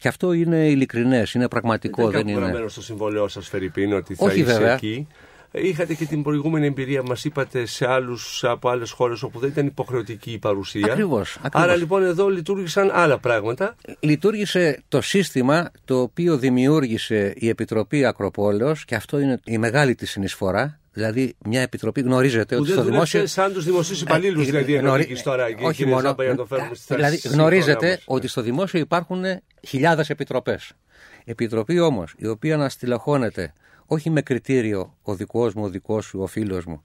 Και 0.00 0.08
αυτό 0.08 0.32
είναι 0.32 0.66
ειλικρινές, 0.68 1.34
είναι 1.34 1.48
πραγματικό, 1.48 2.02
δεν 2.02 2.10
δεν 2.10 2.20
κάπου 2.20 2.30
είναι. 2.30 2.40
γραμμένο 2.40 2.68
στο 2.68 2.82
συμβόλαιό 2.82 3.28
σας, 3.28 3.48
Φερρυπίν, 3.48 3.92
ότι 3.92 4.14
θα 4.14 4.24
Όχι, 4.26 4.40
είσαι 4.40 4.52
βέβαια. 4.52 4.72
εκεί. 4.72 5.06
Είχατε 5.52 5.94
και 5.94 6.04
την 6.04 6.22
προηγούμενη 6.22 6.66
εμπειρία, 6.66 7.02
μας 7.02 7.24
είπατε, 7.24 7.66
σε 7.66 7.86
άλλους, 7.88 8.44
από 8.44 8.68
άλλες 8.68 8.90
χώρες 8.90 9.22
όπου 9.22 9.38
δεν 9.38 9.48
ήταν 9.48 9.66
υποχρεωτική 9.66 10.30
η 10.32 10.38
παρουσία. 10.38 10.92
Ακριβώς, 10.92 11.36
ακριβώς. 11.36 11.62
Άρα 11.62 11.76
λοιπόν 11.76 12.02
εδώ 12.04 12.28
λειτουργήσαν 12.28 12.90
άλλα 12.92 13.18
πράγματα. 13.18 13.76
λειτουργήσε 14.00 14.82
το 14.88 15.00
σύστημα 15.00 15.70
το 15.84 16.00
οποίο 16.00 16.38
δημιούργησε 16.38 17.32
η 17.36 17.48
Επιτροπή 17.48 18.04
Ακροπόλεως 18.04 18.84
και 18.84 18.94
αυτό 18.94 19.18
είναι 19.18 19.40
η 19.44 19.58
μεγάλη 19.58 19.94
της 19.94 20.10
συνεισφορά. 20.10 20.79
Δηλαδή, 20.92 21.34
μια 21.44 21.60
επιτροπή 21.60 22.00
γνωρίζετε 22.00 22.54
Που 22.56 22.60
ότι 22.62 22.70
δεν 22.72 22.80
στο 22.80 22.90
δημόσιο. 22.90 23.18
δούλεψε 23.18 23.40
σαν 23.40 23.52
τους 23.52 23.64
δημοσίους 23.64 24.00
υπαλλήλους, 24.00 24.42
Ε, 24.42 24.50
δηλαδή, 24.50 24.72
γνωρι- 24.72 25.02
εννοείς 25.02 25.22
τώρα, 25.22 25.46
ε, 25.46 25.54
όχι 25.62 25.76
κύριε 25.76 25.92
μόνο. 25.92 26.06
Ζάμπα, 26.06 26.22
για 26.22 26.32
να 26.32 26.38
το 26.38 26.46
φέρουμε 26.46 26.74
στα 26.74 26.96
δηλαδή, 26.96 27.16
σύγχρονα 27.16 27.36
γνωρίζετε 27.42 27.86
όμως. 27.86 28.02
ότι 28.06 28.28
στο 28.28 28.42
δημόσιο 28.42 28.78
υπάρχουν 28.80 29.24
χιλιάδες 29.66 30.10
επιτροπές. 30.10 30.72
Επιτροπή 31.24 31.80
όμως, 31.80 32.14
η 32.16 32.26
οποία 32.26 32.56
να 32.56 32.68
στυλαχώνεται 32.68 33.52
όχι 33.86 34.10
με 34.10 34.22
κριτήριο 34.22 34.96
ο 35.02 35.14
δικός 35.14 35.54
μου, 35.54 35.64
ο 35.64 35.68
δικός 35.68 36.04
σου, 36.04 36.20
ο 36.20 36.26
φίλος 36.26 36.64
μου, 36.64 36.82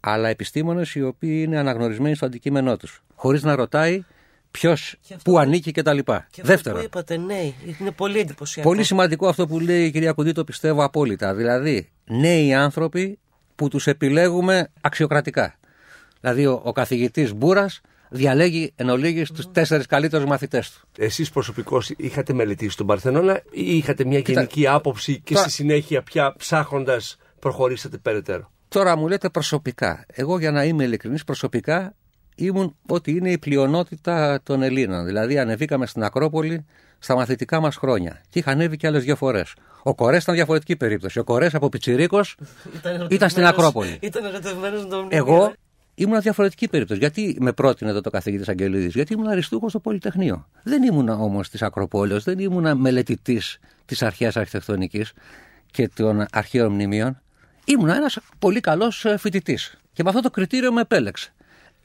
αλλά 0.00 0.28
επιστήμονες 0.28 0.94
οι 0.94 1.02
οποίοι 1.02 1.42
είναι 1.46 1.58
αναγνωρισμένοι 1.58 2.14
στο 2.14 2.26
αντικείμενό 2.26 2.76
τους. 2.76 3.02
Χωρίς 3.14 3.42
να 3.42 3.54
ρωτάει 3.54 4.04
ποιος, 4.50 4.96
Και 5.06 5.14
αυτό- 5.14 5.30
πού 5.30 5.38
ανήκει 5.38 5.72
κτλ. 5.72 5.98
Και 5.98 6.12
αυτό 6.12 6.26
Δεύτερον, 6.42 6.78
που 6.78 6.84
είπατε, 6.84 7.16
ναι, 7.16 7.52
είναι 7.80 7.90
πολύ 7.90 8.18
εντυπωσιακό. 8.18 8.68
Πολύ 8.68 8.82
σημαντικό 8.82 9.28
αυτό 9.28 9.46
που 9.46 9.60
λέει 9.60 9.84
η 9.84 9.90
κυρία 9.90 10.12
Κουντή, 10.12 10.32
το 10.32 10.44
πιστεύω 10.44 10.84
απόλυτα. 10.84 11.34
Δηλαδή, 11.34 11.88
νέοι 12.04 12.54
άνθρωποι 12.54 13.18
που 13.58 13.68
τους 13.68 13.86
επιλέγουμε 13.86 14.70
αξιοκρατικά. 14.80 15.54
Δηλαδή, 16.20 16.46
ο, 16.46 16.60
ο 16.64 16.72
καθηγητής 16.72 17.34
Μπούρας 17.34 17.80
διαλέγει 18.10 18.72
εν 18.76 18.88
ολίγης 18.88 19.30
τους 19.30 19.50
τέσσερις 19.52 19.86
καλύτερους 19.86 20.26
μαθητές 20.26 20.70
του. 20.70 20.88
Εσείς 20.98 21.30
προσωπικώς 21.30 21.90
είχατε 21.96 22.32
μελετήσει 22.32 22.76
τον 22.76 22.86
Παρθενώνα 22.86 23.42
ή 23.50 23.76
είχατε 23.76 24.04
μια 24.04 24.20
Κοίτα, 24.20 24.32
γενική 24.40 24.66
άποψη 24.66 25.20
και 25.20 25.34
τώρα- 25.34 25.46
στη 25.46 25.54
συνέχεια 25.54 26.02
πια 26.02 26.34
ψάχνοντας 26.38 27.16
προχωρήσατε 27.38 27.96
περαιτέρω; 27.96 28.50
Τώρα 28.68 28.96
μου 28.96 29.08
λέτε 29.08 29.28
προσωπικά. 29.28 30.04
Εγώ 30.12 30.38
για 30.38 30.50
να 30.50 30.64
είμαι 30.64 30.84
ειλικρινής 30.84 31.24
προσωπικά 31.24 31.94
ήμουν 32.38 32.76
ότι 32.88 33.10
είναι 33.10 33.30
η 33.30 33.38
πλειονότητα 33.38 34.40
των 34.42 34.62
Ελλήνων. 34.62 35.04
Δηλαδή 35.04 35.38
ανεβήκαμε 35.38 35.86
στην 35.86 36.02
Ακρόπολη 36.02 36.64
στα 36.98 37.14
μαθητικά 37.14 37.60
μας 37.60 37.76
χρόνια. 37.76 38.20
Και 38.30 38.38
είχα 38.38 38.50
ανέβει 38.50 38.76
και 38.76 38.86
άλλες 38.86 39.04
δύο 39.04 39.16
φορές. 39.16 39.54
Ο 39.82 39.94
Κορές 39.94 40.22
ήταν 40.22 40.34
διαφορετική 40.34 40.76
περίπτωση. 40.76 41.18
Ο 41.18 41.24
Κορές 41.24 41.54
από 41.54 41.68
Πιτσιρίκος 41.68 42.36
ήταν 42.74 42.78
στην 42.78 42.90
ερωτευμένος- 43.00 43.48
Ακρόπολη. 43.52 43.98
Ήταν 44.00 44.24
ερωτευμένος 44.24 44.82
με 44.82 44.88
τον 44.88 45.06
Εγώ 45.10 45.52
ήμουν 45.94 46.20
διαφορετική 46.20 46.68
περίπτωση. 46.68 46.98
Γιατί 47.00 47.36
με 47.40 47.52
πρότεινε 47.52 47.90
εδώ 47.90 48.00
το 48.00 48.10
καθηγητή 48.10 48.50
Αγγελίδης, 48.50 48.94
Γιατί 48.94 49.12
ήμουν 49.12 49.26
αριστούχος 49.28 49.70
στο 49.70 49.80
Πολυτεχνείο. 49.80 50.48
Δεν 50.62 50.82
ήμουν 50.82 51.08
όμως 51.08 51.48
της 51.48 51.62
Ακροπόλεως, 51.62 52.24
δεν 52.24 52.38
ήμουν 52.38 52.76
μελετητής 52.80 53.58
της 53.84 54.02
αρχαίας 54.02 54.36
αρχιτεκτονικής 54.36 55.12
και 55.70 55.88
των 55.94 56.24
αρχαίων 56.32 56.72
μνημείων. 56.72 57.20
Ήμουν 57.64 57.88
ένας 57.88 58.18
πολύ 58.38 58.60
καλός 58.60 59.06
φοιτητής. 59.18 59.74
Και 59.92 60.02
με 60.02 60.08
αυτό 60.08 60.20
το 60.20 60.30
κριτήριο 60.30 60.72
με 60.72 60.80
επέλεξε. 60.80 61.32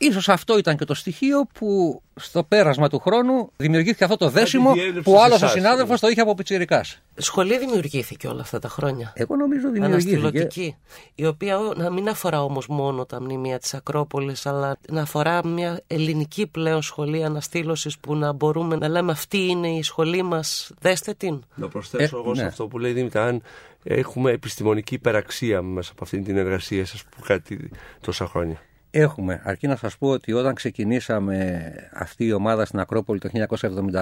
Ίσως 0.09 0.29
αυτό 0.29 0.57
ήταν 0.57 0.77
και 0.77 0.85
το 0.85 0.93
στοιχείο 0.93 1.47
που 1.53 2.01
στο 2.15 2.43
πέρασμα 2.43 2.89
του 2.89 2.99
χρόνου 2.99 3.51
δημιουργήθηκε 3.57 4.03
αυτό 4.03 4.17
το 4.17 4.29
δέσιμο 4.29 4.73
διέλευσε 4.73 5.01
που 5.01 5.11
ο 5.11 5.17
σε 5.17 5.23
άλλος 5.23 5.41
ο 5.41 5.45
εσάς, 5.45 5.51
συνάδελφος 5.51 5.89
ναι. 5.89 5.97
το 5.97 6.07
είχε 6.07 6.21
από 6.21 6.33
πιτσιρικάς. 6.35 6.99
Σχολή 7.15 7.57
δημιουργήθηκε 7.57 8.27
όλα 8.27 8.41
αυτά 8.41 8.59
τα 8.59 8.67
χρόνια. 8.69 9.13
Εγώ 9.15 9.35
νομίζω 9.35 9.69
δημιουργήθηκε. 9.71 10.15
Αναστηλωτική. 10.15 10.75
Η 11.15 11.25
οποία 11.25 11.59
ο- 11.59 11.73
να 11.73 11.89
μην 11.91 12.09
αφορά 12.09 12.43
όμως 12.43 12.67
μόνο 12.67 13.05
τα 13.05 13.21
μνημεία 13.21 13.59
της 13.59 13.73
Ακρόπολης, 13.73 14.45
αλλά 14.45 14.77
να 14.89 15.01
αφορά 15.01 15.47
μια 15.47 15.81
ελληνική 15.87 16.47
πλέον 16.47 16.81
σχολή 16.81 17.23
αναστήλωσης 17.23 17.97
που 17.99 18.15
να 18.15 18.31
μπορούμε 18.31 18.75
να 18.75 18.87
λέμε 18.87 19.11
αυτή 19.11 19.37
είναι 19.37 19.67
η 19.67 19.83
σχολή 19.83 20.23
μας, 20.23 20.71
δέστε 20.79 21.13
την. 21.13 21.43
Να 21.55 21.67
προσθέσω 21.67 22.17
Ε, 22.17 22.19
εγώ 22.19 22.35
σε 22.35 22.41
ναι. 22.41 22.47
αυτό 22.47 22.67
που 22.67 22.79
λέει 22.79 22.91
η 22.91 22.93
Δήμητρα, 22.93 23.25
αν 23.25 23.41
έχουμε 23.83 24.31
επιστημονική 24.31 24.93
υπεραξία 24.93 25.61
μέσα 25.61 25.91
από 25.91 26.03
αυτή 26.03 26.21
την 26.21 26.37
εργασία 26.37 26.85
σας 26.85 27.03
που 27.03 27.21
κάτι 27.25 27.69
τόσα 28.01 28.25
χρόνια. 28.27 28.61
Έχουμε. 28.95 29.41
Αρκεί 29.43 29.67
να 29.67 29.75
σας 29.75 29.97
πω 29.97 30.09
ότι 30.09 30.33
όταν 30.33 30.53
ξεκινήσαμε 30.53 31.71
αυτή 31.93 32.25
η 32.25 32.31
ομάδα 32.31 32.65
στην 32.65 32.79
Ακρόπολη 32.79 33.19
το 33.19 33.29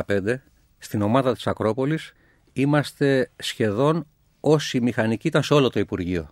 1975, 0.08 0.36
στην 0.78 1.02
ομάδα 1.02 1.34
της 1.34 1.48
Ακρόπολης 1.48 2.14
είμαστε 2.54 3.32
σχεδόν 3.36 4.08
όσοι 4.40 4.82
μηχανικοί 4.82 5.28
ήταν 5.28 5.44
σε 5.44 5.54
όλο 5.54 5.70
το 5.70 5.80
Υπουργείο. 5.80 6.30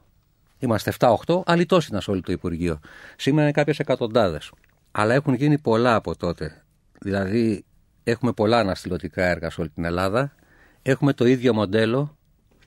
Είμαστε 0.59 0.93
7-8, 0.99 1.41
άλλοι 1.45 1.65
τόσοι 1.65 1.87
ήταν 1.89 2.01
σε 2.01 2.11
όλο 2.11 2.21
το 2.21 2.31
Υπουργείο. 2.31 2.79
Σήμερα 3.15 3.43
είναι 3.43 3.51
κάποιες 3.51 3.79
εκατοντάδες. 3.79 4.51
Αλλά 4.91 5.13
έχουν 5.13 5.33
γίνει 5.33 5.57
πολλά 5.57 5.95
από 5.95 6.15
τότε. 6.15 6.63
Δηλαδή 6.99 7.65
έχουμε 8.03 8.31
πολλά 8.31 8.59
αναστηλωτικά 8.59 9.23
έργα 9.25 9.49
σε 9.49 9.61
όλη 9.61 9.69
την 9.69 9.85
Ελλάδα. 9.85 10.35
Έχουμε 10.81 11.13
το 11.13 11.25
ίδιο 11.25 11.53
μοντέλο 11.53 12.17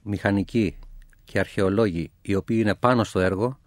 μηχανικοί 0.03 0.79
και 1.25 1.39
αρχαιολόγοι 1.39 2.11
οι 2.23 2.35
οποίοι 2.35 2.59
είναι 2.61 2.75
πάνω 2.75 3.05
στο 3.05 3.21
έργο, 3.21 3.59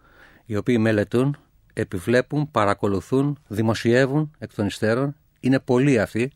οι 0.45 0.55
οποίοι 0.55 0.77
μελετούν, 0.79 1.38
επιβλέπουν, 1.75 2.51
παρακολουθούν, 2.51 3.38
δημοσιεύουν 3.47 4.31
εκ 4.38 4.53
των 4.53 4.65
υστέρων. 4.65 5.15
Είναι 5.39 5.59
πολλοί 5.59 5.99
αυτοί. 5.99 6.31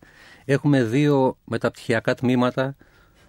Έχουμε 0.46 0.84
δύο 0.84 1.38
μεταπτυχιακά 1.44 2.16
τμήματα, 2.16 2.76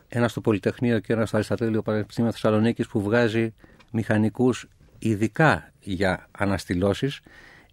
ένας 0.09 0.31
στο 0.31 0.41
Πολυτεχνείο 0.41 0.99
και 0.99 1.13
ένας 1.13 1.29
στο 1.29 1.37
Αριστατέλειο 1.37 1.83
Πανεπιστήμιο 1.83 2.31
Θεσσαλονίκης 2.31 2.87
που 2.87 3.03
βγάζει 3.03 3.55
μηχανικούς 3.91 4.69
ειδικά 4.99 5.73
για 5.81 6.29
αναστηλώσεις. 6.31 7.21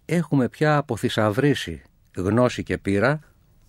Έχουμε 0.04 0.48
πια 0.48 0.76
αποθυσαυρίσει 0.76 1.82
γνώση 2.16 2.62
και 2.62 2.78
πείρα 2.78 3.20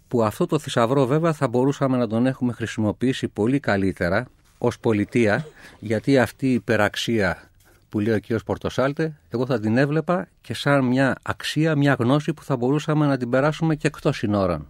που 0.07 0.23
αυτό 0.23 0.45
το 0.45 0.59
θησαυρό 0.59 1.05
βέβαια 1.05 1.33
θα 1.33 1.47
μπορούσαμε 1.47 1.97
να 1.97 2.07
τον 2.07 2.25
έχουμε 2.25 2.53
χρησιμοποιήσει 2.53 3.27
πολύ 3.27 3.59
καλύτερα 3.59 4.27
ως 4.57 4.79
πολιτεία 4.79 5.47
γιατί 5.79 6.19
αυτή 6.19 6.47
η 6.47 6.53
υπεραξία 6.53 7.48
που 7.89 7.99
λέει 7.99 8.13
ο 8.13 8.19
κ. 8.19 8.43
Πορτοσάλτε 8.45 9.19
εγώ 9.29 9.45
θα 9.45 9.59
την 9.59 9.77
έβλεπα 9.77 10.27
και 10.41 10.53
σαν 10.53 10.85
μια 10.85 11.15
αξία, 11.21 11.75
μια 11.75 11.95
γνώση 11.99 12.33
που 12.33 12.43
θα 12.43 12.57
μπορούσαμε 12.57 13.05
να 13.05 13.17
την 13.17 13.29
περάσουμε 13.29 13.75
και 13.75 13.87
εκτός 13.87 14.17
συνόρων 14.17 14.67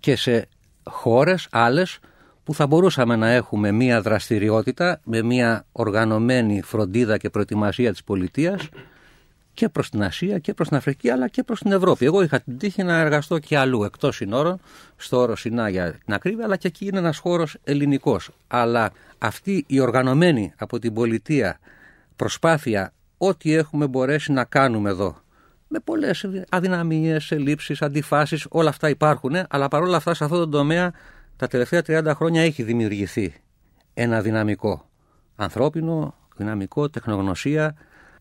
και 0.00 0.16
σε 0.16 0.48
χώρες 0.84 1.48
άλλες 1.50 1.98
που 2.44 2.54
θα 2.54 2.66
μπορούσαμε 2.66 3.16
να 3.16 3.28
έχουμε 3.28 3.72
μια 3.72 4.00
δραστηριότητα 4.00 5.00
με 5.04 5.22
μια 5.22 5.64
οργανωμένη 5.72 6.62
φροντίδα 6.62 7.16
και 7.16 7.30
προετοιμασία 7.30 7.92
της 7.92 8.04
πολιτείας 8.04 8.68
και 9.54 9.68
προς 9.68 9.90
την 9.90 10.02
Ασία 10.02 10.38
και 10.38 10.54
προς 10.54 10.68
την 10.68 10.76
Αφρική 10.76 11.10
αλλά 11.10 11.28
και 11.28 11.42
προς 11.42 11.58
την 11.60 11.72
Ευρώπη. 11.72 12.04
Εγώ 12.04 12.22
είχα 12.22 12.40
την 12.40 12.58
τύχη 12.58 12.82
να 12.82 12.98
εργαστώ 12.98 13.38
και 13.38 13.58
αλλού 13.58 13.84
εκτός 13.84 14.16
συνόρων, 14.16 14.60
στο 14.96 15.18
όρο 15.18 15.36
Σινά 15.36 15.68
για 15.68 15.92
την 16.04 16.14
ακρίβεια, 16.14 16.44
αλλά 16.44 16.56
και 16.56 16.68
εκεί 16.68 16.86
είναι 16.86 16.98
ένας 16.98 17.18
χώρος 17.18 17.56
ελληνικός. 17.64 18.30
Αλλά 18.48 18.92
αυτή 19.18 19.64
η 19.66 19.80
οργανωμένη 19.80 20.52
από 20.56 20.78
την 20.78 20.94
πολιτεία 20.94 21.58
προσπάθεια 22.22 22.92
ό,τι 23.18 23.54
έχουμε 23.54 23.86
μπορέσει 23.86 24.32
να 24.32 24.44
κάνουμε 24.44 24.90
εδώ 24.90 25.16
με 25.68 25.78
πολλές 25.84 26.26
αδυναμίες, 26.48 27.30
ελλείψεις, 27.32 27.82
αντιφάσεις, 27.82 28.46
όλα 28.50 28.68
αυτά 28.68 28.88
υπάρχουν, 28.88 29.32
αλλά 29.48 29.68
παρόλα 29.68 29.96
αυτά 29.96 30.14
σε 30.14 30.24
αυτό 30.24 30.38
το 30.38 30.48
τομέα 30.48 30.92
τα 31.36 31.46
τελευταία 31.46 31.82
30 31.86 32.12
χρόνια 32.14 32.42
έχει 32.42 32.62
δημιουργηθεί 32.62 33.34
ένα 33.94 34.20
δυναμικό. 34.20 34.88
Ανθρώπινο, 35.36 36.14
δυναμικό, 36.36 36.90
τεχνογνωσία. 36.90 37.74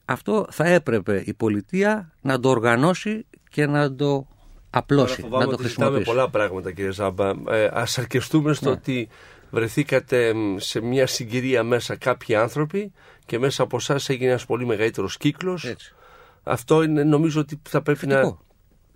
Αυτό 0.05 0.47
θα 0.51 0.65
έπρεπε 0.67 1.23
η 1.25 1.33
πολιτεία 1.33 2.11
να 2.21 2.39
το 2.39 2.49
οργανώσει 2.49 3.25
και 3.49 3.65
να 3.65 3.95
το 3.95 4.27
απλώσει, 4.69 5.15
Τώρα 5.15 5.27
φοβάμαι 5.29 5.43
να 5.43 5.49
το 5.49 5.55
ότι 5.59 5.67
ζητάμε 5.67 5.85
χρησιμοποιήσει. 5.91 6.15
πολλά 6.15 6.29
πράγματα 6.29 6.71
κύριε 6.71 6.91
Ζάμπα. 6.91 7.29
Ε, 7.49 7.69
ας 7.73 7.97
αρκεστούμε 7.97 8.53
στο 8.53 8.69
Ναι. 8.69 8.75
ότι 8.75 9.07
βρεθήκατε 9.51 10.33
μ, 10.33 10.57
σε 10.57 10.81
μια 10.81 11.07
συγκυρία 11.07 11.63
μέσα 11.63 11.95
κάποιοι 11.95 12.35
άνθρωποι 12.35 12.91
και 13.25 13.39
μέσα 13.39 13.63
από 13.63 13.77
εσάς 13.77 14.09
έγινε 14.09 14.29
ένας 14.29 14.45
πολύ 14.45 14.65
μεγαλύτερος 14.65 15.17
κύκλος. 15.17 15.65
Έτσι. 15.65 15.95
Αυτό 16.43 16.83
είναι, 16.83 17.03
νομίζω 17.03 17.39
ότι 17.39 17.61
θα 17.69 17.81
πρέπει 17.81 18.07
να... 18.07 18.15
Θετικό. 18.15 18.45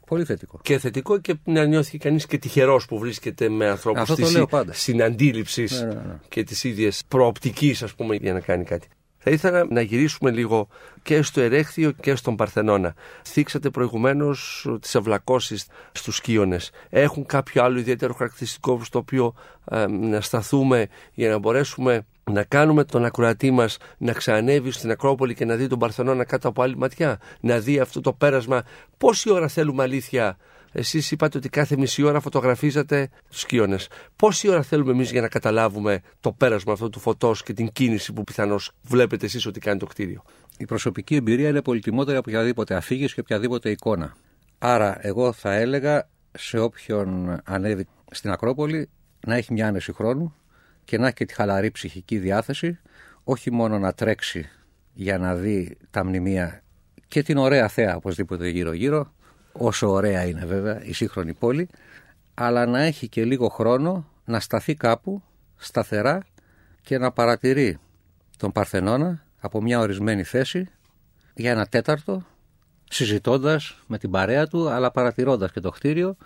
Πολύ 0.05 0.25
θετικό. 0.25 0.59
Και 0.61 0.77
θετικό 0.77 1.17
και 1.19 1.35
να 1.43 1.65
νιώθει 1.65 1.97
κανείς 1.97 2.25
και 2.25 2.37
τυχερός 2.37 2.85
που 2.85 2.99
βρίσκεται 2.99 3.49
με 3.49 3.69
ανθρώπους 3.69 4.15
της 4.15 4.37
συναντήληψης 4.69 5.81
ναι, 5.81 5.87
ναι, 5.87 5.93
ναι. 5.93 6.19
και 6.29 6.43
της 6.43 6.63
ίδιας 6.63 7.03
προοπτικής, 7.07 7.83
ας 7.83 7.93
πούμε, 7.95 8.15
για 8.15 8.33
να 8.33 8.39
κάνει 8.39 8.63
κάτι. 8.63 8.87
Θα 9.27 9.33
ήθελα 9.33 9.65
να 9.69 9.81
γυρίσουμε 9.81 10.31
λίγο 10.31 10.67
και 11.03 11.21
στο 11.21 11.41
Ερέχθιο 11.41 11.91
και 11.91 12.15
στον 12.15 12.35
Παρθενώνα. 12.35 12.93
Θίξατε 13.23 13.69
προηγουμένως 13.69 14.67
τις 14.81 14.95
αυλακώσεις 14.95 15.67
στους 15.91 16.15
Σκίονε. 16.15 16.59
Έχουν 16.89 17.25
κάποιο 17.25 17.63
άλλο 17.63 17.79
ιδιαίτερο 17.79 18.13
χαρακτηριστικό 18.13 18.83
στο 18.83 18.99
οποίο 18.99 19.33
ε, 19.71 19.85
να 19.87 20.21
σταθούμε 20.21 20.87
για 21.13 21.29
να 21.29 21.37
μπορέσουμε 21.37 22.05
να 22.31 22.43
κάνουμε 22.43 22.83
τον 22.83 23.05
ακροατή 23.05 23.51
μας 23.51 23.77
να 23.97 24.13
ξανανεύει 24.13 24.71
στην 24.71 24.91
Ακρόπολη 24.91 25.33
και 25.33 25.45
να 25.45 25.55
δει 25.55 25.67
τον 25.67 25.79
Παρθενώνα 25.79 26.23
κάτω 26.23 26.47
από 26.47 26.61
άλλη 26.61 26.77
ματιά. 26.77 27.19
Να 27.39 27.59
δει 27.59 27.79
αυτό 27.79 28.01
το 28.01 28.13
πέρασμα; 28.13 28.63
Πόση 28.97 29.31
ώρα 29.31 29.47
θέλουμε 29.47 29.83
αλήθεια 29.83 30.37
Εσείς 30.77 31.11
είπατε 31.11 31.37
ότι 31.37 31.49
κάθε 31.49 31.77
μισή 31.77 32.03
ώρα 32.03 32.19
φωτογραφίζατε 32.19 33.09
τους 33.29 33.39
σκίονε. 33.39 33.77
Πόση 34.15 34.49
ώρα 34.49 34.61
θέλουμε 34.61 34.91
εμείς 34.91 35.11
για 35.11 35.21
να 35.21 35.27
καταλάβουμε 35.27 36.01
το 36.19 36.31
πέρασμα 36.31 36.73
αυτού 36.73 36.89
του 36.89 36.99
φωτός 36.99 37.43
και 37.43 37.53
την 37.53 37.71
κίνηση 37.71 38.13
που 38.13 38.23
πιθανώς 38.23 38.71
βλέπετε 38.81 39.25
εσείς 39.25 39.45
ότι 39.45 39.59
κάνει 39.59 39.79
το 39.79 39.85
κτίριο; 39.85 40.23
Η 40.57 40.65
προσωπική 40.65 41.15
εμπειρία 41.15 41.49
είναι 41.49 41.61
πολυτιμότερη 41.61 42.17
από 42.17 42.29
οποιαδήποτε 42.29 42.75
αφήγηση 42.75 43.13
και 43.13 43.19
οποιαδήποτε 43.19 43.69
εικόνα. 43.69 44.15
Άρα, 44.57 44.97
εγώ 45.01 45.31
θα 45.31 45.53
έλεγα 45.53 46.09
σε 46.31 46.59
όποιον 46.59 47.39
ανέβει 47.43 47.87
στην 48.11 48.31
Ακρόπολη 48.31 48.89
να 49.27 49.35
έχει 49.35 49.53
μια 49.53 49.67
άνεση 49.67 49.93
χρόνου 49.93 50.35
και 50.83 50.97
να 50.97 51.05
έχει 51.05 51.15
και 51.15 51.25
τη 51.25 51.33
χαλαρή 51.33 51.71
ψυχική 51.71 52.17
διάθεση, 52.17 52.79
όχι 53.23 53.51
μόνο 53.51 53.79
να 53.79 53.93
τρέξει 53.93 54.49
για 54.93 55.17
να 55.17 55.35
δει 55.35 55.77
τα 55.89 56.05
μνημεία 56.05 56.63
και 57.07 57.23
την 57.23 57.37
ωραία 57.37 57.67
θέα 57.67 57.95
οπωσδήποτε 57.95 58.47
γύρω-γύρω, 58.47 59.13
όσο 59.57 59.89
ωραία 59.89 60.25
είναι 60.25 60.45
βέβαια 60.45 60.83
η 60.83 60.93
σύγχρονη 60.93 61.33
πόλη, 61.33 61.69
αλλά 62.33 62.65
να 62.65 62.81
έχει 62.81 63.07
και 63.07 63.25
λίγο 63.25 63.47
χρόνο 63.47 64.07
να 64.25 64.39
σταθεί 64.39 64.75
κάπου 64.75 65.23
σταθερά 65.55 66.19
και 66.81 66.97
να 66.97 67.11
παρατηρεί 67.11 67.79
τον 68.37 68.51
Παρθενώνα 68.51 69.25
από 69.39 69.61
μια 69.61 69.79
ορισμένη 69.79 70.23
θέση 70.23 70.69
για 71.35 71.51
ένα 71.51 71.65
τέταρτο, 71.65 72.25
συζητώντας 72.89 73.77
με 73.87 73.97
την 73.97 74.11
παρέα 74.11 74.47
του, 74.47 74.69
αλλά 74.69 74.91
παρατηρώντας 74.91 75.51
και 75.51 75.59
το 75.59 75.69
κτίριο 75.69 76.17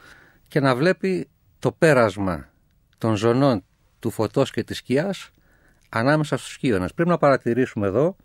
και 0.47 0.59
να 0.59 0.75
βλέπει 0.75 1.29
το 1.59 1.71
πέρασμα 1.71 2.49
των 2.97 3.15
ζωνών 3.15 3.63
του 3.99 4.09
φωτός 4.09 4.51
και 4.51 4.63
της 4.63 4.77
σκιάς 4.77 5.29
ανάμεσα 5.89 6.37
στους 6.37 6.53
σκίονες. 6.53 6.93
Πρέπει 6.93 7.09
να 7.09 7.17
παρατηρήσουμε 7.17 7.87
εδώ 7.87 8.15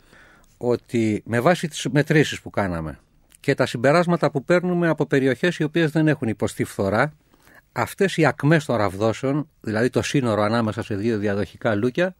ότι 0.57 1.23
με 1.27 1.41
βάση 1.41 1.69
τις 1.69 1.87
μετρήσεις 1.91 2.41
που 2.41 2.51
κάναμε 2.51 2.99
και 3.45 3.55
τα 3.55 3.67
συμπεράσματα 3.67 4.31
που 4.31 4.45
παίρνουμε 4.45 4.89
από 4.89 5.07
περιοχές 5.07 5.59
οι 5.59 5.65
οποίες 5.65 5.91
δεν 5.91 6.09
έχουν 6.09 6.29
υποστεί 6.29 6.65
φθορά, 6.65 7.13
αυτές 7.73 8.17
οι 8.17 8.27
ακμές 8.27 8.65
των 8.65 8.77
ραβδόσεων, 8.77 9.49
δηλαδή 9.61 9.91
το 9.91 10.03
σύνορο 10.03 10.43
ανάμεσα 10.43 10.83
σε 10.83 10.95
δύο 10.97 11.19
διαδοχικά 11.19 11.75
λούκια, 11.75 12.15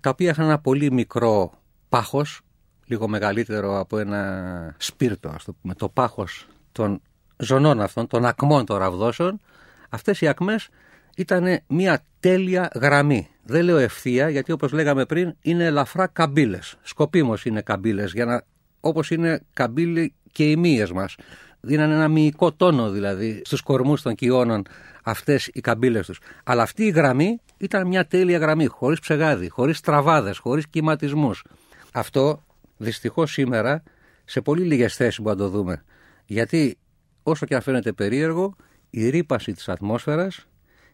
τα 0.00 0.10
οποία 0.10 0.30
είχαν 0.30 0.44
ένα 0.44 0.58
πολύ 0.58 0.92
μικρό 0.92 1.52
πάχος, 1.88 2.40
λίγο 2.86 3.08
μεγαλύτερο 3.08 3.78
από 3.78 3.98
ένα 3.98 4.74
σπίρτο, 4.78 5.28
ας 5.28 5.44
το 5.44 5.52
πούμε, 5.52 5.74
το 5.74 5.88
πάχος 5.88 6.48
των 6.72 7.00
ζωνών 7.36 7.80
αυτών, 7.80 8.06
των 8.06 8.24
ακμών 8.24 8.64
των 8.64 8.76
ραβδόσεων, 8.78 9.40
αυτές 9.88 10.20
οι 10.20 10.28
ακμές 10.28 10.68
ήταν 11.16 11.60
μια 11.66 12.04
τέλεια 12.20 12.70
γραμμή. 12.74 13.28
Δεν 13.42 13.64
λέω 13.64 13.78
ευθεία, 13.78 14.28
γιατί 14.28 14.52
όπως 14.52 14.72
λέγαμε 14.72 15.06
πριν, 15.06 15.34
είναι 15.40 15.64
ελαφρά 15.64 16.06
καμπύλες. 16.06 16.76
Σκοπίμως 16.82 17.44
είναι 17.44 17.60
καμπύλες, 17.60 18.12
για 18.12 18.24
να, 18.24 18.44
όπως 18.80 19.10
είναι 19.10 19.42
καμπύλη 19.52 20.14
και 20.32 20.50
οι 20.50 20.56
μύες 20.56 20.92
μας. 20.92 21.16
Δίνανε 21.60 21.94
ένα 21.94 22.08
μυϊκό 22.08 22.52
τόνο 22.52 22.90
δηλαδή 22.90 23.42
στους 23.44 23.60
κορμούς 23.60 24.02
των 24.02 24.14
κοιώνων 24.14 24.62
αυτές 25.02 25.50
οι 25.52 25.60
καμπύλες 25.60 26.06
τους. 26.06 26.20
Αλλά 26.44 26.62
αυτή 26.62 26.84
η 26.84 26.90
γραμμή 26.90 27.40
ήταν 27.56 27.86
μια 27.86 28.06
τέλεια 28.06 28.38
γραμμή, 28.38 28.66
χωρίς 28.66 29.00
ψεγάδι, 29.00 29.48
χωρίς 29.48 29.80
τραβάδες, 29.80 30.38
χωρίς 30.38 30.68
κυματισμούς. 30.68 31.44
Αυτό 31.92 32.42
δυστυχώς 32.76 33.32
σήμερα 33.32 33.82
σε 34.24 34.40
πολύ 34.40 34.62
λίγες 34.62 34.96
θέσεις 34.96 35.16
που 35.16 35.28
να 35.28 35.36
το 35.36 35.48
δούμε. 35.48 35.84
Γιατί 36.24 36.78
όσο 37.22 37.46
και 37.46 37.54
αν 37.54 37.60
φαίνεται 37.60 37.92
περίεργο, 37.92 38.56
η 38.90 39.08
ρήπαση 39.08 39.52
της 39.52 39.68
ατμόσφαιρας 39.68 40.46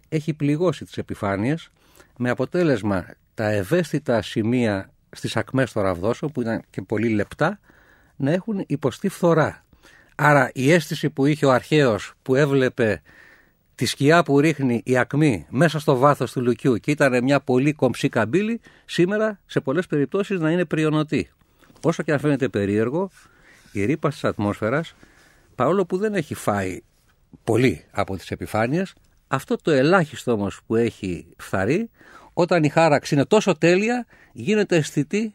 έχει 0.09 0.35
πληγώσει 0.35 0.85
τις 0.85 0.97
επιφάνειες 0.97 1.69
με 2.17 2.31
αποτέλεσμα 2.31 3.07
τα 3.35 3.51
ευαίσθητα 3.51 4.23
σημεία 4.23 4.93
στις 5.11 5.37
ακμές 5.37 5.73
των 5.73 5.83
ραβδόσων 5.83 6.33
που 6.33 6.41
ήταν 6.41 6.63
και 6.71 6.83
πολύ 6.83 7.09
λεπτά 7.09 7.61
να 8.19 8.31
έχουν 8.31 8.65
υποστεί 8.67 9.09
φθορά. 9.09 9.65
Άρα 10.15 10.51
η 10.55 10.73
αίσθηση 10.73 11.11
που 11.11 11.27
είχε 11.27 11.47
ο 11.47 11.53
αρχαίος 11.53 12.13
που 12.23 12.35
έβλεπε 12.35 13.03
τη 13.75 13.87
σκιά 13.87 14.23
που 14.23 14.41
ρίχνει 14.41 14.81
η 14.85 14.97
ακμή 14.97 15.47
μέσα 15.51 15.79
στο 15.79 15.97
βάθος 15.97 16.33
του 16.33 16.41
λουκιού 16.41 16.77
και 16.77 16.91
ήταν 16.91 17.23
μια 17.25 17.41
πολύ 17.41 17.73
κομψή 17.73 18.09
καμπύλη, 18.09 18.61
σήμερα 18.85 19.41
σε 19.47 19.61
πολλές 19.61 19.87
περιπτώσεις 19.87 20.41
να 20.41 20.51
είναι 20.51 20.65
πριονοτή. 20.65 21.29
Όσο 21.83 22.03
και 22.03 22.13
αν 22.13 22.19
φαίνεται 22.19 22.49
περίεργο, 22.49 23.11
η 23.73 23.85
ρήπαση 23.85 24.21
της 24.21 24.29
ατμόσφαιρας, 24.29 24.95
παρόλο 25.55 25.87
που 25.87 25.97
δεν 25.97 26.15
έχει 26.15 26.35
φάει 26.35 26.81
πολύ 27.45 27.85
από 27.91 28.17
τις 28.17 28.31
επιφάνειες, 28.31 28.95
αυτό 29.29 29.57
το 29.57 29.71
ελάχιστο 29.71 30.33
όμως 30.33 30.61
που 30.67 30.77
έχει 30.77 31.27
φθαρεί, 31.37 31.91
όταν 32.33 32.65
η 32.65 32.69
χάραξη 32.69 33.15
είναι 33.15 33.25
τόσο 33.25 33.59
τέλεια, 33.59 34.07
γίνεται 34.33 34.77
αισθητή 34.77 35.35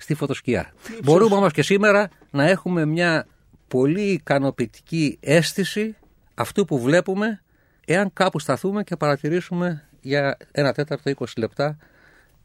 στη 0.00 0.14
φωτοσκιά. 0.14 0.72
Μπορούμε 1.02 1.34
όμως 1.34 1.52
και 1.52 1.62
σήμερα 1.62 2.08
να 2.30 2.48
έχουμε 2.48 2.84
μια 2.84 3.26
πολύ 3.68 4.02
ικανοποιητική 4.02 5.18
αίσθηση 5.20 5.96
αυτού 6.34 6.64
που 6.64 6.80
βλέπουμε 6.80 7.42
εάν 7.84 8.10
κάπου 8.12 8.38
σταθούμε 8.38 8.82
και 8.82 8.96
παρατηρήσουμε 8.96 9.88
για 10.00 10.36
ένα 10.52 10.72
τέταρτο 10.72 11.12
20 11.18 11.24
λεπτά 11.36 11.76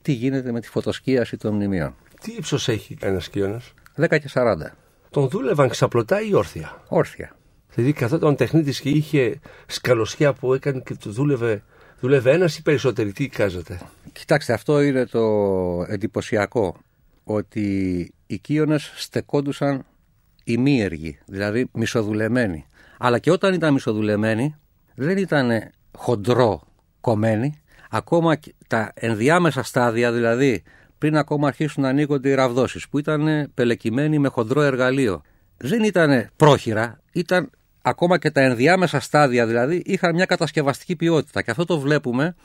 τι 0.01 0.11
γίνεται 0.11 0.51
με 0.51 0.59
τη 0.59 0.67
φωτοσκίαση 0.67 1.37
των 1.37 1.53
μνημείων. 1.53 1.95
Τι 2.21 2.31
ύψος 2.31 2.67
έχει; 2.67 2.97
Ένα 3.01 3.19
σκίωνας; 3.19 3.73
10 3.95 4.07
και 4.07 4.29
40. 4.33 4.55
Τον 5.09 5.29
δούλευαν 5.29 5.69
ξαπλωτά 5.69 6.21
ή 6.21 6.33
όρθια; 6.33 6.83
Όρθια. 6.87 7.35
Δηλαδή 7.73 7.93
καθόταν 7.93 8.35
τεχνίτης 8.35 8.81
και 8.81 8.89
είχε 8.89 9.39
σκαλωσιά 9.65 10.33
που 10.33 10.53
έκανε 10.53 10.79
και 10.85 10.95
του 10.95 11.11
δούλευε, 11.11 11.63
δούλευε 11.99 12.31
ένας 12.31 12.57
ή 12.57 12.61
περισσότεροι. 12.61 13.11
Τι 13.11 13.27
κάζατε. 13.27 13.79
Κοιτάξτε, 14.13 14.53
αυτό 14.53 14.81
είναι 14.81 15.05
το 15.05 15.21
εντυπωσιακό 15.87 16.77
ότι 17.25 17.67
οι 18.27 18.37
Κίονες 18.37 18.91
στεκόντουσαν 18.95 19.85
ημίεργοι, 20.43 21.19
δηλαδή 21.25 21.69
μισοδουλεμένοι. 21.73 22.65
Αλλά 22.97 23.19
και 23.19 23.31
όταν 23.31 23.53
ήταν 23.53 23.73
μισοδουλεμένοι 23.73 24.55
δεν 24.95 25.17
ήταν 25.17 25.69
χοντρό 25.97 26.61
κομμένοι, 27.01 27.61
ακόμα 27.89 28.39
τα 28.67 28.91
ενδιάμεσα 28.95 29.63
στάδια, 29.63 30.11
δηλαδή 30.11 30.63
πριν 30.97 31.17
ακόμα 31.17 31.47
αρχίσουν 31.47 31.83
να 31.83 31.89
ανοίγονται 31.89 32.29
οι 32.29 32.33
ραβδόσεις, 32.33 32.89
που 32.89 32.99
ήταν 32.99 33.51
πελεκυμένοι 33.53 34.19
με 34.19 34.27
χοντρό 34.27 34.61
εργαλείο. 34.61 35.21
Δεν 35.57 35.83
ήταν 35.83 36.29
πρόχειρα, 36.35 36.99
ήταν 37.11 37.49
ακόμα 37.81 38.17
και 38.17 38.31
τα 38.31 38.41
ενδιάμεσα 38.41 38.99
στάδια 38.99 39.47
δηλαδή 39.47 39.81
είχαν 39.85 40.15
μια 40.15 40.25
κατασκευαστική 40.25 40.95
ποιότητα. 40.95 41.41
Και 41.41 41.51
αυτό 41.51 41.65
το 41.65 41.79
βλέπουμε 41.79 42.35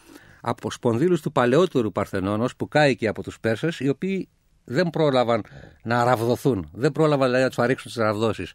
από 0.40 0.70
σπονδύλους 0.70 1.20
του 1.20 1.32
παλαιότερου 1.32 1.92
Παρθενώνος 1.92 2.56
που 2.56 2.68
κάηκε 2.68 3.08
από 3.08 3.22
τους 3.22 3.40
Πέρσες, 3.40 3.80
οι 3.80 3.88
οποίοι 3.88 4.28
δεν 4.70 4.90
πρόλαβαν 4.90 5.44
να 5.82 6.04
ραβδοθούν. 6.04 6.68
Δεν 6.72 6.92
πρόλαβαν 6.92 7.26
δηλαδή 7.26 7.42
να 7.42 7.48
τους 7.48 7.58
αρίξουν 7.58 7.92
τις 7.92 8.00
ραβδόσεις. 8.00 8.52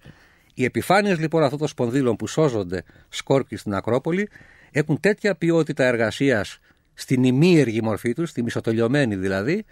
Οι 0.54 0.64
επιφάνειες 0.64 1.20
λοιπόν 1.20 1.44
αυτών 1.44 1.60
των 1.60 1.68
σπονδύλων 1.68 2.16
που 2.16 2.28
σώζονται 2.28 2.84
σκόρπιοι 3.10 3.58
στην 3.58 3.74
Ακρόπολη 3.74 4.30
έχουν 4.72 5.00
τέτοια 5.00 5.36
ποιότητα 5.36 5.84
εργασίας 5.84 6.60
στην 6.94 7.24
ημίεργη 7.24 7.82
μορφή 7.82 8.14
τους, 8.14 8.30
στη 8.30 8.44
μισοτελειωμένη 8.44 9.16
δηλαδή, 9.16 9.66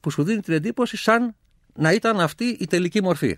που 0.00 0.10
σου 0.10 0.22
δίνει 0.22 0.40
την 0.40 0.54
εντύπωση 0.54 0.96
σαν 0.96 1.34
να 1.74 1.92
ήταν 1.92 2.20
αυτή 2.20 2.44
η 2.44 2.66
τελική 2.66 3.02
μορφή. 3.02 3.36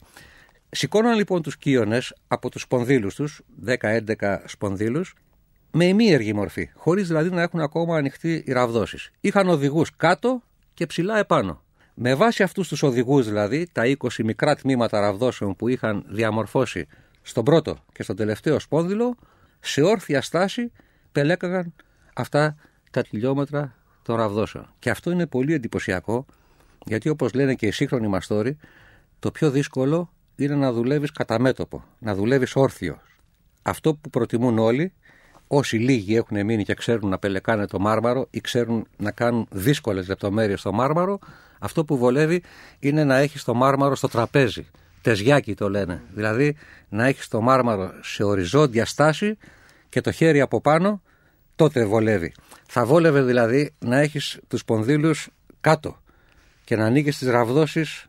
Σηκώναν 0.70 1.16
λοιπόν 1.16 1.42
τους 1.42 1.56
κύονες 1.56 2.14
από 2.28 2.50
τους 2.50 2.62
σπονδύλους 2.62 3.14
τους, 3.14 3.40
10-11 3.66 4.38
σπονδύλους, 4.44 5.14
με 5.70 5.84
ημίεργη 5.84 6.32
μορφή, 6.32 6.70
χωρίς 6.74 7.06
δηλαδή 7.06 7.30
να 7.30 7.42
έχουν 7.42 7.60
ακόμα 7.60 7.96
ανοιχτεί 7.96 8.42
οι 8.46 8.52
ραβδόσεις. 8.52 9.10
Είχαν 9.20 9.48
οδηγούς 9.48 9.96
κάτω 9.96 10.42
και 10.74 10.86
ψηλά 10.86 11.18
επάνω. 11.18 11.62
Με 12.02 12.14
βάση 12.14 12.42
αυτούς 12.42 12.68
τους 12.68 12.82
οδηγούς 12.82 13.26
δηλαδή, 13.26 13.66
τα 13.72 13.82
20 13.84 14.24
μικρά 14.24 14.56
τμήματα 14.56 15.00
ραβδόσεων 15.00 15.56
που 15.56 15.68
είχαν 15.68 16.04
διαμορφώσει 16.08 16.86
στον 17.22 17.44
πρώτο 17.44 17.76
και 17.92 18.02
στον 18.02 18.16
τελευταίο 18.16 18.58
σπόνδυλο, 18.58 19.16
σε 19.60 19.82
όρθια 19.82 20.22
στάση 20.22 20.72
πελέκαγαν 21.12 21.74
αυτά 22.14 22.56
τα 22.90 23.02
χιλιόμετρα 23.02 23.74
των 24.02 24.16
ραβδόσεων. 24.16 24.74
Και 24.78 24.90
αυτό 24.90 25.10
είναι 25.10 25.26
πολύ 25.26 25.54
εντυπωσιακό, 25.54 26.26
γιατί 26.84 27.08
όπως 27.08 27.34
λένε 27.34 27.54
και 27.54 27.66
οι 27.66 27.70
σύγχρονοι 27.70 28.08
μαστόροι, 28.08 28.56
το 29.18 29.30
πιο 29.30 29.50
δύσκολο 29.50 30.12
είναι 30.36 30.54
να 30.54 30.72
δουλεύεις 30.72 31.12
κατά 31.12 31.38
μέτωπο, 31.38 31.84
να 31.98 32.14
δουλεύεις 32.14 32.56
όρθιο. 32.56 33.00
Αυτό 33.62 33.94
που 33.94 34.10
προτιμούν 34.10 34.58
όλοι, 34.58 34.92
όσοι 35.46 35.76
λίγοι 35.76 36.16
έχουν 36.16 36.44
μείνει 36.44 36.64
και 36.64 36.74
ξέρουν 36.74 37.08
να 37.08 37.18
πελεκάνε 37.18 37.66
το 37.66 37.78
μάρμαρο 37.78 38.26
ή 38.30 38.40
ξέρουν 38.40 38.86
να 38.96 39.10
κάνουν 39.10 39.46
δύσκολες 39.50 40.08
λεπτομέρειες 40.08 40.60
στο 40.60 40.72
μάρμαρο, 40.72 41.18
αυτό 41.60 41.84
που 41.84 41.96
βολεύει 41.96 42.42
είναι 42.78 43.04
να 43.04 43.16
έχεις 43.16 43.44
το 43.44 43.54
μάρμαρο 43.54 43.94
στο 43.94 44.08
τραπέζι. 44.08 44.66
τεζιάκι 45.02 45.54
το 45.54 45.68
λένε. 45.68 46.02
Δηλαδή 46.14 46.56
να 46.88 47.06
έχεις 47.06 47.28
το 47.28 47.40
μάρμαρο 47.40 47.92
σε 48.02 48.22
οριζόντια 48.22 48.84
στάση 48.84 49.36
και 49.88 50.00
το 50.00 50.10
χέρι 50.10 50.40
από 50.40 50.60
πάνω, 50.60 51.02
τότε 51.56 51.84
βολεύει. 51.84 52.32
Θα 52.66 52.84
βόλευε 52.84 53.22
δηλαδή 53.22 53.74
να 53.78 53.98
έχεις 53.98 54.38
τους 54.48 54.64
πονδύλους 54.64 55.28
κάτω 55.60 55.96
και 56.64 56.76
να 56.76 56.84
ανοίγεις 56.84 57.18
τις 57.18 57.28
ραβδόσεις 57.28 58.06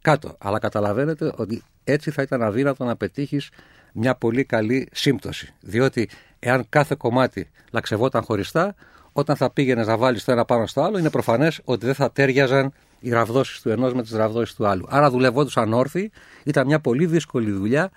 κάτω. 0.00 0.36
Αλλά 0.38 0.58
καταλαβαίνετε 0.58 1.32
ότι 1.36 1.62
έτσι 1.84 2.10
θα 2.10 2.22
ήταν 2.22 2.42
αδύνατο 2.42 2.84
να 2.84 2.96
πετύχεις 2.96 3.50
μια 3.92 4.14
πολύ 4.14 4.44
καλή 4.44 4.88
σύμπτωση. 4.92 5.54
Διότι 5.60 6.08
εάν 6.38 6.66
κάθε 6.68 6.94
κομμάτι 6.98 7.50
λαξευόταν 7.70 8.22
χωριστά, 8.22 8.74
όταν 9.12 9.36
θα 9.36 9.50
πήγαινες 9.50 9.86
να 9.86 9.96
βάλεις 9.96 10.24
το 10.24 10.32
ένα 10.32 10.44
πάνω 10.44 10.66
στο 10.66 10.82
άλλο, 10.82 10.98
είναι 10.98 11.10
προφανές 11.10 11.60
ότι 11.64 11.86
δεν 11.86 11.94
θα 11.94 12.12
τέριαζαν 12.12 12.72
οι 13.02 13.10
ραβδόσεις 13.10 13.60
του 13.60 13.70
ενός 13.70 13.94
με 13.94 14.02
τις 14.02 14.12
ραβδόσεις 14.12 14.54
του 14.54 14.66
άλλου. 14.66 14.86
Άρα 14.88 15.10
δουλευόντουσαν 15.10 15.72
όρθιοι, 15.72 16.10
ήταν 16.44 16.66
μια 16.66 16.80
πολύ 16.80 17.06
δύσκολη 17.06 17.50
δουλειά, 17.50 17.90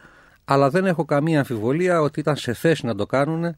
αλλά 0.46 0.70
δεν 0.70 0.86
έχω 0.86 1.06
καμία 1.06 1.40
αμφιβολία 1.40 2.02
ότι 2.02 2.20
ήταν 2.20 2.36
σε 2.36 2.54
θέση 2.54 2.86
να 2.86 2.96
το 2.96 3.06
κάνουν 3.06 3.56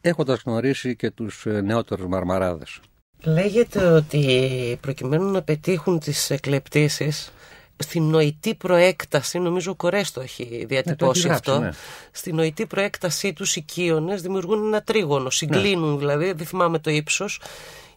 έχοντας 0.00 0.42
γνωρίσει 0.44 0.96
και 0.96 1.10
τους 1.10 1.46
ε, 1.46 1.60
νεότερους 1.60 2.06
μαρμαράδες. 2.06 2.80
Λέγεται 3.24 3.84
ότι 3.86 4.78
προκειμένου 4.80 5.30
να 5.30 5.42
πετύχουν 5.42 5.98
τις 5.98 6.30
εκλεπτήσεις 6.30 7.32
στην 7.76 8.02
νοητή 8.02 8.54
προέκταση, 8.54 9.38
νομίζω 9.38 9.70
ο 9.70 9.74
Κορές 9.74 10.12
το 10.12 10.20
έχει 10.20 10.64
διατυπώσει 10.68 11.26
ναι, 11.26 11.32
αυτό, 11.34 11.58
ναι. 11.58 11.70
στη 12.10 12.32
νοητή 12.32 12.66
προέκτασή 12.66 13.32
τους 13.32 13.56
οι 13.56 13.60
κύονες 13.60 14.22
δημιουργούν 14.22 14.66
ένα 14.66 14.82
τρίγωνο, 14.82 15.30
συγκλίνουν 15.30 15.92
Ναι. 15.92 15.98
δηλαδή, 15.98 16.32
δεν 16.32 16.46
θυμάμαι 16.46 16.78
το 16.78 16.90
ύψος 16.90 17.40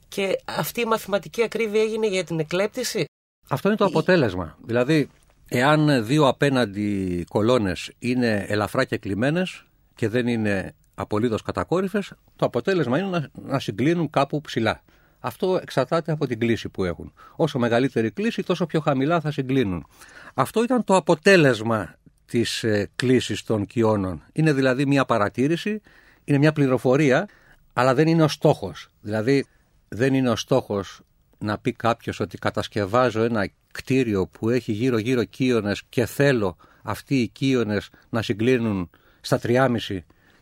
και 0.08 0.40
αυτή 0.46 0.82
η 0.82 0.86
μαθηματική 0.86 1.44
ακρίβεια 1.44 1.82
έγινε 1.82 2.08
για 2.08 2.24
την 2.24 2.40
εκλέπτηση. 2.40 3.06
Αυτό 3.50 3.68
είναι 3.68 3.78
το 3.78 3.86
αποτέλεσμα. 3.86 4.58
Δηλαδή, 4.66 5.10
εάν 5.48 6.06
δύο 6.06 6.28
απέναντι 6.28 7.24
κολόνες 7.30 7.92
είναι 8.00 8.46
ελαφρά 8.48 8.84
και 8.84 8.98
κλειμένες 8.98 9.66
και 9.96 10.10
δεν 10.10 10.28
είναι 10.28 10.76
απολύτως 10.96 11.42
κατακόρυφες, 11.42 12.14
το 12.36 12.46
αποτέλεσμα 12.46 12.98
είναι 12.98 13.10
να, 13.10 13.30
να 13.34 13.60
συγκλίνουν 13.60 14.10
κάπου 14.10 14.42
ψηλά. 14.42 14.82
Αυτό 15.20 15.60
εξαρτάται 15.62 16.12
από 16.12 16.28
την 16.28 16.40
κλίση 16.40 16.70
που 16.70 16.84
έχουν. 16.84 17.14
Όσο 17.36 17.60
μεγαλύτερη 17.60 18.12
κλίση, 18.12 18.44
τόσο 18.44 18.66
πιο 18.66 18.80
χαμηλά 18.80 19.22
θα 19.22 19.32
συγκλίνουν. 19.32 19.88
Αυτό 20.34 20.64
ήταν 20.64 20.84
το 20.84 20.96
αποτέλεσμα 20.96 21.96
της 22.26 22.64
ε, 22.64 22.90
κλίσης 22.96 23.44
των 23.44 23.66
κοιώνων. 23.66 24.24
Είναι 24.34 24.54
δηλαδή 24.54 24.86
μια 24.86 25.06
παρατήρηση, 25.06 25.82
είναι 26.24 26.38
μια 26.38 26.54
πληροφορία, 26.54 27.28
αλλά 27.74 27.94
δεν 27.94 28.08
είναι 28.08 28.24
ο 28.24 28.28
στόχος. 28.28 28.88
Δηλαδή, 29.02 29.46
δεν 29.88 30.14
είναι 30.14 30.30
ο 30.30 30.36
στόχος 30.36 31.02
να 31.38 31.58
πει 31.58 31.72
κάποιος 31.72 32.20
ότι 32.20 32.38
κατασκευάζω 32.38 33.24
ένα 33.24 33.50
κτίριο 33.72 34.28
που 34.28 34.50
έχει 34.50 34.72
γύρω-γύρω 34.72 35.24
κύονες 35.24 35.84
και 35.90 36.06
θέλω 36.06 36.58
αυτοί 36.82 37.22
οι 37.22 37.28
κύονες 37.28 37.90
να 38.10 38.22
συγκλίνουν 38.22 38.90
στα 39.22 39.40
3,5 39.44 39.78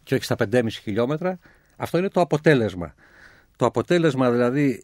και 0.03 0.15
όχι 0.15 0.23
στα 0.23 0.35
5,5 0.51 0.67
χιλιόμετρα. 0.69 1.39
Αυτό 1.75 1.97
είναι 1.97 2.09
το 2.09 2.21
αποτέλεσμα. 2.21 2.93
Το 3.55 3.65
αποτέλεσμα 3.65 4.31
δηλαδή 4.31 4.83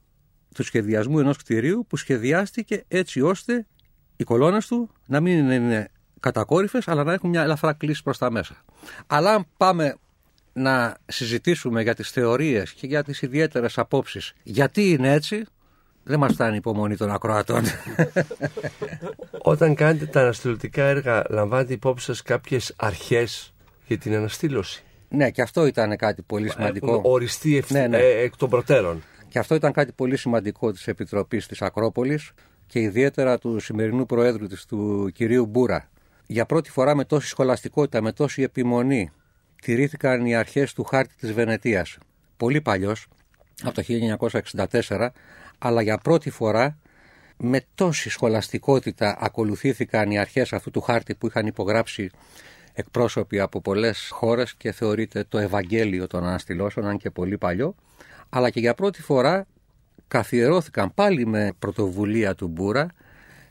του 0.55 0.63
σχεδιασμού 0.63 1.19
ενός 1.19 1.37
κτηρίου 1.37 1.85
που 1.89 1.97
σχεδιάστηκε 1.97 2.83
έτσι 2.87 3.21
ώστε 3.21 3.67
οι 4.15 4.23
κολόνες 4.23 4.67
του 4.67 4.89
να 5.07 5.19
μην 5.19 5.51
είναι 5.51 5.91
κατακόρυφες 6.19 6.87
αλλά 6.87 7.03
να 7.03 7.13
έχουν 7.13 7.29
μια 7.29 7.41
ελαφρά 7.41 7.73
κλίση 7.73 8.03
προς 8.03 8.17
τα 8.17 8.31
μέσα. 8.31 8.63
Αλλά 9.07 9.33
αν 9.33 9.45
πάμε 9.57 9.95
να 10.53 10.95
συζητήσουμε 11.05 11.81
για 11.81 11.95
τις 11.95 12.09
θεωρίες 12.09 12.71
και 12.71 12.87
για 12.87 13.03
τις 13.03 13.21
ιδιαίτερες 13.21 13.77
απόψεις 13.77 14.33
γιατί 14.43 14.89
είναι 14.89 15.11
έτσι, 15.13 15.45
δεν 16.03 16.19
μας 16.19 16.33
φτάνει 16.33 16.53
η 16.53 16.57
υπομονή 16.57 16.97
των 16.97 17.11
ακροατών. 17.11 17.63
Όταν 19.41 19.75
κάνετε 19.75 20.05
τα 20.05 20.21
αναστηλωτικά 20.21 20.83
έργα, 20.83 21.23
λαμβάνετε 21.29 21.73
υπόψη 21.73 22.05
σας 22.05 22.21
κάποιες 22.21 22.73
αρχές 22.75 23.53
για 23.87 23.97
την 23.97 24.15
αναστήλωση; 24.15 24.83
ναι, 25.09 25.29
και 25.29 25.41
αυτό 25.41 25.65
ήταν 25.65 25.95
κάτι 25.97 26.21
πολύ 26.21 26.49
σημαντικό. 26.49 26.91
Έχουν 26.91 27.01
οριστεί 27.05 27.57
ευθύ- 27.57 27.73
Ναι, 27.73 27.87
ναι. 27.87 27.97
ε, 27.97 28.21
εκ 28.21 28.35
των 28.37 28.49
προτέρων. 28.49 29.03
Και 29.27 29.39
αυτό 29.39 29.55
ήταν 29.55 29.71
κάτι 29.71 29.91
πολύ 29.91 30.17
σημαντικό 30.17 30.71
της 30.71 30.87
Επιτροπής 30.87 31.47
της 31.47 31.61
Ακρόπολης 31.61 32.31
και 32.67 32.79
ιδιαίτερα 32.79 33.37
του 33.37 33.59
σημερινού 33.59 34.05
Προέδρου 34.05 34.47
της, 34.47 34.65
του 34.65 35.11
κυρίου 35.13 35.45
Μπούρα. 35.45 35.89
Για 36.27 36.45
πρώτη 36.45 36.69
φορά 36.71 36.95
με 36.95 37.05
τόση 37.05 37.27
σχολαστικότητα, 37.27 38.01
με 38.01 38.11
τόση 38.11 38.41
επιμονή, 38.41 39.11
τηρήθηκαν 39.61 40.25
οι 40.25 40.35
αρχές 40.35 40.73
του 40.73 40.83
χάρτη 40.83 41.15
της 41.19 41.33
Βενετίας. 41.33 41.97
Πολύ 42.37 42.61
παλιός, 42.61 43.07
από 43.63 43.73
το 43.73 43.81
1964, 43.81 45.09
αλλά 45.57 45.81
για 45.81 45.97
πρώτη 45.97 46.29
φορά 46.29 46.77
με 47.37 47.61
τόση 47.75 48.09
σχολαστικότητα 48.09 49.17
ακολουθήθηκαν 49.19 50.11
οι 50.11 50.19
αρχές 50.19 50.53
αυτού 50.53 50.71
του 50.71 50.81
χάρτη 50.81 51.15
που 51.15 51.27
είχαν 51.27 51.45
υπογράψει 51.45 52.09
εκπρόσωποι 52.73 53.39
από 53.39 53.61
πολλές 53.61 54.09
χώρες 54.11 54.55
και 54.55 54.71
θεωρείται 54.71 55.25
το 55.29 55.37
Ευαγγέλιο 55.37 56.07
των 56.07 56.23
Αναστηλώσεων, 56.23 56.87
αν 56.87 56.97
και 56.97 57.09
πολύ 57.09 57.37
παλιό, 57.37 57.75
αλλά 58.29 58.49
και 58.49 58.59
για 58.59 58.73
πρώτη 58.73 59.01
φορά 59.01 59.47
καθιερώθηκαν 60.07 60.93
πάλι 60.93 61.25
με 61.25 61.53
πρωτοβουλία 61.59 62.35
του 62.35 62.47
Μπούρα 62.47 62.87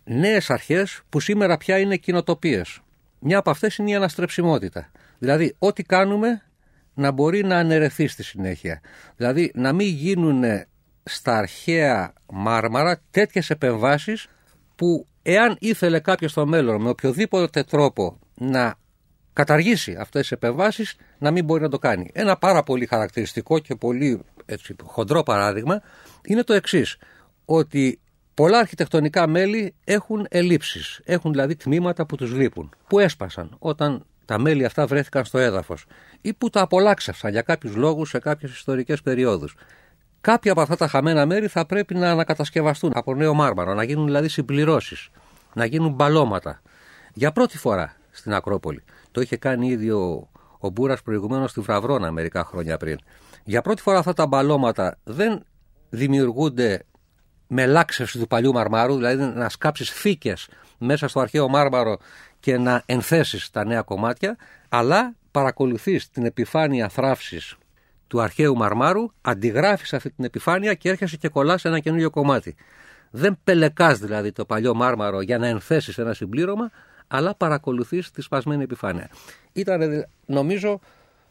νέες 0.05 0.51
αρχές 0.51 1.01
που 1.09 1.21
σήμερα 1.21 1.57
πια 1.57 1.79
είναι 1.79 1.97
κοινοτοπίες. 1.97 2.81
Μια 3.19 3.39
από 3.39 3.51
αυτές 3.51 3.77
είναι 3.77 3.91
η 3.91 3.95
αναστρεψιμότητα. 3.95 4.91
Δηλαδή, 5.21 5.55
ό,τι 5.59 5.83
κάνουμε 5.83 6.43
να 6.95 7.11
μπορεί 7.11 7.45
να 7.45 7.57
αναιρεθεί 7.57 8.07
στη 8.07 8.23
συνέχεια. 8.23 8.81
Δηλαδή, 9.17 9.51
να 9.55 9.73
μην 9.73 9.87
γίνουν 9.87 10.45
στα 11.03 11.37
αρχαία 11.37 12.13
μάρμαρα 12.33 13.01
τέτοιες 13.11 13.51
επεμβάσεις 13.51 14.27
που 14.77 15.07
εάν 15.23 15.57
ήθελε 15.59 16.01
κάποιος 16.01 16.31
στο 16.31 16.47
μέλλον 16.47 16.83
με 16.83 16.89
οποιοδήποτε 16.89 17.63
τρόπο 17.63 18.19
να 18.35 18.75
καταργήσει 19.33 19.97
αυτές 19.99 20.21
τις 20.21 20.31
επεμβάσεις 20.31 20.97
να 21.19 21.31
μην 21.31 21.45
μπορεί 21.45 21.63
να 21.63 21.69
το 21.69 21.79
κάνει. 21.79 22.11
Ένα 22.13 22.37
πάρα 22.37 22.63
πολύ 22.63 22.87
χαρακτηριστικό 22.87 23.59
και 23.59 23.75
πολύ 23.75 24.21
έτσι, 24.47 24.77
χοντρό 24.83 25.23
παράδειγμα 25.23 25.83
είναι 26.25 26.43
το 26.43 26.53
εξής, 26.53 26.97
ότι 27.45 28.01
πολλά 28.35 28.59
αρχιτεκτονικά 28.59 29.27
μέλη 29.27 29.75
έχουν 29.85 30.27
ελλείψεις, 30.31 31.01
έχουν 31.05 31.31
δηλαδή 31.31 31.57
τμήματα 31.57 32.07
που 32.07 32.17
τους 32.17 32.33
λείπουν, 32.33 32.75
που 32.89 32.99
έσπασαν 32.99 33.57
όταν 33.59 34.05
τα 34.31 34.39
μέλη 34.39 34.65
αυτά 34.65 34.87
βρέθηκαν 34.87 35.25
στο 35.25 35.39
έδαφος 35.39 35.85
ή 36.21 36.35
που 36.35 36.51
τα 36.51 36.61
απολάξευσαν 36.61 37.31
για 37.31 37.43
κάποιους 37.43 37.75
λόγους 37.77 38.09
σε 38.09 38.19
κάποιες 38.19 38.53
ιστορικές 38.53 39.03
περιόδους. 39.03 39.55
Κάποια 40.21 40.53
από 40.53 40.61
αυτά 40.61 40.77
τα 40.77 40.89
χαμένα 40.89 41.27
μέρη 41.27 41.47
θα 41.47 41.67
πρέπει 41.67 41.95
να 41.95 42.11
ανακατασκευαστούν 42.11 42.93
από 42.95 43.15
νέο 43.15 43.35
μάρμαρο, 43.35 43.75
να 43.75 43.83
γίνουν 43.83 44.05
δηλαδή 44.05 44.29
συμπληρώσεις, 44.29 45.09
να 45.55 45.65
γίνουν 45.65 45.93
μπαλώματα. 45.93 46.61
Για 47.15 47.33
πρώτη 47.33 47.59
φορά 47.59 47.97
στην 48.11 48.35
Ακρόπολη. 48.35 48.83
Το 49.11 49.21
είχε 49.21 49.37
κάνει 49.37 49.69
ήδη 49.69 49.91
ο, 49.91 50.29
ο 50.59 50.69
Μπούρας 50.69 51.03
προηγουμένως 51.03 51.51
στη 51.51 51.61
Βραβρώνα 51.61 52.11
μερικά 52.11 52.45
χρόνια 52.45 52.77
πριν. 52.77 52.99
Για 53.45 53.63
πρώτη 53.63 53.83
φορά 53.83 53.99
αυτά 53.99 54.13
τα 54.13 54.27
μπαλώματα 54.27 54.99
δεν 55.05 55.45
δημιουργούνται 55.89 56.85
με 57.47 57.67
λάξευση 57.67 58.19
του 58.19 58.27
παλιού 58.27 58.53
μαρμάρου, 58.53 58.95
δηλαδή 58.95 59.23
να 59.25 59.49
σκάψεις 59.49 59.91
φύκες 59.91 60.49
μέσα 60.79 61.09
στο 61.09 61.21
αρχαίο 61.21 61.49
μάρμαρο 61.49 61.99
και 62.41 62.59
να 62.59 62.83
ενθέσεις 62.87 63.51
τα 63.51 63.65
νέα 63.65 63.83
κομμάτια, 63.83 64.37
αλλά 64.69 65.15
παρακολουθείς 65.31 66.11
την 66.11 66.25
επιφάνεια 66.25 66.89
θράψης 66.89 67.57
του 68.07 68.21
αρχαίου 68.21 68.57
μαρμάρου, 68.57 69.11
αντιγράφεις 69.21 69.93
αυτή 69.93 70.11
την 70.11 70.25
επιφάνεια 70.25 70.75
και 70.75 70.89
έρχεσαι 70.89 71.17
και 71.17 71.29
κολλάς 71.29 71.65
ένα 71.65 71.79
καινούριο 71.79 72.11
κομμάτι. 72.11 72.57
Δεν 73.11 73.39
πελεκάς 73.45 73.99
δηλαδή 73.99 74.33
το 74.33 74.45
παλιό 74.45 74.75
μάρμαρο 74.75 75.21
για 75.21 75.39
να 75.39 75.47
ενθέσεις 75.47 75.99
ένα 75.99 76.15
συμπλήρωμα, 76.15 76.71
αλλά 77.09 77.35
παρακολουθείς 77.35 78.11
τη 78.11 78.23
σπασμένη 78.23 78.63
επιφάνεια. 78.63 79.11
Ήταν 79.53 80.07
νομίζω 80.27 80.81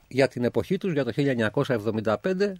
για 0.07 0.27
την 0.27 0.43
εποχή 0.43 0.77
τους, 0.77 0.93
για 0.93 1.05
το 1.05 1.11
1975, 1.15 2.53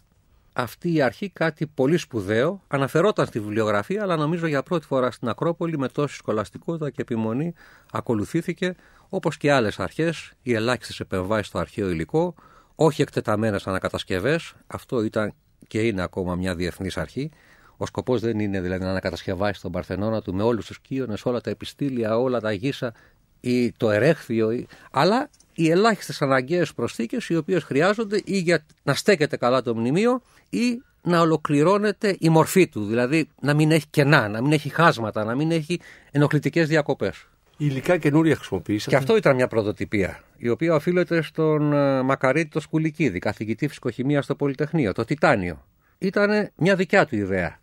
αυτή 0.53 0.93
η 0.93 1.01
αρχή 1.01 1.29
κάτι 1.29 1.67
πολύ 1.67 1.97
σπουδαίο. 1.97 2.62
Αναφερόταν 2.67 3.25
στη 3.25 3.39
βιβλιογραφία, 3.39 4.01
αλλά 4.01 4.15
νομίζω 4.15 4.47
για 4.47 4.63
πρώτη 4.63 4.85
φορά 4.85 5.12
στην 5.12 5.27
Ακρόπολη 5.27 5.77
με 5.77 5.88
τόση 5.88 6.15
σκολαστικότητα 6.15 6.89
και 6.89 7.01
επιμονή 7.01 7.53
ακολουθήθηκε, 7.91 8.75
όπως 9.09 9.38
και 9.38 9.51
άλλες 9.51 9.79
αρχές, 9.79 10.31
οι 10.41 10.53
ελάχιστες 10.53 10.99
επεμβάσεις 10.99 11.47
στο 11.47 11.59
αρχαίο 11.59 11.89
υλικό, 11.89 12.35
όχι 12.75 13.01
εκτεταμένες 13.01 13.67
ανακατασκευές, 13.67 14.53
αυτό 14.67 15.03
ήταν 15.03 15.33
και 15.67 15.81
είναι 15.81 16.01
ακόμα 16.01 16.35
μια 16.35 16.55
διεθνής 16.55 16.97
αρχή, 16.97 17.31
ο 17.77 17.85
σκοπός 17.85 18.21
δεν 18.21 18.39
είναι 18.39 18.61
δηλαδή 18.61 18.84
να 18.84 18.89
ανακατασκευάσεις 18.89 19.61
τον 19.61 19.71
Παρθενώνα 19.71 20.21
του 20.21 20.34
με 20.34 20.43
όλους 20.43 20.65
τους 20.65 20.80
κύονες, 20.80 21.26
όλα 21.26 21.41
τα 21.41 21.49
επιστήλια, 21.49 22.17
όλα 22.17 22.39
τα 22.39 22.51
γύσα 22.51 22.93
ή 23.39 23.71
το 23.71 23.91
ερέχθιο, 23.91 24.51
ή... 24.51 24.67
αλλά 24.91 25.30
οι 25.60 25.70
ελάχιστες 25.70 26.22
αναγκαίες 26.22 26.74
προσθήκες 26.74 27.30
οι 27.30 27.36
οποίες 27.36 27.64
χρειάζονται 27.64 28.22
ή 28.26 28.38
για 28.38 28.66
να 28.84 28.93
στέκεται 28.93 29.38
καλά 29.38 29.62
το 29.62 29.76
μνημείο 29.76 30.22
ή 30.49 30.82
να 31.01 31.20
ολοκληρώνεται 31.20 32.16
η 32.20 32.30
μορφή 32.30 32.68
του. 32.68 32.86
Δηλαδή 32.86 33.30
να 33.41 33.53
μην 33.53 33.72
έχει 33.72 33.88
κενά, 33.89 34.28
να 34.28 34.41
μην 34.41 34.51
έχει 34.51 34.70
χάσματα, 34.70 35.24
να 35.24 35.36
μην 35.36 35.51
έχει 35.51 35.80
ενοχλητικές 36.12 36.68
διακοπές. 36.68 37.28
Υλικά 37.57 37.97
καινούρια 37.97 38.36
χρησιμοποιήσατε; 38.36 38.89
Και 38.89 38.95
αυτό 38.95 39.16
ήταν 39.16 39.36
μια 39.36 39.47
πρωτοτυπία, 39.47 40.24
η 40.38 40.49
οποία 40.49 40.76
οφείλεται 40.76 41.22
στον 41.22 41.74
ε, 41.74 42.01
Μακαρίτη 42.01 42.49
το 42.49 42.60
Σκουλικίδη, 42.60 43.20
καθηγητή 43.20 43.68
φυσικοχημίας 43.68 44.24
στο 44.24 44.36
Πολυτεχνείο, 44.36 44.93
το 44.93 45.05
Τιτάνιο. 45.05 45.66
Ήταν 45.97 46.51
μια 46.55 46.76
δικιά 46.76 47.05
του 47.05 47.16
ιδέα 47.16 47.60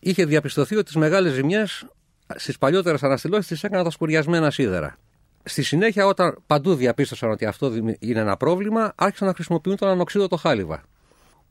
είχε 0.00 0.24
διαπιστωθεί 0.24 0.76
ότι 0.76 0.92
τι 0.92 0.98
μεγάλες 0.98 1.32
ζημιές 1.32 1.86
στις 2.34 2.58
παλιότερες 2.58 3.02
αναστηλώσεις 3.02 3.46
τις 3.46 3.64
έκαναν 3.64 3.84
τα 3.84 3.90
σκουριασμένα 3.90 4.50
σίδερα. 4.50 4.96
Στη 5.44 5.62
συνέχεια, 5.62 6.06
όταν 6.06 6.36
παντού 6.46 6.74
διαπίστωσαν 6.74 7.30
ότι 7.30 7.44
αυτό 7.44 7.72
είναι 7.98 8.20
ένα 8.20 8.36
πρόβλημα, 8.36 8.92
άρχισαν 8.96 9.26
να 9.28 9.34
χρησιμοποιούν 9.34 9.76
τον 9.76 9.88
ανοξίδωτο 9.88 10.36
χάλιβα. 10.36 10.82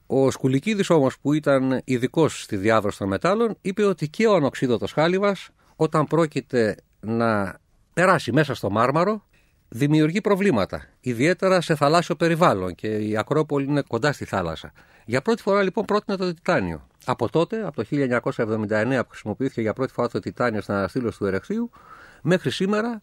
Ο 0.07 0.31
Σκουλικίδης 0.31 0.89
όμως, 0.89 1.19
που 1.19 1.33
ήταν 1.33 1.81
ειδικός 1.83 2.41
στη 2.41 2.55
διάδοση 2.55 2.97
των 2.97 3.07
μετάλλων, 3.07 3.57
είπε 3.61 3.83
ότι 3.83 4.09
και 4.09 4.27
ο 4.27 4.35
ανοξίδωτος 4.35 4.91
χάλιβας, 4.91 5.49
όταν 5.75 6.05
πρόκειται 6.07 6.75
να 6.99 7.59
περάσει 7.93 8.31
μέσα 8.31 8.55
στο 8.55 8.69
μάρμαρο, 8.69 9.23
δημιουργεί 9.69 10.21
προβλήματα. 10.21 10.85
Ιδιαίτερα 10.99 11.61
σε 11.61 11.75
θαλάσσιο 11.75 12.15
περιβάλλον 12.15 12.75
και 12.75 12.87
η 12.87 13.17
Ακρόπολη 13.17 13.65
είναι 13.65 13.81
κοντά 13.87 14.11
στη 14.11 14.25
θάλασσα. 14.25 14.71
Για 15.05 15.21
πρώτη 15.21 15.41
φορά 15.41 15.63
λοιπόν 15.63 15.85
πρότεινε 15.85 16.17
το 16.17 16.33
τιτάνιο. 16.33 16.87
Από 17.05 17.29
τότε, 17.29 17.65
από 17.65 17.75
το 17.75 17.87
1979 17.89 18.99
που 19.01 19.09
χρησιμοποιήθηκε 19.09 19.61
για 19.61 19.73
πρώτη 19.73 19.93
φορά 19.93 20.09
το 20.09 20.19
τιτάνιο 20.19 20.61
στην 20.61 20.73
αναστήλωση 20.73 21.17
του 21.17 21.25
Ερεχθείου, 21.25 21.71
μέχρι 22.21 22.51
σήμερα 22.51 23.01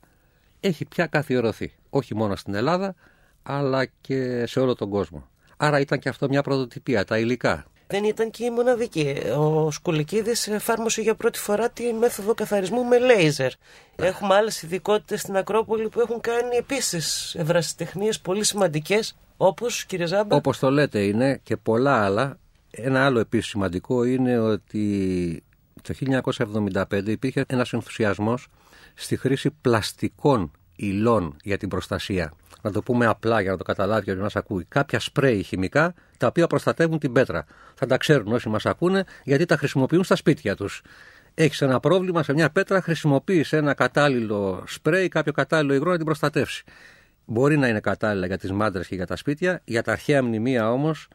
έχει 0.66 0.84
πια 0.84 1.06
καθιερωθεί. 1.06 1.72
Όχι 1.90 2.14
μόνο 2.14 2.36
στην 2.36 2.54
Ελλάδα, 2.54 2.94
αλλά 3.42 3.84
και 4.00 4.46
σε 4.46 4.60
όλο 4.60 4.74
τον 4.74 4.90
κόσμο. 4.90 5.28
Άρα 5.56 5.80
ήταν 5.80 5.98
και 5.98 6.08
αυτό 6.08 6.28
μια 6.28 6.42
πρωτοτυπία, 6.42 7.04
τα 7.04 7.18
υλικά. 7.18 7.66
Δεν 7.86 8.04
ήταν 8.04 8.30
και 8.30 8.44
η 8.44 8.50
μοναδική. 8.50 9.14
Ο 9.38 9.70
Σκουλικίδης 9.70 10.48
εφάρμοσε 10.48 11.00
για 11.00 11.14
πρώτη 11.14 11.38
φορά 11.38 11.70
τη 11.70 11.92
μέθοδο 11.92 12.34
καθαρισμού 12.34 12.84
με 12.84 12.98
λέιζερ. 12.98 13.52
Έχουμε 13.96 14.34
άλλες 14.34 14.62
ειδικότητες 14.62 15.20
στην 15.20 15.36
Ακρόπολη 15.36 15.88
που 15.88 16.00
έχουν 16.00 16.20
κάνει 16.20 16.56
επίσης 16.56 17.34
ευρασιτεχνίες 17.34 18.20
πολύ 18.20 18.44
σημαντικές, 18.44 19.16
όπως 19.36 19.84
κύριε 19.84 20.06
Ζάμπα; 20.06 20.36
Όπως 20.36 20.58
το 20.58 20.70
λέτε, 20.70 21.02
είναι 21.02 21.40
και 21.42 21.56
πολλά 21.56 22.04
άλλα. 22.04 22.38
Ένα 22.70 23.04
άλλο 23.04 23.18
επίσης 23.18 23.50
σημαντικό 23.50 24.04
είναι 24.04 24.38
ότι 24.38 25.42
το 25.82 25.94
1975 25.94 27.06
υπήρχε 27.06 27.44
ένας 27.48 27.72
ενθουσιασμός 27.72 28.48
στη 28.96 29.16
χρήση 29.16 29.50
πλαστικών 29.60 30.50
υλών 30.76 31.36
για 31.42 31.56
την 31.56 31.68
προστασία. 31.68 32.32
Να 32.62 32.72
το 32.72 32.82
πούμε 32.82 33.06
απλά 33.06 33.40
για 33.40 33.50
να 33.50 33.56
το 33.56 33.64
καταλάβει 33.64 34.10
ο 34.10 34.16
μα 34.16 34.28
ακούει. 34.34 34.64
Κάποια 34.64 35.00
σπρέι 35.00 35.42
χημικά 35.42 35.94
τα 36.16 36.26
οποία 36.26 36.46
προστατεύουν 36.46 36.98
την 36.98 37.12
πέτρα. 37.12 37.44
Θα 37.74 37.86
τα 37.86 37.96
ξέρουν 37.96 38.32
όσοι 38.32 38.48
μας 38.48 38.66
ακούνε 38.66 39.04
γιατί 39.24 39.44
τα 39.44 39.56
χρησιμοποιούν 39.56 40.04
στα 40.04 40.16
σπίτια 40.16 40.56
τους. 40.56 40.82
Έχεις 41.34 41.60
ένα 41.60 41.80
πρόβλημα 41.80 42.22
σε 42.22 42.32
μια 42.32 42.50
πέτρα, 42.50 42.82
χρησιμοποιείς 42.82 43.52
ένα 43.52 43.74
κατάλληλο 43.74 44.64
σπρέι, 44.66 45.08
κάποιο 45.08 45.32
κατάλληλο 45.32 45.74
υγρό 45.74 45.90
να 45.90 45.96
την 45.96 46.04
προστατεύσει. 46.04 46.64
Μπορεί 47.24 47.56
να 47.56 47.68
είναι 47.68 47.80
κατάλληλα 47.80 48.26
για 48.26 48.38
τις 48.38 48.52
μάντρες 48.52 48.86
και 48.86 48.94
για 48.94 49.06
τα 49.06 49.16
σπίτια, 49.16 49.60
για 49.64 49.82
τα 49.82 49.92
αρχαία 49.92 50.22
μνημεία 50.22 50.72
όμως, 50.72 51.08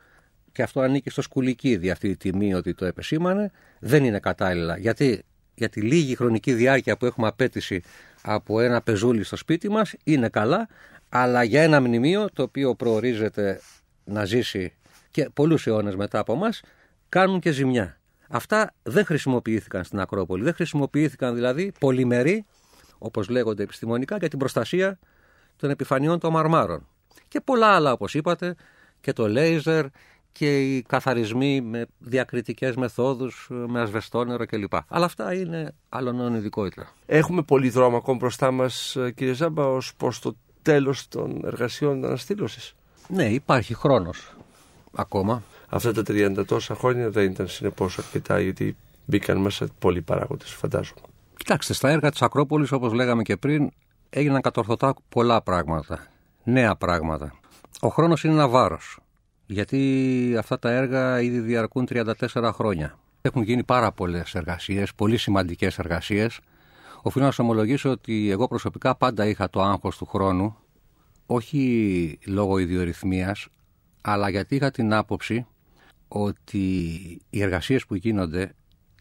και 0.51 0.61
αυτό 0.61 0.81
ανήκει 0.81 1.09
στο 1.09 1.21
σκουλικίδι 1.21 1.89
αυτή 1.89 2.07
η 2.09 2.17
τιμή 2.17 2.53
ότι 2.53 2.73
το 2.73 2.85
επεσήμανε, 2.85 3.51
δεν 3.79 4.03
είναι 4.03 4.19
κατάλληλα. 4.19 4.77
Γιατί 4.77 5.23
για 5.55 5.69
τη 5.69 5.81
λίγη 5.81 6.15
χρονική 6.15 6.53
διάρκεια 6.53 6.97
που 6.97 7.05
έχουμε 7.05 7.27
απέτηση 7.27 7.81
από 8.21 8.59
ένα 8.59 8.81
πεζούλι 8.81 9.23
στο 9.23 9.35
σπίτι 9.35 9.69
μας 9.69 9.93
είναι 10.03 10.29
καλά, 10.29 10.67
αλλά 11.09 11.43
για 11.43 11.61
ένα 11.61 11.81
μνημείο 11.81 12.29
το 12.33 12.43
οποίο 12.43 12.75
προορίζεται 12.75 13.61
να 14.03 14.25
ζήσει 14.25 14.73
και 15.11 15.29
πολλούς 15.33 15.67
αιώνες 15.67 15.95
μετά 15.95 16.19
από 16.19 16.35
μας 16.35 16.61
κάνουν 17.09 17.39
και 17.39 17.51
ζημιά. 17.51 17.99
Αυτά 18.29 18.73
δεν 18.83 19.05
χρησιμοποιήθηκαν 19.05 19.83
στην 19.83 19.99
Ακρόπολη, 19.99 20.43
δεν 20.43 20.53
χρησιμοποιήθηκαν 20.53 21.35
δηλαδή 21.35 21.71
πολυμεροί, 21.79 22.45
όπως 22.97 23.29
λέγονται 23.29 23.63
επιστημονικά, 23.63 24.17
για 24.17 24.29
την 24.29 24.39
προστασία 24.39 24.99
των 25.55 25.69
επιφανειών 25.69 26.19
των 26.19 26.31
μαρμάρων. 26.31 26.87
Και 27.27 27.41
πολλά 27.41 27.67
άλλα 27.67 27.91
όπως 27.91 28.13
είπατε, 28.13 28.55
και 29.01 29.13
το 29.13 29.27
λέιζερ 29.27 29.85
και 30.31 30.75
οι 30.75 30.81
καθαρισμοί 30.81 31.61
με 31.61 31.85
διακριτικές 31.99 32.75
μεθόδους, 32.75 33.47
με 33.49 33.81
ασβεστόνερο 33.81 34.45
κλπ. 34.45 34.73
Αλλά 34.87 35.05
αυτά 35.05 35.33
είναι 35.33 35.73
άλλων 35.89 36.35
ειδικότητα. 36.35 36.93
Έχουμε 37.05 37.41
πολύ 37.41 37.69
δρόμο 37.69 37.97
ακόμα 37.97 38.17
μπροστά 38.17 38.51
μας 38.51 38.97
κύριε 39.15 39.33
Ζάμπα 39.33 39.65
ως 39.67 39.95
προς 39.95 40.19
το 40.19 40.35
τέλος 40.61 41.07
των 41.07 41.41
εργασιών 41.45 42.05
αναστήλωσης. 42.05 42.73
Ναι, 43.07 43.25
υπάρχει 43.25 43.73
χρόνος 43.73 44.35
ακόμα. 44.95 45.43
Αυτά 45.69 45.93
τα 45.93 46.03
30 46.07 46.43
τόσα 46.45 46.75
χρόνια 46.75 47.09
δεν 47.09 47.31
ήταν 47.31 47.47
συνεπώς 47.47 47.97
αρκετά 47.97 48.39
γιατί 48.39 48.75
μπήκαν 49.05 49.37
μέσα 49.37 49.67
πολλοί 49.79 50.01
παράγοντες 50.01 50.51
φαντάζομαι. 50.51 51.01
Κοιτάξτε, 51.37 51.73
στα 51.73 51.89
έργα 51.89 52.11
της 52.11 52.21
Ακρόπολης 52.21 52.71
όπως 52.71 52.93
λέγαμε 52.93 53.21
και 53.23 53.37
πριν 53.37 53.71
έγιναν 54.09 54.41
κατορθωτά 54.41 54.93
πολλά 55.09 55.41
πράγματα, 55.41 56.07
νέα 56.43 56.75
πράγματα. 56.75 57.33
Ο 57.79 57.87
χρόνος 57.87 58.23
είναι 58.23 58.33
ένα 58.33 58.47
βάρος 58.47 58.99
γιατί 59.51 60.35
αυτά 60.37 60.59
τα 60.59 60.71
έργα 60.71 61.21
ήδη 61.21 61.39
διαρκούν 61.39 61.87
34 61.89 62.51
χρόνια. 62.53 62.99
Έχουν 63.21 63.41
γίνει 63.41 63.63
πάρα 63.63 63.91
πολλές 63.91 64.35
εργασίες, 64.35 64.93
πολύ 64.93 65.17
σημαντικές 65.17 65.79
εργασίες. 65.79 66.39
Οφείλω 67.01 67.25
να 67.25 67.31
σας 67.31 67.39
ομολογήσω 67.39 67.89
ότι 67.89 68.29
εγώ 68.29 68.47
προσωπικά 68.47 68.95
πάντα 68.95 69.25
είχα 69.25 69.49
το 69.49 69.61
άγχος 69.61 69.97
του 69.97 70.05
χρόνου, 70.05 70.55
όχι 71.25 72.19
λόγω 72.25 72.57
ιδιορυθμίας, 72.57 73.47
αλλά 74.01 74.29
γιατί 74.29 74.55
είχα 74.55 74.71
την 74.71 74.93
άποψη 74.93 75.45
ότι 76.07 76.67
οι 77.29 77.41
εργασίες 77.41 77.85
που 77.85 77.95
γίνονται, 77.95 78.53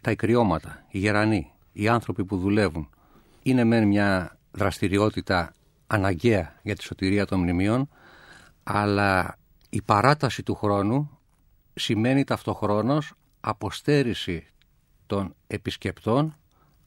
τα 0.03 0.11
εκριώματα, 0.11 0.85
οι 0.91 0.99
γερανοί, 0.99 1.53
οι 1.73 1.89
άνθρωποι 1.89 2.25
που 2.25 2.37
δουλεύουν, 2.39 2.89
είναι 3.43 3.65
μεν 3.65 3.87
μια 3.87 4.39
δραστηριότητα 4.51 5.53
αναγκαία 5.87 6.55
για 6.63 6.77
τη 6.77 6.83
σωτηρία 6.83 7.27
των 7.27 7.41
μνημείων, 7.41 7.89
αλλά 8.63 9.39
η 9.71 9.83
παράταση 9.83 10.43
του 10.43 10.55
χρόνου 10.55 11.19
σημαίνει 11.75 12.25
ταυτοχρόνως 12.25 13.13
αποστέρηση 13.41 14.47
των 15.07 15.35
επισκεπτών 15.47 16.35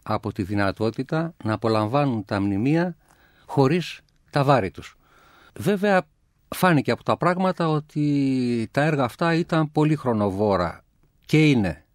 από 0.03 0.31
τη 0.31 0.43
δυνατότητα 0.43 1.33
να 1.43 1.53
απολαμβάνουν 1.53 2.25
τα 2.25 2.41
μνημεία 2.41 2.97
χωρίς 3.45 4.01
τα 4.29 4.43
βάρη 4.43 4.71
τους. 4.71 4.97
Βέβαια 5.59 6.07
φάνηκε 6.55 6.91
από 6.91 7.03
τα 7.03 7.17
πράγματα 7.17 7.69
ότι 7.69 8.67
τα 8.71 8.81
έργα 8.81 9.03
αυτά 9.03 9.33
ήταν 9.33 9.71
πολύ 9.71 9.95
χρονοβόρα 9.95 10.83
και 11.25 11.49
είναι. 11.49 11.85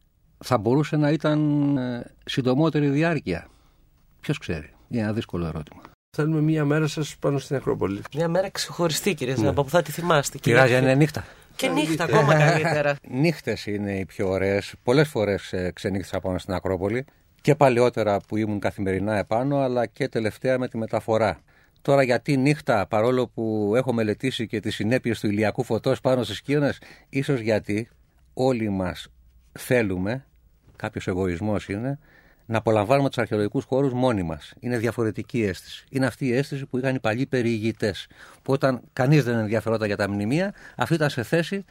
Θα 0.45 0.59
μπορούσε 0.59 0.97
να 0.97 1.11
ήταν 1.11 1.77
ε, 1.77 2.15
συντομότερη 2.25 2.89
διάρκεια. 2.89 3.49
Ποιος 4.21 4.39
ξέρει. 4.39 4.75
Είναι 4.89 5.03
ένα 5.03 5.13
δύσκολο 5.13 5.47
ερώτημα. 5.47 5.83
Θέλουμε 6.21 6.41
μία 6.41 6.65
μέρα 6.65 6.87
σας 6.87 7.17
πάνω 7.17 7.39
στην 7.39 7.57
Ακρόπολη. 7.57 8.03
Μία 8.15 8.29
μέρα 8.29 8.51
ξεχωριστή, 8.51 9.15
κύριε 9.15 9.35
ναι. 9.35 9.45
Ζάμπα, 9.45 9.63
που 9.63 9.71
θα 9.71 9.83
τη 9.83 9.93
θυμάστε. 9.93 10.39
Πειράζει, 10.43 10.77
είναι 10.77 10.95
νύχτα. 10.95 11.25
Και 11.57 11.69
νύχτα 11.69 12.05
ακόμα 12.05 12.35
καλύτερα. 12.35 12.97
Νύχτες 13.23 13.67
είναι 13.67 13.99
οι 13.99 14.05
πιο 14.05 14.29
ωραίες. 14.29 14.75
Πολλές 14.83 15.09
φορές 15.09 15.53
ε, 15.53 15.71
ξενύχτησα 15.75 16.21
πάνω 16.21 16.39
στην 16.39 16.55
Ακρόπολη. 16.55 17.05
Και 17.41 17.55
παλαιότερα 17.55 18.21
που 18.29 18.37
ήμουν 18.37 18.61
καθημερινά 18.61 19.19
επάνω, 19.19 19.59
αλλά 19.59 19.87
και 19.87 20.09
τελευταία 20.09 20.59
με 20.59 20.69
τη 20.69 20.77
μεταφορά. 20.79 21.39
Τώρα 21.83 22.03
γιατί 22.03 22.37
νύχτα, 22.37 22.87
παρόλο 22.87 23.29
που 23.29 23.73
έχω 23.77 23.93
μελετήσει 23.93 24.47
και 24.47 24.61
τις 24.61 24.75
συνέπειες 24.75 25.21
του 25.21 25.27
ηλιακού 25.27 25.63
φωτός 25.63 26.01
πάνω 26.01 26.23
στις 26.23 26.37
σκήνες, 26.37 26.79
ίσως 27.09 27.41
γιατί 27.41 27.89
όλοι 28.35 28.69
μας 28.69 29.09
θέλουμε, 29.53 30.27
κάποιος 30.77 31.07
εγωισμός 31.07 31.69
είναι, 31.69 31.99
να 32.49 32.59
απολαμβάνουμε 32.59 33.09
τους 33.09 33.19
αρχαιολογικούς 33.19 33.65
χώρους 33.65 33.93
μόνοι 33.93 34.23
μας. 34.23 34.53
Είναι 34.61 34.79
διαφορετική 34.79 35.43
αίσθηση. 35.43 35.85
Είναι 35.91 36.07
αυτή 36.07 36.27
η 36.27 36.35
αίσθηση 36.35 36.67
που 36.67 36.79
είχαν 36.79 36.95
οι 36.95 37.01
παλιοί 37.01 37.27
περιηγητές. 37.27 38.07
Που 38.43 38.53
όταν 38.53 38.81
κανείς 38.93 39.25
δεν 39.25 39.39
ενδιαφερόταν 39.39 39.87
για 39.87 39.97
τα 39.97 40.11
μνημεία, 40.11 40.55
αυτοί 40.77 40.95
ήταν 40.95 41.11
σε 41.11 41.23
θέση 41.23 41.65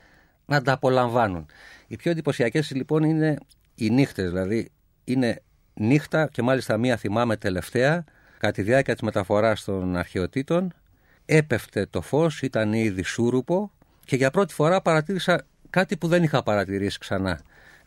να 0.46 0.62
τα 0.62 0.72
απολαμβάνουν. 0.72 1.46
Οι 1.88 1.96
πιο 1.96 2.12
εντυπωσιακές 2.12 2.72
λοιπόν 2.72 3.04
είναι 3.04 3.38
οι 3.76 3.90
νύχτες. 3.90 4.30
Δηλαδή 4.30 4.72
είναι 5.04 5.42
νύχτα 5.74 6.30
και 6.32 6.42
μάλιστα 6.42 6.78
μία 6.78 6.98
θυμάμαι 6.98 7.38
τελευταία, 7.38 8.04
κατά 8.38 8.54
τη 8.54 8.62
διάρκεια 8.62 8.94
της 8.94 9.02
μεταφοράς 9.02 9.64
των 9.64 9.96
αρχαιοτήτων, 9.96 10.74
έπεφτε 11.26 11.86
το 11.86 12.02
φως, 12.02 12.42
ήταν 12.42 12.74
ήδη 12.74 13.04
σούρουπο 13.04 13.72
και 14.06 14.16
για 14.16 14.32
πρώτη 14.32 14.54
φορά 14.54 14.82
παρατήρησα 14.82 15.46
κάτι 15.70 15.98
που 15.98 16.08
δεν 16.08 16.24
είχα 16.24 16.44
παρατηρήσει 16.44 16.98
ξανά 16.98 17.40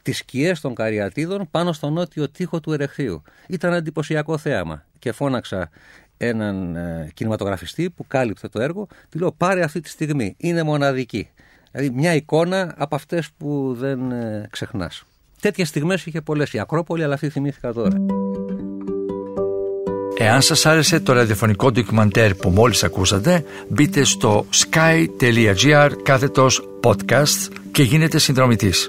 τις 0.02 0.16
σκιές 0.16 0.60
των 0.60 0.74
Καριατίδων 0.74 1.48
πάνω 1.50 1.72
στο 1.72 1.90
νότιο 1.90 2.28
τοίχο 2.28 2.60
του 2.60 2.72
Ερεχθείου. 2.72 3.22
Ήταν 3.48 3.72
εντυπωσιακό 3.72 4.38
θέαμα 4.38 4.84
και 4.98 5.12
φώναξα 5.12 5.70
έναν 6.16 6.76
ε, 6.76 7.10
κινηματογραφιστή 7.14 7.90
που 7.90 8.06
κάλυψε 8.06 8.48
το 8.48 8.60
έργο. 8.60 8.86
Του 9.10 9.18
λέω 9.18 9.32
πάρε 9.32 9.62
αυτή 9.62 9.80
τη 9.80 9.88
στιγμή, 9.88 10.34
είναι 10.38 10.62
μοναδική. 10.62 11.30
Δηλαδή 11.70 11.90
μια 11.94 12.14
εικόνα 12.14 12.74
από 12.76 12.94
αυτές 12.94 13.28
που 13.36 13.74
δεν 13.78 14.10
ε, 14.10 14.46
ξεχνάς. 14.50 15.04
Τέτοιες 15.40 15.68
στιγμές 15.68 16.06
είχε 16.06 16.20
πολλές 16.20 16.52
η 16.52 16.58
Ακρόπολη, 16.58 17.04
αλλά 17.04 17.14
αυτή 17.14 17.28
θυμήθηκα 17.28 17.72
τώρα. 17.72 17.96
Εάν 20.18 20.42
σας 20.42 20.66
άρεσε 20.66 21.00
το 21.00 21.12
ραδιοφωνικό 21.12 21.72
ντοκιμαντέρ 21.72 22.34
που 22.34 22.50
μόλις 22.50 22.84
ακούσατε, 22.84 23.44
μπείτε 23.68 24.04
στο 24.04 24.46
sky.gr 24.50 25.90
κάθετος 26.02 26.68
podcast 26.82 27.52
και 27.72 27.82
γίνετε 27.82 28.18
συνδρομητής. 28.18 28.88